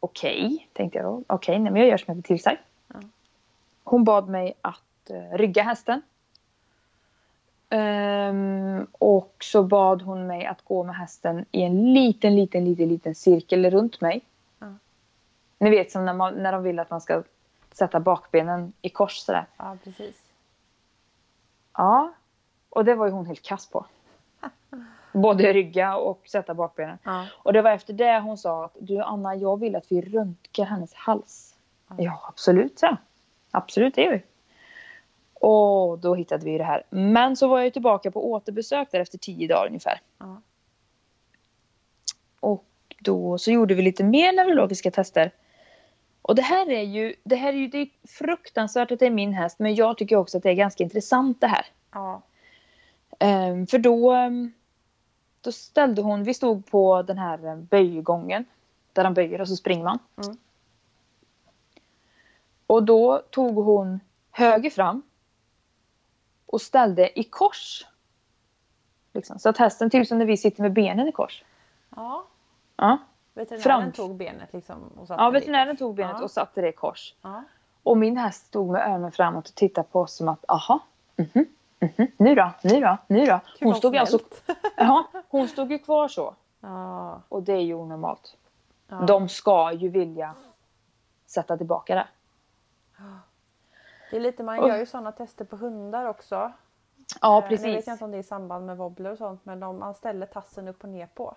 Okej, 0.00 0.68
tänkte 0.72 0.98
jag 0.98 1.04
då. 1.06 1.22
Okej, 1.26 1.58
nej 1.58 1.72
men 1.72 1.80
jag 1.82 1.90
gör 1.90 1.96
som 1.96 2.04
jag 2.06 2.16
blir 2.16 2.22
tillsagd. 2.22 2.58
Hon 3.90 4.04
bad 4.04 4.28
mig 4.28 4.54
att 4.60 5.10
eh, 5.10 5.36
rygga 5.36 5.62
hästen. 5.62 6.02
Ehm, 7.70 8.86
och 8.92 9.36
så 9.40 9.62
bad 9.62 10.02
hon 10.02 10.26
mig 10.26 10.46
att 10.46 10.62
gå 10.64 10.84
med 10.84 10.96
hästen 10.96 11.44
i 11.50 11.62
en 11.62 11.92
liten, 11.94 12.36
liten, 12.36 12.64
liten, 12.64 12.88
liten 12.88 13.14
cirkel 13.14 13.70
runt 13.70 14.00
mig. 14.00 14.20
Ja. 14.58 14.66
Ni 15.58 15.70
vet 15.70 15.92
som 15.92 16.04
när, 16.04 16.14
man, 16.14 16.34
när 16.34 16.52
de 16.52 16.62
vill 16.62 16.78
att 16.78 16.90
man 16.90 17.00
ska 17.00 17.22
sätta 17.72 18.00
bakbenen 18.00 18.72
i 18.82 18.88
kors 18.88 19.16
sådär. 19.16 19.46
ja, 19.56 19.76
precis. 19.84 20.22
Ja, 21.76 22.12
och 22.70 22.84
det 22.84 22.94
var 22.94 23.06
ju 23.06 23.12
hon 23.12 23.26
helt 23.26 23.42
kass 23.42 23.66
på. 23.70 23.86
Både 25.12 25.52
rygga 25.52 25.96
och 25.96 26.22
sätta 26.28 26.54
bakbenen. 26.54 26.98
Ja. 27.02 27.26
Och 27.32 27.52
det 27.52 27.62
var 27.62 27.70
efter 27.70 27.92
det 27.92 28.20
hon 28.20 28.38
sa 28.38 28.64
att 28.64 28.76
du 28.80 28.98
Anna, 28.98 29.34
jag 29.34 29.60
vill 29.60 29.76
att 29.76 29.92
vi 29.92 30.00
röntgar 30.00 30.64
hennes 30.64 30.94
hals. 30.94 31.54
Ja. 31.88 31.94
Ja, 31.98 32.24
absolut, 32.28 32.78
så. 32.78 32.96
Absolut, 33.50 33.94
det 33.94 34.02
gör 34.02 34.12
vi. 34.12 34.22
Och 35.34 35.98
då 35.98 36.14
hittade 36.14 36.44
vi 36.44 36.58
det 36.58 36.64
här. 36.64 36.82
Men 36.90 37.36
så 37.36 37.48
var 37.48 37.60
jag 37.60 37.72
tillbaka 37.72 38.10
på 38.10 38.30
återbesök 38.30 38.88
där 38.90 39.00
efter 39.00 39.18
tio 39.18 39.48
dagar 39.48 39.66
ungefär. 39.66 40.00
Ja. 40.18 40.40
Och 42.40 42.64
då 42.98 43.38
så 43.38 43.50
gjorde 43.50 43.74
vi 43.74 43.82
lite 43.82 44.04
mer 44.04 44.32
neurologiska 44.32 44.90
tester. 44.90 45.30
Och 46.22 46.34
det 46.34 46.42
här 46.42 46.70
är 46.70 46.82
ju, 46.82 47.14
det 47.24 47.36
här 47.36 47.52
är 47.52 47.56
ju 47.56 47.68
det 47.68 47.78
är 47.78 47.88
fruktansvärt 48.08 48.90
att 48.92 48.98
det 48.98 49.06
är 49.06 49.10
min 49.10 49.32
häst, 49.32 49.58
men 49.58 49.74
jag 49.74 49.98
tycker 49.98 50.16
också 50.16 50.36
att 50.36 50.42
det 50.42 50.50
är 50.50 50.54
ganska 50.54 50.84
intressant 50.84 51.40
det 51.40 51.46
här. 51.46 51.66
Ja. 51.92 52.22
Ehm, 53.18 53.66
för 53.66 53.78
då, 53.78 54.12
ehm, 54.12 54.52
då 55.40 55.52
ställde 55.52 56.02
hon, 56.02 56.24
vi 56.24 56.34
stod 56.34 56.66
på 56.66 57.02
den 57.02 57.18
här 57.18 57.56
böjgången. 57.56 58.44
Där 58.92 59.04
han 59.04 59.14
böjer 59.14 59.40
och 59.40 59.48
så 59.48 59.56
springer 59.56 59.84
man. 59.84 59.98
Mm. 60.24 60.38
Och 62.68 62.82
då 62.82 63.22
tog 63.30 63.54
hon 63.64 64.00
höger 64.30 64.70
fram. 64.70 65.02
Och 66.46 66.60
ställde 66.60 67.20
i 67.20 67.24
kors. 67.24 67.86
Liksom, 69.12 69.38
så 69.38 69.48
att 69.48 69.58
hästen, 69.58 69.90
typ 69.90 70.06
som 70.06 70.18
när 70.18 70.26
vi 70.26 70.36
sitter 70.36 70.62
med 70.62 70.72
benen 70.72 71.08
i 71.08 71.12
kors. 71.12 71.44
ja. 71.96 72.24
Ja, 72.80 72.98
Veterinären 73.34 73.62
Fram. 73.62 73.92
tog 73.92 74.16
benet 74.16 74.52
liksom 74.52 74.88
och 75.00 75.06
satte 75.06 75.22
ja 75.22 75.30
veterinären 75.30 75.76
tog 75.76 75.94
benet 75.94 76.16
Ja. 76.18 76.24
och 76.24 76.30
satte 76.30 76.60
det 76.60 76.68
i 76.68 76.72
kors. 76.72 77.14
Ja. 77.22 77.44
Och 77.82 77.96
min 77.98 78.16
häst 78.16 78.46
stod 78.46 78.70
med 78.72 78.82
öronen 78.88 79.12
framåt 79.12 79.48
och 79.48 79.54
tittade 79.54 79.88
på 79.92 80.00
oss 80.00 80.14
som 80.16 80.28
att 80.28 80.44
aha, 80.48 80.80
mhm, 81.16 81.46
mhm, 81.80 82.06
nu 82.16 82.34
då, 82.34 82.50
nu 82.62 82.80
då, 82.80 82.96
nu 83.06 83.26
då. 83.26 83.40
Hon 83.60 83.74
stod, 83.74 83.96
alltså, 83.96 84.18
ja, 84.76 85.08
hon 85.28 85.48
stod 85.48 85.72
ju 85.72 85.78
kvar 85.78 86.08
så. 86.08 86.34
Ja. 86.60 87.22
Och 87.28 87.42
det 87.42 87.52
är 87.52 87.60
ju 87.60 87.74
onormalt. 87.74 88.36
Ja. 88.88 88.96
De 88.96 89.28
ska 89.28 89.72
ju 89.72 89.88
vilja 89.88 90.34
sätta 91.26 91.56
tillbaka 91.56 91.94
det. 91.94 92.06
Det 94.10 94.16
är 94.16 94.20
lite, 94.20 94.42
man 94.42 94.56
gör 94.68 94.76
ju 94.76 94.86
sådana 94.86 95.12
tester 95.12 95.44
på 95.44 95.56
hundar 95.56 96.04
också. 96.06 96.52
Ja, 97.20 97.38
Eh, 97.38 97.50
Nu 97.50 97.56
vet 97.56 97.62
precis. 97.62 97.86
jag 97.86 97.94
inte 97.94 98.04
om 98.04 98.10
det 98.10 98.16
är 98.16 98.20
i 98.20 98.22
samband 98.22 98.66
med 98.66 98.76
wobbler 98.76 99.10
och 99.12 99.18
sånt 99.18 99.44
men 99.44 99.60
de, 99.60 99.78
man 99.78 99.94
ställer 99.94 100.26
tassen 100.26 100.68
upp 100.68 100.82
och 100.84 100.88
ner 100.88 101.06
på. 101.14 101.34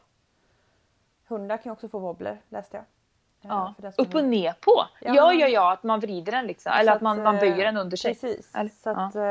Hundar 1.27 1.57
kan 1.57 1.63
ju 1.69 1.71
också 1.71 1.89
få 1.89 1.99
wobbler 1.99 2.41
läste 2.49 2.77
jag. 2.77 2.83
Eh, 2.83 2.87
Ja. 3.81 3.91
Upp 3.97 4.15
och 4.15 4.23
ner 4.25 4.53
på? 4.53 4.71
Ja. 5.01 5.13
Ja, 5.15 5.33
ja, 5.33 5.47
ja, 5.47 5.71
att 5.73 5.83
man 5.83 5.99
vrider 5.99 6.31
den 6.31 6.47
liksom. 6.47 6.71
Eller 6.71 6.91
Så 6.91 6.95
att 6.95 7.01
man, 7.01 7.23
man 7.23 7.35
eh, 7.35 7.41
böjer 7.41 7.65
den 7.65 7.77
under 7.77 7.97
sig. 7.97 8.13
Precis. 8.13 8.55
Eller- 8.55 8.69
så 8.69 8.89
att, 8.89 9.15
eh, 9.15 9.21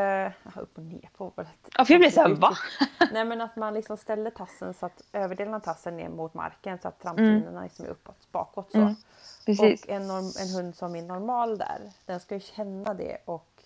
ja, 0.54 0.60
upp 0.60 0.78
och 0.78 0.84
ner 0.84 1.08
på. 1.16 1.32
var 1.34 1.44
ett 1.44 1.68
Ja, 1.78 1.84
för 1.84 1.92
jag 1.94 2.00
blir 2.00 2.10
såhär, 2.10 2.34
va? 2.34 2.50
Nej 3.12 3.24
men 3.24 3.40
att 3.40 3.56
man 3.56 3.74
liksom 3.74 3.96
ställer 3.96 4.30
tassen 4.30 4.74
så 4.74 4.86
att 4.86 5.02
överdelen 5.12 5.54
av 5.54 5.60
tassen 5.60 5.96
ner 5.96 6.08
mot 6.08 6.34
marken 6.34 6.78
så 6.78 6.88
att 6.88 7.02
framtinerna 7.02 7.62
liksom 7.62 7.84
är 7.84 7.88
uppåt, 7.90 8.32
bakåt 8.32 8.72
så. 8.72 8.78
Mm, 8.78 8.94
Precis. 9.46 9.84
Och 9.84 9.90
en, 9.90 10.06
norm, 10.08 10.32
en 10.40 10.48
hund 10.56 10.74
som 10.76 10.96
är 10.96 11.02
normal 11.02 11.58
där, 11.58 11.78
den 12.06 12.20
ska 12.20 12.34
ju 12.34 12.40
känna 12.40 12.94
det 12.94 13.18
och 13.24 13.62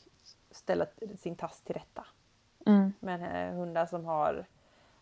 ställa 0.50 0.86
sin 1.18 1.36
tass 1.36 1.60
till 1.60 1.74
rätta. 1.74 2.06
Mm. 2.66 2.92
Men 3.00 3.22
eh, 3.22 3.54
hundar 3.54 3.86
som 3.86 4.04
har 4.04 4.46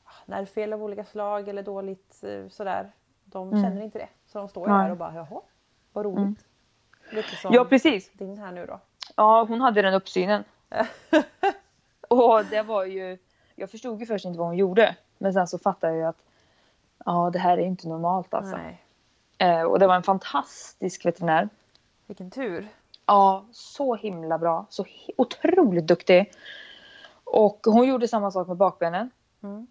ah, 0.05 0.11
nervfel 0.27 0.73
av 0.73 0.83
olika 0.83 1.05
slag 1.05 1.49
eller 1.49 1.63
dåligt 1.63 2.25
eh, 2.25 2.49
sådär, 2.49 2.93
de 3.25 3.49
Mm. 3.49 3.63
känner 3.63 3.83
inte 3.83 3.99
det. 3.99 4.09
Så 4.27 4.39
de 4.39 4.49
står 4.49 4.69
ju 4.69 4.75
där 4.75 4.91
och 4.91 4.97
bara 4.97 5.15
jaha, 5.15 5.41
vad 5.93 6.05
roligt. 6.05 6.19
Mm. 6.19 6.37
Lite 7.11 7.37
som 7.37 7.53
Ja, 7.55 7.65
precis. 7.65 8.11
din 8.13 8.39
här 8.39 8.53
nu 8.53 8.67
då. 8.67 8.81
Ja, 9.17 9.45
hon 9.49 9.61
hade 9.61 9.83
den 9.83 9.95
uppsynen. 9.95 10.45
och 12.09 12.45
det 12.45 12.63
var 12.63 12.85
ju... 12.85 13.19
Jag 13.55 13.71
förstod 13.71 14.01
ju 14.01 14.07
först 14.07 14.25
inte 14.25 14.39
vad 14.39 14.49
hon 14.49 14.57
gjorde. 14.57 14.97
Men 15.19 15.33
sen 15.33 15.49
så 15.49 15.59
fattade 15.59 15.93
jag 15.93 16.01
ju 16.01 16.07
att 16.07 16.23
ja, 17.05 17.31
det 17.33 17.39
här 17.39 17.59
är 17.59 17.63
inte 17.63 17.89
normalt 17.89 18.35
alltså. 18.35 18.57
Nej. 18.57 18.83
Eh, 19.43 19.63
och 19.63 19.79
det 19.79 19.87
var 19.87 19.97
en 19.97 20.03
fantastisk 20.03 21.07
veterinär. 21.07 21.49
Vilken 22.07 22.31
tur. 22.31 22.69
Ja, 23.07 23.45
så 23.53 23.95
himla 23.95 24.39
bra. 24.39 24.67
Så 24.69 24.85
otroligt 25.17 25.87
duktig. 25.87 26.33
Och 27.25 27.61
hon 27.65 27.89
gjorde 27.89 28.09
samma 28.09 28.31
sak 28.31 28.49
med 28.49 28.57
bakbenen. 28.57 29.11
Mm. 29.43 29.67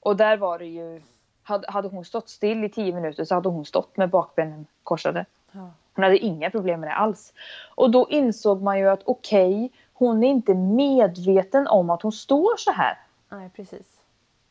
Och 0.00 0.16
där 0.16 0.36
var 0.36 0.58
det 0.58 0.66
ju... 0.66 1.02
Hade, 1.42 1.88
hon 1.88 2.04
stått 2.04 2.28
still 2.28 2.64
i 2.64 2.68
tio 2.68 2.94
minuter 2.94 3.24
så 3.24 3.34
hade 3.34 3.48
hon 3.48 3.64
stått 3.64 3.96
med 3.96 4.10
bakbenen 4.10 4.66
korsade. 4.82 5.26
Ja. 5.52 5.70
Hon 5.94 6.04
hade 6.04 6.18
inga 6.18 6.50
problem 6.50 6.80
med 6.80 6.88
det 6.88 6.94
alls. 6.94 7.32
Och 7.74 7.90
då 7.90 8.06
insåg 8.10 8.62
man 8.62 8.78
ju 8.78 8.88
att 8.88 9.02
okej, 9.04 9.72
hon 9.92 10.24
är 10.24 10.28
inte 10.28 10.54
medveten 10.54 11.66
om 11.66 11.90
att 11.90 12.02
hon 12.02 12.12
står 12.12 12.56
så 12.56 12.70
här. 12.70 12.98
Nej, 13.28 13.50
precis. 13.56 14.00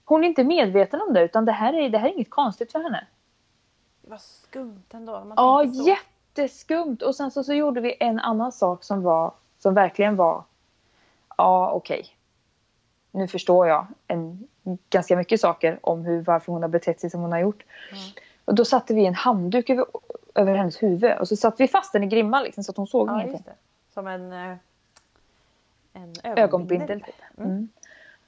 Hon 0.06 0.24
är 0.24 0.28
inte 0.28 0.44
medveten 0.44 1.02
om 1.02 1.14
det 1.14 1.24
utan 1.24 1.46
det 1.46 1.52
här 1.52 1.74
är, 1.74 1.90
det 1.90 1.98
här 1.98 2.10
är 2.10 2.14
inget 2.14 2.30
konstigt 2.30 2.72
för 2.72 2.80
henne. 2.80 3.08
Var 4.08 4.18
skumt 4.18 4.84
ändå. 4.92 5.12
Man 5.12 5.34
Ja, 5.38 5.64
jätteskumt. 5.64 6.98
Och 7.02 7.16
sen 7.16 7.32
så, 7.32 7.44
så 7.44 7.54
gjorde 7.54 7.82
vi 7.82 7.98
en 8.00 8.20
annan 8.20 8.52
sak 8.52 8.84
som 8.84 9.04
var 9.04 9.34
som 9.60 9.74
verkligen 9.74 10.16
var 10.16 10.44
ja, 11.38 11.72
okej. 11.72 12.08
Nu 13.12 13.28
förstår 13.28 13.68
jag 13.68 13.88
en, 14.08 14.48
ganska 14.90 15.16
mycket 15.16 15.42
saker 15.42 15.80
om 15.82 16.06
hur, 16.06 16.22
varför 16.22 16.52
hon 16.52 16.62
har 16.62 16.70
betett 16.70 17.00
sig 17.00 17.10
som 17.10 17.22
hon 17.22 17.32
har 17.32 17.40
gjort. 17.40 17.64
Mm. 17.92 18.04
Och 18.46 18.56
då 18.56 18.66
satte 18.66 18.94
vi 18.94 19.06
en 19.06 19.14
handduk 19.14 19.70
över, 19.70 19.86
över 20.36 20.56
hennes 20.56 20.84
huvud 20.84 21.18
och 21.20 21.28
så 21.28 21.36
satte 21.36 21.64
vi 21.64 21.68
fast 21.68 21.94
den 21.94 22.04
i 22.04 22.08
grimman 22.08 22.44
liksom, 22.44 22.64
så 22.64 22.72
att 22.72 22.78
hon 22.78 22.88
såg 22.88 23.10
Ja, 23.10 23.22
ingenting. 23.22 23.54
Som 23.94 24.08
en, 24.08 24.34
eh, 24.34 24.58
en 25.94 26.14
Ögonbindel. 26.24 27.02
typ. 27.02 27.16
Mm. 27.38 27.50
Mm. 27.50 27.70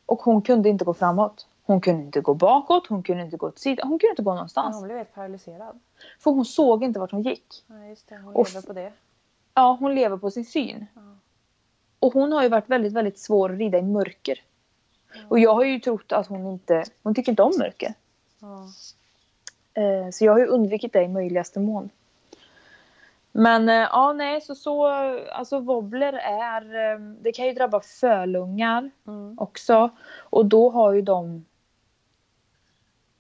Och 0.06 0.22
hon 0.22 0.42
kunde 0.42 0.70
inte 0.70 0.86
gå 0.86 0.94
framåt. 0.94 1.48
Hon 1.68 1.82
kunde 1.82 2.02
inte 2.04 2.22
gå 2.22 2.34
bakåt, 2.34 2.88
hon 2.88 3.04
kunde 3.04 3.24
inte 3.24 3.38
gå 3.38 3.48
åt 3.48 3.60
sidan, 3.60 3.88
hon 3.88 4.00
kunde 4.00 4.12
inte 4.12 4.22
gå 4.22 4.32
Ja, 4.32 4.36
någonstans. 4.36 4.76
hon 4.76 4.84
blev 4.86 4.98
helt 4.98 5.14
paralyserad. 5.14 5.80
För 6.20 6.32
hon 6.32 6.46
såg 6.46 6.84
inte 6.84 7.00
vart 7.00 7.12
hon 7.12 7.22
gick. 7.22 7.64
Ja, 7.68 7.86
just 7.86 8.08
det. 8.10 8.18
Hon 8.18 8.36
Och 8.36 8.48
lever 8.54 8.68
på 8.68 8.74
det. 8.74 8.92
Ja, 9.54 9.78
hon 9.80 9.96
lever 9.96 10.18
på 10.18 10.32
sin 10.32 10.46
syn. 10.46 10.86
Ja. 10.96 11.02
Och 12.00 12.14
hon 12.14 12.32
har 12.32 12.44
ju 12.44 12.50
varit 12.50 12.70
väldigt, 12.70 12.94
väldigt 12.94 13.20
svår 13.20 13.52
att 13.54 13.58
rida 13.58 13.78
i 13.78 13.82
mörker. 13.82 14.40
Och 15.30 15.40
jag 15.40 15.54
har 15.54 15.64
ju 15.64 15.80
trott 15.80 16.12
att 16.12 16.28
hon 16.28 16.48
inte, 16.48 16.84
hon 17.04 17.16
tycker 17.16 17.32
inte 17.32 17.44
om 17.44 17.52
mörker. 17.60 17.94
Ja. 18.40 18.68
Eh, 19.82 20.10
Så 20.12 20.26
jag 20.26 20.32
har 20.32 20.40
ju 20.40 20.46
undvikit 20.46 20.94
det 20.94 21.04
i 21.04 21.08
möjligaste 21.08 21.60
mån. 21.60 21.90
Men 23.32 23.70
eh, 23.70 23.76
ja, 23.76 24.14
nej, 24.14 24.42
så 24.42 24.56
så, 24.56 24.86
alltså 25.32 25.60
wobbler 25.60 26.14
är, 26.14 26.92
eh, 26.94 27.00
det 27.00 27.32
kan 27.32 27.46
ju 27.46 27.54
drabba 27.54 27.80
fölungar 27.80 28.92
Mm. 29.08 29.40
också. 29.40 29.90
Och 30.18 30.46
då 30.46 30.70
har 30.70 30.94
ju 30.94 31.02
de, 31.02 31.46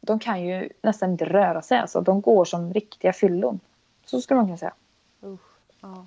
de 0.05 0.19
kan 0.19 0.43
ju 0.45 0.69
nästan 0.81 1.11
inte 1.11 1.25
röra 1.25 1.61
sig 1.61 1.77
alltså. 1.77 2.01
De 2.01 2.21
går 2.21 2.45
som 2.45 2.73
riktiga 2.73 3.13
fyllon. 3.13 3.59
Så 4.05 4.21
skulle 4.21 4.35
man 4.37 4.45
kunna 4.45 4.57
säga. 4.57 4.73
Usch. 5.23 5.39
Ja. 5.81 6.05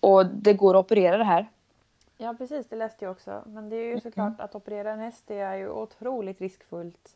Och 0.00 0.26
det 0.26 0.52
går 0.54 0.74
att 0.78 0.84
operera 0.84 1.16
det 1.18 1.24
här. 1.24 1.48
ja, 2.18 2.34
precis. 2.38 2.66
Det 2.68 2.76
läste 2.76 3.04
jag 3.04 3.12
också. 3.12 3.42
Men 3.46 3.68
det 3.68 3.76
är 3.76 3.82
Mm. 3.84 3.94
ju 3.94 4.00
såklart 4.00 4.40
att 4.40 4.54
operera 4.54 4.90
en 4.92 4.98
häst 5.00 5.24
det 5.26 5.38
är 5.38 5.54
ju 5.56 5.70
otroligt 5.70 6.40
riskfullt 6.40 7.14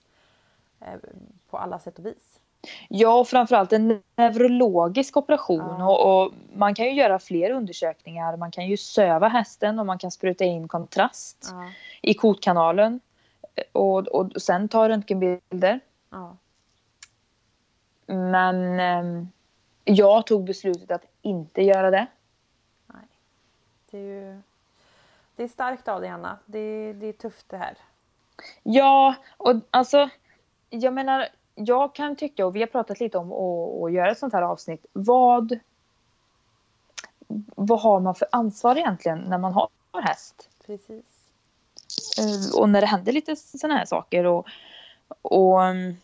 eh, 0.81 0.87
på 1.51 1.59
alla 1.59 1.79
sätt 1.79 1.99
och 1.99 2.07
vis. 2.07 2.41
Ja, 2.89 3.19
och 3.21 3.29
framförallt 3.29 3.73
en 3.73 4.03
neurologisk 4.17 5.17
operation. 5.17 5.75
Ja. 5.79 5.89
Och, 5.89 6.25
och 6.25 6.33
man 6.55 6.75
kan 6.75 6.87
ju 6.87 6.93
göra 6.93 7.19
fler 7.19 7.51
undersökningar. 7.51 8.37
Man 8.37 8.51
kan 8.51 8.67
ju 8.67 8.77
söva 8.77 9.29
hästen 9.29 9.79
och 9.79 9.87
man 9.87 9.99
kan 9.99 10.11
spruta 10.11 10.45
in 10.45 10.69
kontrast 10.69 11.49
Ja. 11.53 11.71
i 12.03 12.15
kotkanalen. 12.15 13.01
Och, 13.73 13.99
och 13.99 14.43
sen 14.43 14.69
ta 14.69 14.89
röntgenbilder. 14.89 15.81
Ja. 16.11 16.37
Men 18.07 18.81
ehm, 18.81 19.29
jag 19.85 20.27
tog 20.27 20.45
beslutet 20.45 20.91
att 20.91 21.05
inte 21.23 21.63
göra 21.63 21.91
det. 21.91 22.07
Nej. 22.87 23.03
Det 23.91 23.99
är 23.99 24.03
ju 24.03 24.41
det 25.37 25.43
är 25.43 25.49
starkt 25.49 25.89
av 25.89 26.01
dig 26.01 26.11
Anna. 26.11 26.39
Det 26.47 26.93
det 26.93 27.07
är 27.07 27.13
tufft 27.13 27.49
det 27.49 27.57
här. 27.57 27.79
Ja, 28.63 29.15
och 29.37 29.55
alltså 29.71 30.09
jag 30.71 30.95
menar, 30.95 31.29
jag 31.55 31.95
kan 31.95 32.17
tycka, 32.17 32.47
och 32.47 32.57
vi 32.57 32.61
har 32.61 32.67
pratat 32.67 33.01
lite 33.01 33.19
om 33.19 33.33
att, 33.33 33.85
att 33.85 33.93
göra 33.93 34.11
ett 34.11 34.19
sånt 34.19 34.33
här 34.33 34.43
avsnitt. 34.43 34.87
Vad, 34.93 35.59
vad 37.57 37.81
har 37.81 38.01
man 38.01 38.15
för 38.15 38.29
ansvar 38.33 38.77
egentligen 38.77 39.19
när 39.19 39.39
man 39.39 39.53
har 39.53 39.69
häst? 40.03 40.51
Precis. 40.67 41.14
Eh, 42.19 42.61
och 42.61 42.69
när 42.69 42.81
det 42.81 42.87
hände 42.87 43.13
lite 43.13 43.37
sådana 43.37 43.79
här 43.79 43.85
saker. 43.85 44.25
Och, 44.25 44.47
och 45.23 45.65
mm, 45.65 45.97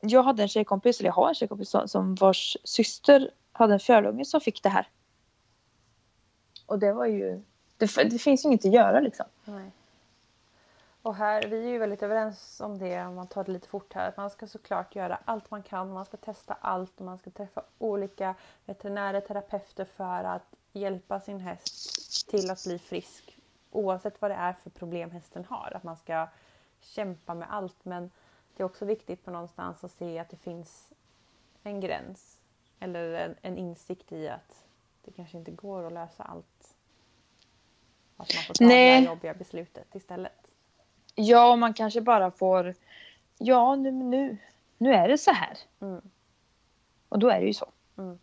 jag 0.00 0.22
hade 0.22 0.42
en 0.42 0.48
tjejkompis, 0.48 1.00
eller 1.00 1.08
jag 1.08 1.14
har 1.14 1.28
en 1.28 1.34
tjejkompis 1.34 1.74
som, 1.86 2.14
vars 2.14 2.56
syster 2.64 3.30
hade 3.52 3.72
en 3.72 3.80
fjölunge 3.80 4.24
som 4.24 4.40
fick 4.40 4.62
det 4.62 4.68
här. 4.68 4.88
Och 6.66 6.78
det 6.78 6.92
var 6.92 7.06
ju, 7.06 7.42
det, 7.76 7.96
det 8.10 8.18
finns 8.18 8.44
ju 8.44 8.48
inget 8.48 8.64
att 8.64 8.72
göra 8.72 9.00
liksom. 9.00 9.26
Nej. 9.44 9.70
Och 11.02 11.14
här, 11.14 11.42
vi 11.42 11.66
är 11.66 11.70
ju 11.70 11.78
väldigt 11.78 12.02
överens 12.02 12.60
om 12.60 12.78
det 12.78 13.02
om 13.02 13.14
man 13.14 13.26
tar 13.26 13.44
det 13.44 13.52
lite 13.52 13.68
fort 13.68 13.92
här. 13.92 14.08
Att 14.08 14.16
man 14.16 14.30
ska 14.30 14.46
såklart 14.46 14.96
göra 14.96 15.18
allt 15.24 15.50
man 15.50 15.62
kan. 15.62 15.92
Man 15.92 16.04
ska 16.04 16.16
testa 16.16 16.56
allt 16.60 16.92
och 16.98 17.04
man 17.04 17.18
ska 17.18 17.30
träffa 17.30 17.62
olika 17.78 18.34
veterinärer, 18.64 19.20
terapeuter 19.20 19.86
för 19.96 20.24
att 20.24 20.54
hjälpa 20.72 21.20
sin 21.20 21.40
häst 21.40 22.28
till 22.30 22.50
att 22.50 22.64
bli 22.64 22.78
frisk. 22.78 23.25
Oavsett 23.76 24.20
vad 24.20 24.30
det 24.30 24.34
är 24.34 24.52
för 24.52 24.70
problem 24.70 25.10
hästen 25.10 25.44
har. 25.44 25.72
Att 25.74 25.82
man 25.82 25.96
ska 25.96 26.28
kämpa 26.80 27.34
med 27.34 27.52
allt. 27.52 27.84
Men 27.84 28.10
det 28.56 28.62
är 28.62 28.64
också 28.64 28.84
viktigt 28.84 29.24
på 29.24 29.30
någonstans 29.30 29.84
att 29.84 29.92
se 29.92 30.18
att 30.18 30.28
det 30.28 30.36
finns 30.36 30.92
en 31.62 31.80
gräns. 31.80 32.40
Eller 32.80 33.12
en, 33.12 33.34
en 33.42 33.58
insikt 33.58 34.12
i 34.12 34.28
att 34.28 34.64
det 35.04 35.12
kanske 35.12 35.38
inte 35.38 35.50
går 35.50 35.86
att 35.86 35.92
lösa 35.92 36.22
allt. 36.22 36.74
Att 38.16 38.34
man 38.34 38.42
får 38.46 38.54
ta 38.54 38.64
det 38.64 38.68
Nej. 38.68 39.00
här 39.00 39.06
jobbiga 39.06 39.34
beslutet 39.34 39.94
istället. 39.94 40.50
Ja, 41.14 41.56
man 41.56 41.74
kanske 41.74 42.00
bara 42.00 42.30
får, 42.30 42.74
ja 43.38 43.74
nu, 43.74 43.90
nu, 43.92 44.36
nu 44.78 44.94
är 44.94 45.08
det 45.08 45.18
så 45.18 45.30
här. 45.30 45.58
Mm. 45.80 46.10
Och 47.08 47.18
då 47.18 47.28
är 47.28 47.40
det 47.40 47.46
ju 47.46 47.54
så. 47.54 47.66
Mm. 47.98 48.18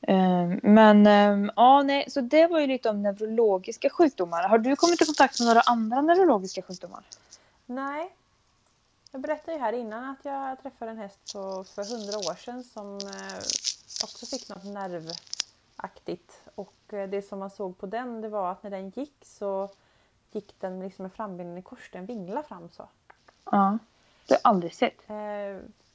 Eh, 0.00 0.48
Men 0.62 1.06
eh, 1.06 1.52
ja, 1.56 1.82
nej, 1.82 2.10
så 2.10 2.20
det 2.20 2.46
var 2.46 2.60
ju 2.60 2.66
lite 2.66 2.90
om 2.90 3.02
neurologiska 3.02 3.90
sjukdomar. 3.90 4.48
Har 4.48 4.58
du 4.58 4.76
kommit 4.76 5.02
i 5.02 5.04
kontakt 5.04 5.40
med 5.40 5.46
några 5.46 5.60
andra 5.60 6.00
neurologiska 6.00 6.62
sjukdomar? 6.62 7.04
Nej. 7.66 8.14
Jag 9.12 9.20
berättade 9.20 9.52
ju 9.52 9.58
här 9.58 9.72
innan 9.72 10.04
att 10.04 10.24
jag 10.24 10.62
träffade 10.62 10.90
en 10.90 10.98
häst 10.98 11.32
på, 11.32 11.64
för 11.64 11.84
hundra 11.84 12.18
år 12.18 12.34
sedan 12.34 12.64
som 12.64 12.96
eh, 12.96 13.38
också 14.04 14.26
fick 14.26 14.48
något 14.48 14.64
nervaktigt. 14.64 16.40
Och 16.54 16.92
eh, 16.92 17.08
det 17.08 17.22
som 17.22 17.38
man 17.38 17.50
såg 17.50 17.78
på 17.78 17.86
den 17.86 18.20
det 18.20 18.28
var 18.28 18.52
att 18.52 18.62
när 18.62 18.70
den 18.70 18.90
gick 18.90 19.24
så 19.24 19.68
gick 20.32 20.54
den 20.60 20.80
liksom 20.80 21.02
med 21.02 21.12
frambenen 21.12 21.58
i 21.58 21.62
kors. 21.62 21.90
Den 21.92 22.06
vinglade 22.06 22.48
fram 22.48 22.68
så. 22.72 22.88
Ja. 23.44 23.78
Det 24.26 24.34
har 24.34 24.40
jag 24.44 24.50
aldrig 24.50 24.74
sett. 24.74 25.02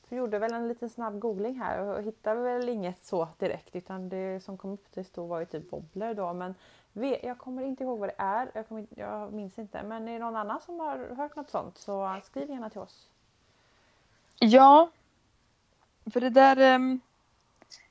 Vi 0.10 0.18
gjorde 0.18 0.40
väl 0.40 0.54
en 0.54 0.68
liten 0.68 0.90
snabb 0.90 1.20
googling 1.20 1.60
här 1.60 1.80
och 1.80 2.04
hittade 2.04 2.42
väl 2.42 2.70
inget 2.70 3.06
så 3.06 3.28
direkt 3.38 3.76
utan 3.76 4.10
det 4.10 4.44
som 4.44 4.58
kom 4.58 4.72
upp 4.72 4.86
det 4.94 5.04
stod 5.04 5.30
var 5.30 5.40
ju 5.40 5.46
typ 5.46 5.74
wobbler 5.74 6.14
då 6.14 6.34
men 6.34 6.56
jag 7.24 7.38
kommer 7.38 7.64
inte 7.64 7.84
ihåg 7.84 8.00
vad 8.00 8.10
det 8.10 8.16
är, 8.18 8.52
jag, 8.54 8.68
kommer, 8.68 8.86
jag 8.90 9.34
minns 9.34 9.60
inte 9.60 9.84
men 9.84 10.08
är 10.08 10.14
det 10.14 10.20
någon 10.20 10.36
annan 10.36 10.62
som 10.62 10.80
har 10.80 11.16
hört 11.16 11.36
något 11.36 11.50
sånt 11.50 11.78
så 11.78 12.20
skriv 12.24 12.50
gärna 12.50 12.70
till 12.70 12.82
oss. 12.82 13.10
Ja. 14.40 14.90
För 16.14 16.22
det 16.22 16.30
där... 16.30 16.58
ehm, 16.58 17.00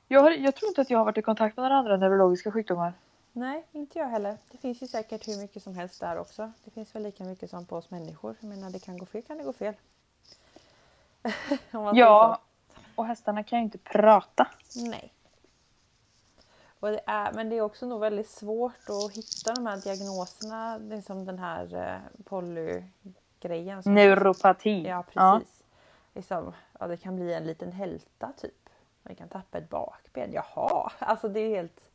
jag, 0.07 0.21
har, 0.21 0.31
jag 0.31 0.55
tror 0.55 0.69
inte 0.69 0.81
att 0.81 0.89
jag 0.89 0.97
har 0.97 1.05
varit 1.05 1.17
i 1.17 1.21
kontakt 1.21 1.57
med 1.57 1.63
några 1.63 1.75
andra 1.75 1.97
neurologiska 1.97 2.51
sjukdomar. 2.51 2.93
Nej, 3.31 3.65
inte 3.71 3.99
jag 3.99 4.07
heller. 4.07 4.37
Det 4.51 4.57
finns 4.57 4.83
ju 4.83 4.87
säkert 4.87 5.27
hur 5.27 5.41
mycket 5.41 5.63
som 5.63 5.75
helst 5.75 5.99
där 5.99 6.17
också. 6.17 6.51
Det 6.65 6.71
finns 6.71 6.95
väl 6.95 7.03
lika 7.03 7.23
mycket 7.23 7.49
som 7.49 7.65
på 7.65 7.75
oss 7.75 7.89
människor. 7.89 8.35
Jag 8.39 8.49
menar 8.49 8.69
det 8.69 8.79
kan 8.79 8.97
gå 8.97 9.05
fel 9.05 9.21
kan 9.21 9.37
det 9.37 9.43
gå 9.43 9.53
fel. 9.53 9.73
Ja. 11.71 12.41
Och 12.95 13.05
hästarna 13.05 13.43
kan 13.43 13.59
ju 13.59 13.63
inte 13.65 13.77
prata. 13.77 14.47
Nej. 14.75 15.13
Och 16.79 16.91
det 16.91 17.01
är, 17.05 17.33
men 17.33 17.49
det 17.49 17.57
är 17.57 17.61
också 17.61 17.85
nog 17.85 17.99
väldigt 17.99 18.29
svårt 18.29 18.89
att 18.89 19.11
hitta 19.11 19.53
de 19.53 19.65
här 19.65 19.77
diagnoserna. 19.77 20.77
Liksom 20.77 21.25
den 21.25 21.39
här 21.39 21.75
eh, 21.75 22.23
polygrejen. 22.23 23.81
Neuropati. 23.85 24.87
Ja, 24.87 25.03
precis. 25.13 25.63
Liksom, 26.13 26.53
ja, 26.79 26.87
det 26.87 26.97
kan 26.97 27.15
bli 27.15 27.33
en 27.33 27.45
liten 27.47 27.71
hälta 27.71 28.31
typ. 28.37 28.69
Man 29.03 29.15
kan 29.15 29.29
tappa 29.29 29.57
ett 29.57 29.69
bakben. 29.69 30.33
Jaha, 30.33 30.91
alltså 30.99 31.27
det 31.27 31.39
är 31.39 31.49
helt, 31.49 31.89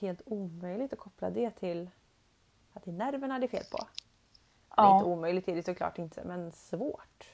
helt 0.00 0.22
omöjligt 0.26 0.92
att 0.92 0.98
koppla 0.98 1.30
det 1.30 1.50
till 1.50 1.90
att 2.72 2.84
det 2.84 2.90
är 2.90 2.94
nerverna 2.94 3.38
det 3.38 3.46
är 3.46 3.48
fel 3.48 3.64
på. 3.70 3.78
Ja. 4.76 4.96
inte 4.96 5.08
omöjligt 5.08 5.48
är 5.48 5.54
det 5.54 5.62
såklart 5.62 5.98
inte, 5.98 6.24
men 6.24 6.52
svårt. 6.52 7.28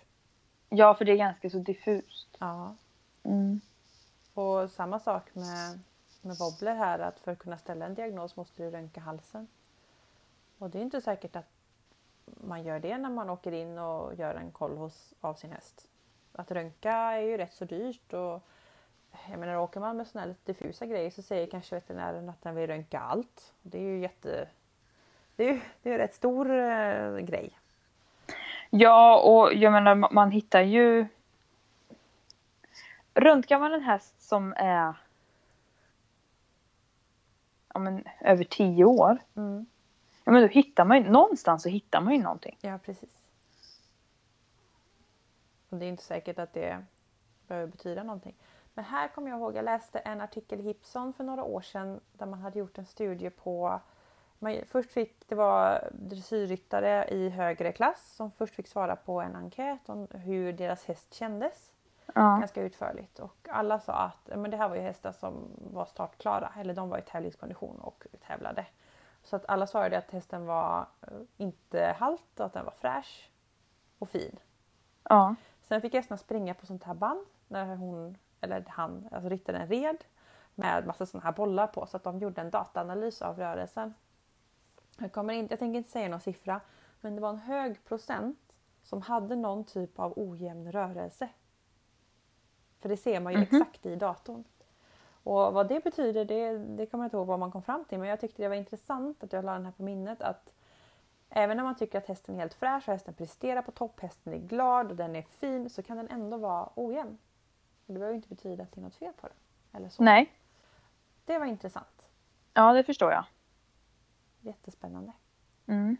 Ja, 0.69 0.95
för 0.95 1.05
det 1.05 1.12
är 1.12 1.16
ganska 1.16 1.51
så 1.51 1.59
diffust. 1.59 2.37
Ja. 2.39 2.75
Mm. 3.23 3.61
Och 4.35 4.71
samma 4.71 5.01
sak 5.01 5.35
med, 5.35 5.81
med 6.23 6.37
wobbler 6.37 6.75
här 6.75 6.99
att 6.99 7.21
för 7.21 7.33
att 7.33 7.39
kunna 7.39 7.59
ställa 7.59 7.87
en 7.87 7.95
diagnos 7.95 8.37
måste 8.37 8.62
du 8.62 8.71
röntga 8.71 9.01
halsen. 9.01 9.49
Och 10.59 10.71
det 10.71 10.79
är 10.79 10.83
inte 10.83 11.01
säkert 11.01 11.37
att 11.37 11.51
man 12.25 12.62
gör 12.62 12.81
det 12.81 12.99
när 12.99 13.11
man 13.11 13.31
åker 13.31 13.53
in 13.53 13.79
och 13.79 14.14
gör 14.14 14.35
en 14.35 14.51
koll 14.51 14.77
hos, 14.77 15.14
av 15.21 15.35
sin 15.35 15.53
häst. 15.53 15.89
Att 16.33 16.51
röntga 16.51 16.93
är 16.93 17.21
ju 17.21 17.37
rätt 17.37 17.53
så 17.53 17.64
dyrt 17.64 18.12
och 18.12 18.43
jag 19.31 19.39
menar 19.39 19.57
åker 19.57 19.81
man 19.81 19.97
med 19.97 20.07
sådana 20.07 20.21
här 20.21 20.29
lite 20.29 20.53
diffusa 20.53 20.87
grejer 20.87 21.11
så 21.11 21.23
säger 21.23 21.47
kanske 21.47 21.75
veterinären 21.75 22.29
att 22.29 22.43
den 22.43 22.55
vill 22.55 22.66
röntga 22.66 23.01
allt. 23.01 23.53
Det 23.62 23.79
är 23.79 23.83
ju 23.83 23.99
jätte... 23.99 24.49
Det 25.37 25.45
är 25.45 25.53
ju 25.53 25.61
det 25.83 25.91
är 25.91 25.93
en 25.93 25.99
rätt 25.99 26.14
stor 26.14 26.51
eh, 26.51 27.19
grej. 27.19 27.59
Ja, 28.71 29.21
och 29.21 29.55
jag 29.55 29.73
menar 29.73 29.95
ma- 29.95 30.12
man 30.12 30.31
hittar 30.31 30.61
ju... 30.61 31.07
Röntgar 33.14 33.59
man 33.59 33.73
en 33.75 33.83
häst 33.83 34.23
som 34.23 34.55
är 34.57 34.95
ja, 37.75 37.79
men, 37.81 38.05
över 38.21 38.45
tio 38.45 38.85
år, 38.85 39.19
Mm. 39.37 39.66
ja, 40.25 40.33
men 40.33 40.43
då 40.43 40.49
hittar 40.49 40.85
man 40.85 40.97
ju, 41.03 41.11
någonstans 41.11 41.62
så 41.62 41.69
hittar 41.69 42.01
man 42.01 42.12
ju 42.14 42.23
någonting. 42.23 42.59
Ja, 42.61 42.79
precis. 42.85 43.23
Och 45.69 45.77
det 45.79 45.87
är 45.87 45.89
inte 45.89 46.03
säkert 46.03 46.39
att 46.39 46.53
det 46.53 46.85
behöver 47.47 47.66
betyda 47.66 48.03
någonting. 48.03 48.35
Men 48.75 48.85
här 48.85 49.09
kommer 49.09 49.31
jag 49.31 49.39
ihåg, 49.41 49.57
jag 49.57 49.64
läste 49.64 49.99
en 49.99 50.21
artikel 50.21 50.61
i 50.61 50.62
Hipson 50.62 51.12
för 51.12 51.25
några 51.25 51.45
år 51.45 51.61
sedan 51.61 52.01
där 52.12 52.27
man 52.27 52.41
hade 52.41 52.59
gjort 52.59 52.79
en 52.79 52.87
studie 52.87 53.31
på 53.31 53.81
man, 54.39 54.61
först 54.68 54.91
fick 54.91 55.28
det 55.28 55.34
var 55.34 55.89
dressyrryttare 55.93 57.05
i 57.09 57.28
högre 57.28 57.72
klass 57.72 58.14
som 58.16 58.30
först 58.30 58.55
fick 58.55 58.68
svara 58.68 58.97
på 58.97 59.20
en 59.20 59.36
enkät 59.36 59.89
om 59.89 60.09
hur 60.11 60.53
deras 60.53 60.84
häst 60.84 61.14
kändes. 61.14 61.72
Ja. 62.14 62.36
Ganska 62.36 62.62
utförligt. 62.62 63.18
Och 63.18 63.49
alla 63.51 63.80
sa 63.80 63.93
att 63.93 64.39
men 64.39 64.51
det 64.51 64.57
här 64.57 64.68
var 64.68 64.76
ju 64.76 64.82
hästar 64.82 65.12
som 65.12 65.51
var 65.57 65.84
startklara 65.84 66.53
eller 66.57 66.74
de 66.74 66.89
var 66.89 66.99
i 66.99 67.03
tävlingskondition 67.03 67.78
och 67.80 68.07
tävlade. 68.26 68.66
Så 69.22 69.36
att 69.36 69.45
alla 69.49 69.66
svarade 69.66 69.99
att 69.99 70.11
hästen 70.11 70.47
var 70.47 70.86
eh, 71.03 71.09
inte 71.36 71.97
halt 71.99 72.41
och 72.41 72.47
att 72.47 72.53
den 72.53 72.64
var 72.64 72.72
fräsch 72.72 73.30
och 73.99 74.09
fin. 74.09 74.39
ja. 75.03 75.34
Sen 75.62 75.80
fick 75.80 75.95
hästarna 75.95 76.18
springa 76.18 76.55
på 76.55 76.66
sånt 76.66 76.84
här 76.84 76.95
band 76.95 77.26
när 77.49 77.76
hon, 77.76 78.18
eller 78.41 78.64
han, 78.68 79.09
alltså 79.12 79.28
ryttaren 79.28 79.68
red 79.68 80.05
med 80.55 80.86
massa 80.86 81.07
sådana 81.07 81.24
här 81.24 81.32
bollar 81.32 81.66
på 81.66 81.86
så 81.86 81.97
att 81.97 82.05
de 82.05 82.18
gjorde 82.18 82.41
en 82.41 82.51
dataanalys 82.51 83.22
av 83.22 83.39
rörelsen. 83.39 83.95
Jag, 84.99 85.12
kommer 85.12 85.34
inte, 85.34 85.53
jag 85.53 85.59
tänker 85.59 85.78
inte 85.78 85.90
säga 85.90 86.09
någon 86.09 86.20
siffra 86.20 86.61
men 87.01 87.14
det 87.14 87.20
var 87.20 87.30
en 87.30 87.38
hög 87.38 87.84
procent 87.84 88.38
som 88.82 89.03
hade 89.03 89.36
någon 89.36 89.64
typ 89.64 89.99
av 89.99 90.12
ojämn 90.16 90.72
rörelse. 90.72 91.28
För 92.80 92.88
det 92.88 92.96
ser 92.96 93.20
man 93.20 93.32
ju 93.32 93.38
Mhm. 93.38 93.49
exakt 93.62 93.86
i 93.86 93.96
datorn. 93.96 94.44
Och 95.22 95.53
vad 95.53 95.68
det 95.68 95.84
betyder 95.84 96.24
det, 96.24 96.59
det 96.59 96.86
kommer 96.86 97.05
jag 97.05 97.07
inte 97.07 97.16
ihåg 97.16 97.26
vad 97.26 97.38
man 97.38 97.53
kom 97.53 97.62
fram 97.62 97.84
till 97.84 97.99
men 97.99 98.09
jag 98.09 98.20
tyckte 98.20 98.42
det 98.42 98.49
var 98.49 98.57
intressant 98.57 99.22
att 99.24 99.32
jag 99.32 99.44
la 99.44 99.53
den 99.53 99.64
här 99.64 99.72
på 99.72 99.82
minnet 99.82 100.22
att 100.22 100.53
Även 101.30 101.57
när 101.57 101.64
man 101.64 101.76
tycker 101.76 101.99
att 101.99 102.07
hästen 102.07 102.34
är 102.34 102.38
helt 102.38 102.55
fräsch 102.55 102.88
och 102.88 102.92
hästen 102.92 103.14
presterar 103.14 103.62
på 103.62 103.70
topp, 103.70 104.01
hästen 104.01 104.32
är 104.32 104.38
glad 104.38 104.90
och 104.90 104.96
den 104.96 105.16
är 105.16 105.22
fin 105.22 105.70
så 105.70 105.82
kan 105.82 105.96
den 105.96 106.09
ändå 106.09 106.36
vara 106.36 106.68
ojämn. 106.74 107.18
Och 107.86 107.92
det 107.94 107.99
behöver 107.99 108.14
inte 108.16 108.28
betyda 108.28 108.62
att 108.62 108.72
det 108.72 108.80
är 108.80 108.82
något 108.82 108.94
fel 108.94 109.12
på 109.20 109.26
den. 109.28 109.36
Eller 109.72 109.88
så. 109.88 110.03
Nej, 110.03 110.32
Det 111.24 111.38
var 111.38 111.46
intressant. 111.46 112.09
ja 112.55 112.72
det 112.72 112.82
förstår 112.84 113.12
jag. 113.12 113.24
Jättespännande. 114.41 115.12
Mm. 115.66 115.97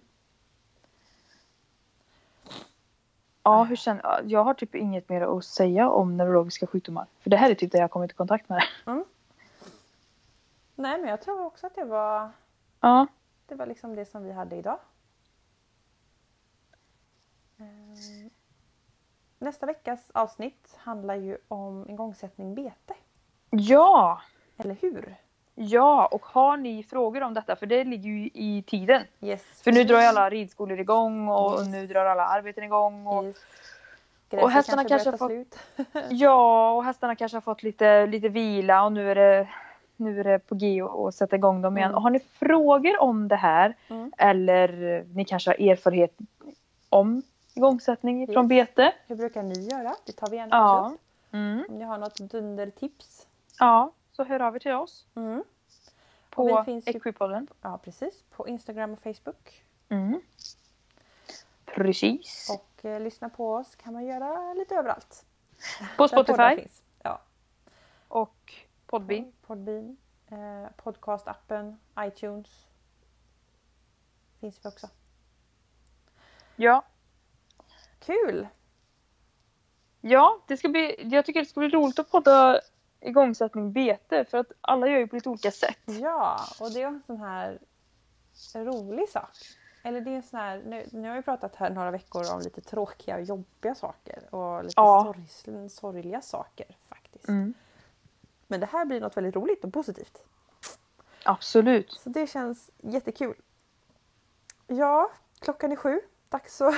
Ja, 3.43 3.65
hur 3.65 3.77
känner 3.77 4.03
ja, 4.05 4.21
jag? 4.25 4.45
har 4.45 4.55
typ 4.55 4.75
inget 4.75 5.09
mer 5.09 5.21
att 5.39 5.45
säga 5.45 5.91
om 5.91 6.17
neurologiska 6.17 6.67
sjukdomar. 6.67 7.07
För 7.21 7.31
det 7.31 7.37
här 7.37 7.51
är 7.51 7.55
typ 7.55 7.73
det 7.73 7.79
jag 7.79 7.91
kommit 7.91 8.11
i 8.11 8.15
kontakt 8.15 8.49
med. 8.49 8.63
Nej 10.75 10.99
men 11.01 11.05
jag 11.11 11.23
tror 11.23 11.45
också 11.45 11.67
att 11.67 11.75
det 11.75 11.85
var, 11.85 12.31
Ja, 12.81 13.07
det 13.47 13.55
var 13.55 13.67
liksom 13.67 13.95
det 13.95 14.05
som 14.05 14.25
vi 14.25 14.33
hade 14.33 14.57
idag. 14.57 14.79
Ehm, 17.59 18.31
Nästa 19.39 19.67
veckas 19.67 20.11
avsnitt 20.11 20.75
handlar 20.79 21.15
ju 21.15 21.39
om 21.49 21.89
igångsättning 21.91 22.55
bete. 22.55 22.95
ja, 23.51 24.23
Eller 24.57 24.75
hur? 24.75 25.17
Ja. 25.59 26.07
Och 26.07 26.27
har 26.27 26.57
ni 26.57 26.83
frågor 26.83 27.23
om 27.23 27.35
detta? 27.35 27.57
För 27.57 27.67
det 27.67 27.85
ligger 27.85 28.11
ju 28.11 28.31
i 28.35 28.65
tiden. 28.67 29.03
Yes. 29.21 29.43
För 29.63 29.73
nu 29.73 29.85
drar 29.85 30.01
ju 30.01 30.07
alla 30.07 30.31
ridskolor 30.31 30.81
igång 30.81 31.29
och 31.29 31.59
Yes. 31.61 31.69
nu 31.69 31.87
drar 31.87 32.05
alla 32.07 32.27
arbeten 32.27 32.65
igång. 32.65 33.07
Och, 33.07 33.25
Yes. 33.25 34.43
och 34.43 34.51
hästarna 34.51 34.85
kanske 34.85 35.11
ta 35.11 35.19
fått-. 35.19 35.59
Ja, 36.11 36.73
och 36.73 36.85
hästarna 36.85 37.15
kanske 37.15 37.37
har 37.37 37.41
fått 37.43 37.63
lite, 37.63 38.07
lite 38.07 38.29
vila 38.29 38.85
och 38.85 38.93
nu 38.93 39.11
är 39.11 39.15
det, 39.15 39.49
nu 39.97 40.21
är 40.21 40.25
det 40.25 40.39
på 40.39 40.55
G 40.55 40.83
att 40.83 40.91
att 40.99 41.15
sätta 41.15 41.37
igång 41.37 41.63
dem 41.63 41.77
igen. 41.77 41.89
Mm. 41.89 41.97
Och 41.97 42.03
har 42.03 42.11
ni 42.11 42.19
frågor 42.21 43.01
om 43.03 43.29
det 43.29 43.37
här 43.37 43.75
Mm. 43.89 44.13
eller 44.19 45.05
ni 45.15 45.25
kanske 45.25 45.51
har 45.51 45.71
erfarenhet 45.71 46.17
om 46.89 47.23
igångsättning 47.55 48.21
Yes. 48.21 48.31
från 48.33 48.49
bete? 48.49 48.93
Hur 49.07 49.17
brukar 49.17 49.43
ni 49.43 49.55
göra? 49.69 49.95
Det 50.07 50.13
tar 50.13 50.31
vi 50.31 50.37
gärna 50.37 50.57
Ja. 50.57 50.91
upp. 50.95 51.01
Mm. 51.35 51.65
Om 51.69 51.79
ni 51.79 51.85
har 51.85 51.99
något 51.99 52.17
dundertips. 52.19 53.27
Ja, 53.59 53.91
så 54.19 54.25
hör 54.25 54.41
av 54.43 54.55
er 54.55 54.59
till 54.59 54.73
oss 54.73 55.07
Mm. 55.15 55.45
på 56.31 56.65
Equipodden. 56.87 57.49
Ja 57.63 57.79
precis. 57.79 58.23
På 58.31 58.49
Instagram 58.49 58.93
och 58.93 59.01
Facebook. 59.01 59.65
Mm. 59.89 60.21
Precis. 61.65 62.51
Och 62.51 62.85
eh, 62.85 63.01
lyssna 63.01 63.29
på 63.29 63.55
oss 63.55 63.77
kan 63.77 63.93
man 63.93 64.07
göra 64.07 64.55
lite 64.55 64.75
överallt. 64.75 65.25
På 65.97 66.09
Spotify. 66.09 66.67
Ja. 67.03 67.21
och 68.09 68.55
Podbean. 68.87 69.33
Podbean. 69.47 69.97
Eh, 70.27 70.71
podcastappen. 70.77 71.81
iTunes. 72.01 72.67
Finns 74.41 74.65
vi 74.65 74.69
också. 74.69 74.89
Ja. 76.57 76.83
Kul! 77.99 78.49
Ja, 80.01 80.41
det 80.47 80.57
ska 80.57 80.69
bli, 80.69 81.09
jag 81.15 81.25
tycker 81.25 81.41
det 81.41 81.47
ska 81.47 81.61
bli 81.61 81.69
roligt 81.69 81.99
att 81.99 82.11
podda 82.11 82.61
igångsättning 83.01 83.73
bete 83.73 84.25
för 84.25 84.39
att 84.39 84.53
alla 84.61 84.89
gör 84.89 84.99
ju 84.99 85.07
på 85.07 85.15
lite 85.17 85.29
olika 85.29 85.51
sätt. 85.51 85.79
Ja, 85.85 86.41
och 86.61 86.71
det 86.73 86.83
är 86.83 86.87
en 86.87 87.03
sån 87.07 87.21
här 87.21 87.59
rolig 88.55 89.09
sak. 89.09 89.31
Eller 89.83 90.01
det 90.01 90.11
är 90.11 90.15
en 90.17 90.23
sån 90.23 90.41
här, 90.41 90.63
nu, 90.67 90.87
nu 90.93 91.09
har 91.09 91.17
vi 91.17 91.23
pratat 91.23 91.57
här 91.57 91.71
några 91.71 91.91
veckor 91.91 92.35
om 92.35 92.41
lite 92.41 92.61
tråkiga 92.61 93.17
och 93.17 93.23
jobbiga 93.23 93.75
saker 93.75 94.35
och 94.35 94.65
lite 94.65 94.75
Ja. 94.77 95.15
sorg, 95.45 95.69
sorgliga 95.71 96.21
saker 96.21 96.67
faktiskt. 96.89 97.29
Mm. 97.29 97.55
Men 98.47 98.61
det 98.61 98.67
här 98.67 98.85
blir 98.85 99.01
något 99.01 99.17
väldigt 99.17 99.37
roligt 99.37 99.65
och 99.65 99.73
positivt. 99.73 100.25
Absolut. 101.25 101.93
Så 101.93 102.09
det 102.09 102.27
känns 102.27 102.71
jättekul. 102.79 103.35
Ja, 104.67 105.11
klockan 105.39 105.73
är 105.73 105.77
sju. 105.77 106.01
Dags 106.29 106.61
att 106.61 106.75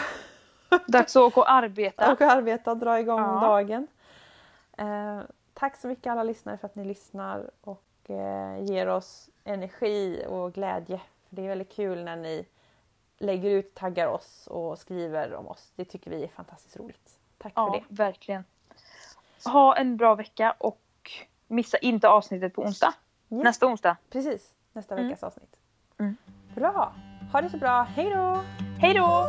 Dags 0.87 1.17
att 1.17 1.23
åka 1.23 1.41
och 1.41 1.51
arbeta. 1.51 2.13
åka 2.13 2.27
och 2.27 2.33
arbeta 2.33 2.71
och 2.71 2.77
dra 2.77 3.01
igång 3.01 3.21
Ja. 3.21 3.41
dagen. 3.41 3.87
Eh, 4.79 5.21
tack 5.61 5.77
så 5.77 5.89
mycket 5.89 6.11
alla 6.11 6.23
lyssnare 6.23 6.59
för 6.59 6.67
att 6.67 6.75
ni 6.75 6.85
lyssnar 6.85 7.51
och 7.61 8.11
eh, 8.11 8.65
ger 8.65 8.87
oss 8.87 9.31
energi 9.45 10.25
och 10.29 10.53
glädje. 10.53 11.01
För 11.29 11.37
Det 11.37 11.43
är 11.45 11.49
väldigt 11.49 11.73
kul 11.73 12.05
när 12.05 12.17
ni 12.17 12.47
lägger 13.19 13.51
ut, 13.51 13.75
taggar 13.75 14.07
oss 14.07 14.47
och 14.47 14.79
skriver 14.79 15.35
om 15.35 15.49
oss. 15.49 15.73
Det 15.77 15.85
tycker 15.85 16.11
vi 16.11 16.25
är 16.25 16.29
fantastiskt 16.29 16.77
roligt. 16.77 17.19
Tack 17.39 17.55
för 17.55 17.61
Ja, 17.63 17.71
det. 17.89 17.95
verkligen. 17.95 18.45
Ha 19.45 19.77
en 19.77 19.97
bra 19.97 20.15
vecka 20.15 20.55
och 20.59 20.81
missa 21.47 21.79
inte 21.79 22.09
avsnittet 22.09 22.55
på 22.55 22.63
onsdag. 22.63 22.95
Ja. 23.29 23.37
Nästa 23.37 23.67
onsdag. 23.67 23.97
Precis, 24.11 24.55
nästa 24.73 24.95
Mm. 24.95 25.07
veckas 25.07 25.23
avsnitt. 25.23 25.57
Mm. 25.99 26.17
Bra! 26.55 26.93
Ha 27.33 27.41
det 27.41 27.51
så 27.51 27.57
bra, 27.59 27.83
hej 27.83 28.11
då! 28.11 28.43
Hej 28.79 28.95
då! 28.95 29.27